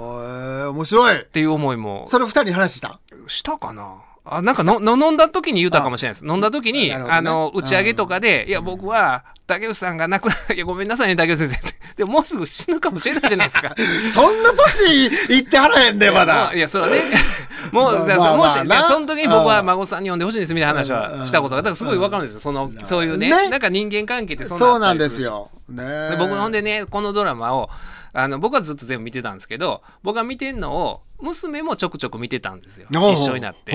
[0.71, 1.25] 面白い。
[1.25, 2.99] ていう思いも、それ二人に話した？
[3.27, 4.03] したかな？
[4.25, 6.27] あなんかのの飲んだ時に言うたかもしれないです。
[6.27, 6.95] 飲んだ時に、ね。
[6.95, 11.75] あの、打ち上げとかで、いや、僕は、竹内さんが亡くな、 いや、ごめんなさいね、竹内先生。
[11.97, 13.75] でももうすぐ死ぬかもしれないじゃないですか。
[14.07, 16.53] そんな年いってはらへんね、まだ。
[16.55, 16.59] い。
[16.59, 17.03] や、それはね、
[17.73, 19.45] もう、まあまあその時に僕うん。
[19.47, 22.41] は孫さんに呼んでほしいんですみたいな話はしたことが、だからすごいわかるんですよ。
[22.41, 23.49] その、そういうね、ね。
[23.49, 25.49] なんか人間関係ってそそうなんですよ。
[25.69, 26.11] ね。
[26.11, 27.71] で僕ほんでね、このドラマを、
[28.13, 32.89] あの、僕はずっと全部見てたんですけど、僕が見てんのを、娘もちょくちょく見てたんですよ。
[32.91, 33.73] 一緒になって。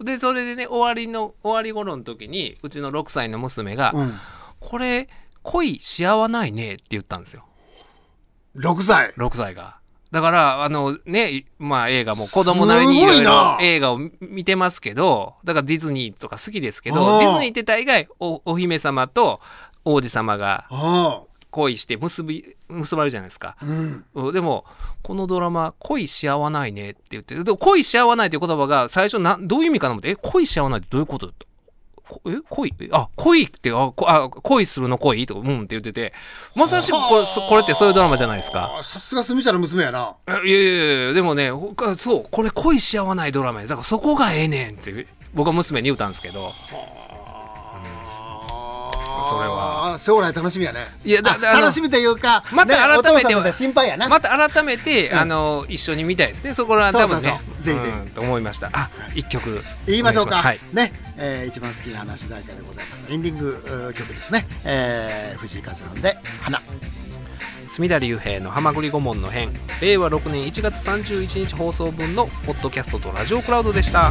[0.00, 4.14] で、それでね、終わりの、終わり頃の時に、うちの6歳の娘が、うん。
[4.60, 5.08] これ、
[5.42, 7.44] 恋し合わないねって言ったんですよ。
[8.56, 9.12] 6歳。
[9.16, 9.78] 6歳が。
[10.10, 19.40] だから、あのね、いまあ映画も子供なりにいろいろ映画を見見てますけど、だからディズニーとか好きですけあど、あディズニーって大概おお姫様と
[19.84, 20.66] 王子様が
[21.58, 24.04] 恋して結び結ばれるじゃないですか、うん。
[24.14, 24.32] うん。
[24.32, 24.64] でも
[25.02, 31.32] このドラマ恋し合わないねって言ってでも恋し合わないっていう言葉が最初などういう意味かなと思ってえ恋し合わないってどういうこと？
[32.26, 35.26] え恋えあ恋ってあこあ恋するの恋？
[35.26, 36.14] とかうんって言ってて
[36.54, 38.78] まさしくこれそこれってそういうドラマじゃないですか。
[38.78, 40.14] あさすがスミちゃんの娘やな。
[40.24, 41.50] あいやいやいやでもね
[41.96, 43.66] そうこれ恋し合わないドラマや。
[43.66, 46.40] だからそこがええねんって僕は娘に言うたんですけど
[49.24, 50.86] それはあ将来楽しみやね。
[51.04, 54.08] いやだ楽しみというか、また改めてね心配やな。
[54.08, 60.40] また改めて、うんあの一緒に見たいですねそこら多分ねぜひぜひうんと思いましたあ一曲言いましょうか。
[60.40, 63.06] お願いしね、えー一番好きな話主題歌でございます。
[63.08, 64.46] エンディング曲ですね。
[64.64, 66.60] えー藤井風さんで花。
[67.68, 74.10] 隅田隆平の「はまぐり顧問の編」令和6年1月31日放送分のポッドキャストとラジオクラウドでした。